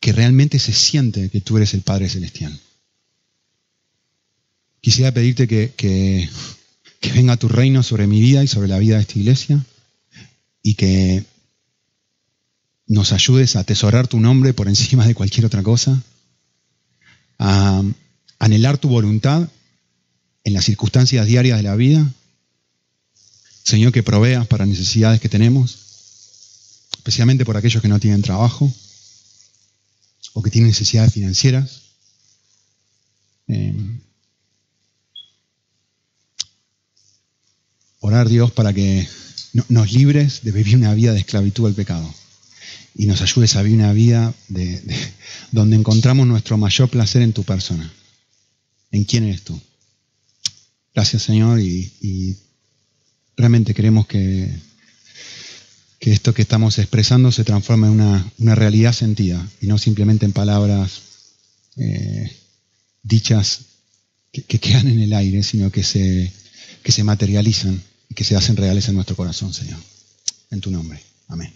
que 0.00 0.12
realmente 0.12 0.58
se 0.58 0.72
siente 0.72 1.28
que 1.28 1.42
tú 1.42 1.58
eres 1.58 1.74
el 1.74 1.82
Padre 1.82 2.08
Celestial. 2.08 2.58
Quisiera 4.80 5.12
pedirte 5.12 5.46
que, 5.46 5.72
que, 5.76 6.28
venga 7.12 7.36
tu 7.36 7.48
reino 7.48 7.82
sobre 7.82 8.06
mi 8.06 8.20
vida 8.20 8.42
y 8.42 8.48
sobre 8.48 8.68
la 8.68 8.78
vida 8.78 8.96
de 8.96 9.02
esta 9.02 9.18
iglesia 9.18 9.64
y 10.62 10.74
que 10.74 11.24
nos 12.86 13.12
ayudes 13.12 13.56
a 13.56 13.60
atesorar 13.60 14.08
tu 14.08 14.18
nombre 14.18 14.54
por 14.54 14.68
encima 14.68 15.06
de 15.06 15.14
cualquier 15.14 15.44
otra 15.46 15.62
cosa, 15.62 16.02
a 17.38 17.82
anhelar 18.38 18.78
tu 18.78 18.88
voluntad 18.88 19.48
en 20.44 20.54
las 20.54 20.64
circunstancias 20.64 21.26
diarias 21.26 21.58
de 21.58 21.62
la 21.62 21.76
vida. 21.76 22.10
Señor, 23.64 23.92
que 23.92 24.02
proveas 24.02 24.46
para 24.46 24.64
necesidades 24.64 25.20
que 25.20 25.28
tenemos 25.28 25.78
especialmente 26.96 27.44
por 27.44 27.56
aquellos 27.56 27.82
que 27.82 27.88
no 27.88 27.98
tienen 27.98 28.22
trabajo 28.22 28.72
o 30.32 30.42
que 30.42 30.50
tienen 30.50 30.70
necesidades 30.70 31.12
financieras. 31.12 31.82
Eh, 33.48 33.74
orar 38.00 38.28
Dios 38.28 38.52
para 38.52 38.72
que 38.72 39.08
nos 39.68 39.92
libres 39.92 40.42
de 40.42 40.52
vivir 40.52 40.76
una 40.76 40.94
vida 40.94 41.12
de 41.12 41.20
esclavitud 41.20 41.66
al 41.66 41.74
pecado 41.74 42.12
y 42.94 43.06
nos 43.06 43.20
ayudes 43.22 43.56
a 43.56 43.62
vivir 43.62 43.78
una 43.78 43.92
vida 43.92 44.34
de, 44.48 44.82
donde 45.52 45.76
encontramos 45.76 46.26
nuestro 46.26 46.56
mayor 46.56 46.88
placer 46.88 47.22
en 47.22 47.32
tu 47.32 47.44
persona, 47.44 47.92
en 48.92 49.04
quién 49.04 49.24
eres 49.24 49.42
tú. 49.42 49.60
Gracias 50.94 51.22
Señor 51.22 51.60
y 51.60 52.36
realmente 53.36 53.74
queremos 53.74 54.06
que 54.06 54.69
que 56.00 56.12
esto 56.12 56.32
que 56.32 56.42
estamos 56.42 56.78
expresando 56.78 57.30
se 57.30 57.44
transforme 57.44 57.86
en 57.86 58.00
una, 58.00 58.54
realidad 58.54 58.92
sentida 58.92 59.46
y 59.60 59.66
no 59.66 59.76
simplemente 59.76 60.24
en 60.24 60.32
palabras 60.32 61.02
eh, 61.76 62.34
dichas 63.02 63.60
que, 64.32 64.58
quedan 64.58 64.88
en 64.88 65.00
el 65.00 65.12
aire, 65.12 65.42
sino 65.42 65.70
que 65.70 65.84
se, 65.84 66.32
que 66.82 66.90
se 66.90 67.04
materializan 67.04 67.82
y 68.08 68.14
que 68.14 68.24
se 68.24 68.34
hacen 68.34 68.56
reales 68.56 68.88
en 68.88 68.94
nuestro 68.94 69.14
corazón, 69.14 69.52
Señor. 69.52 69.78
En 70.50 70.60
tu 70.60 70.70
nombre. 70.70 71.00
Amén. 71.28 71.52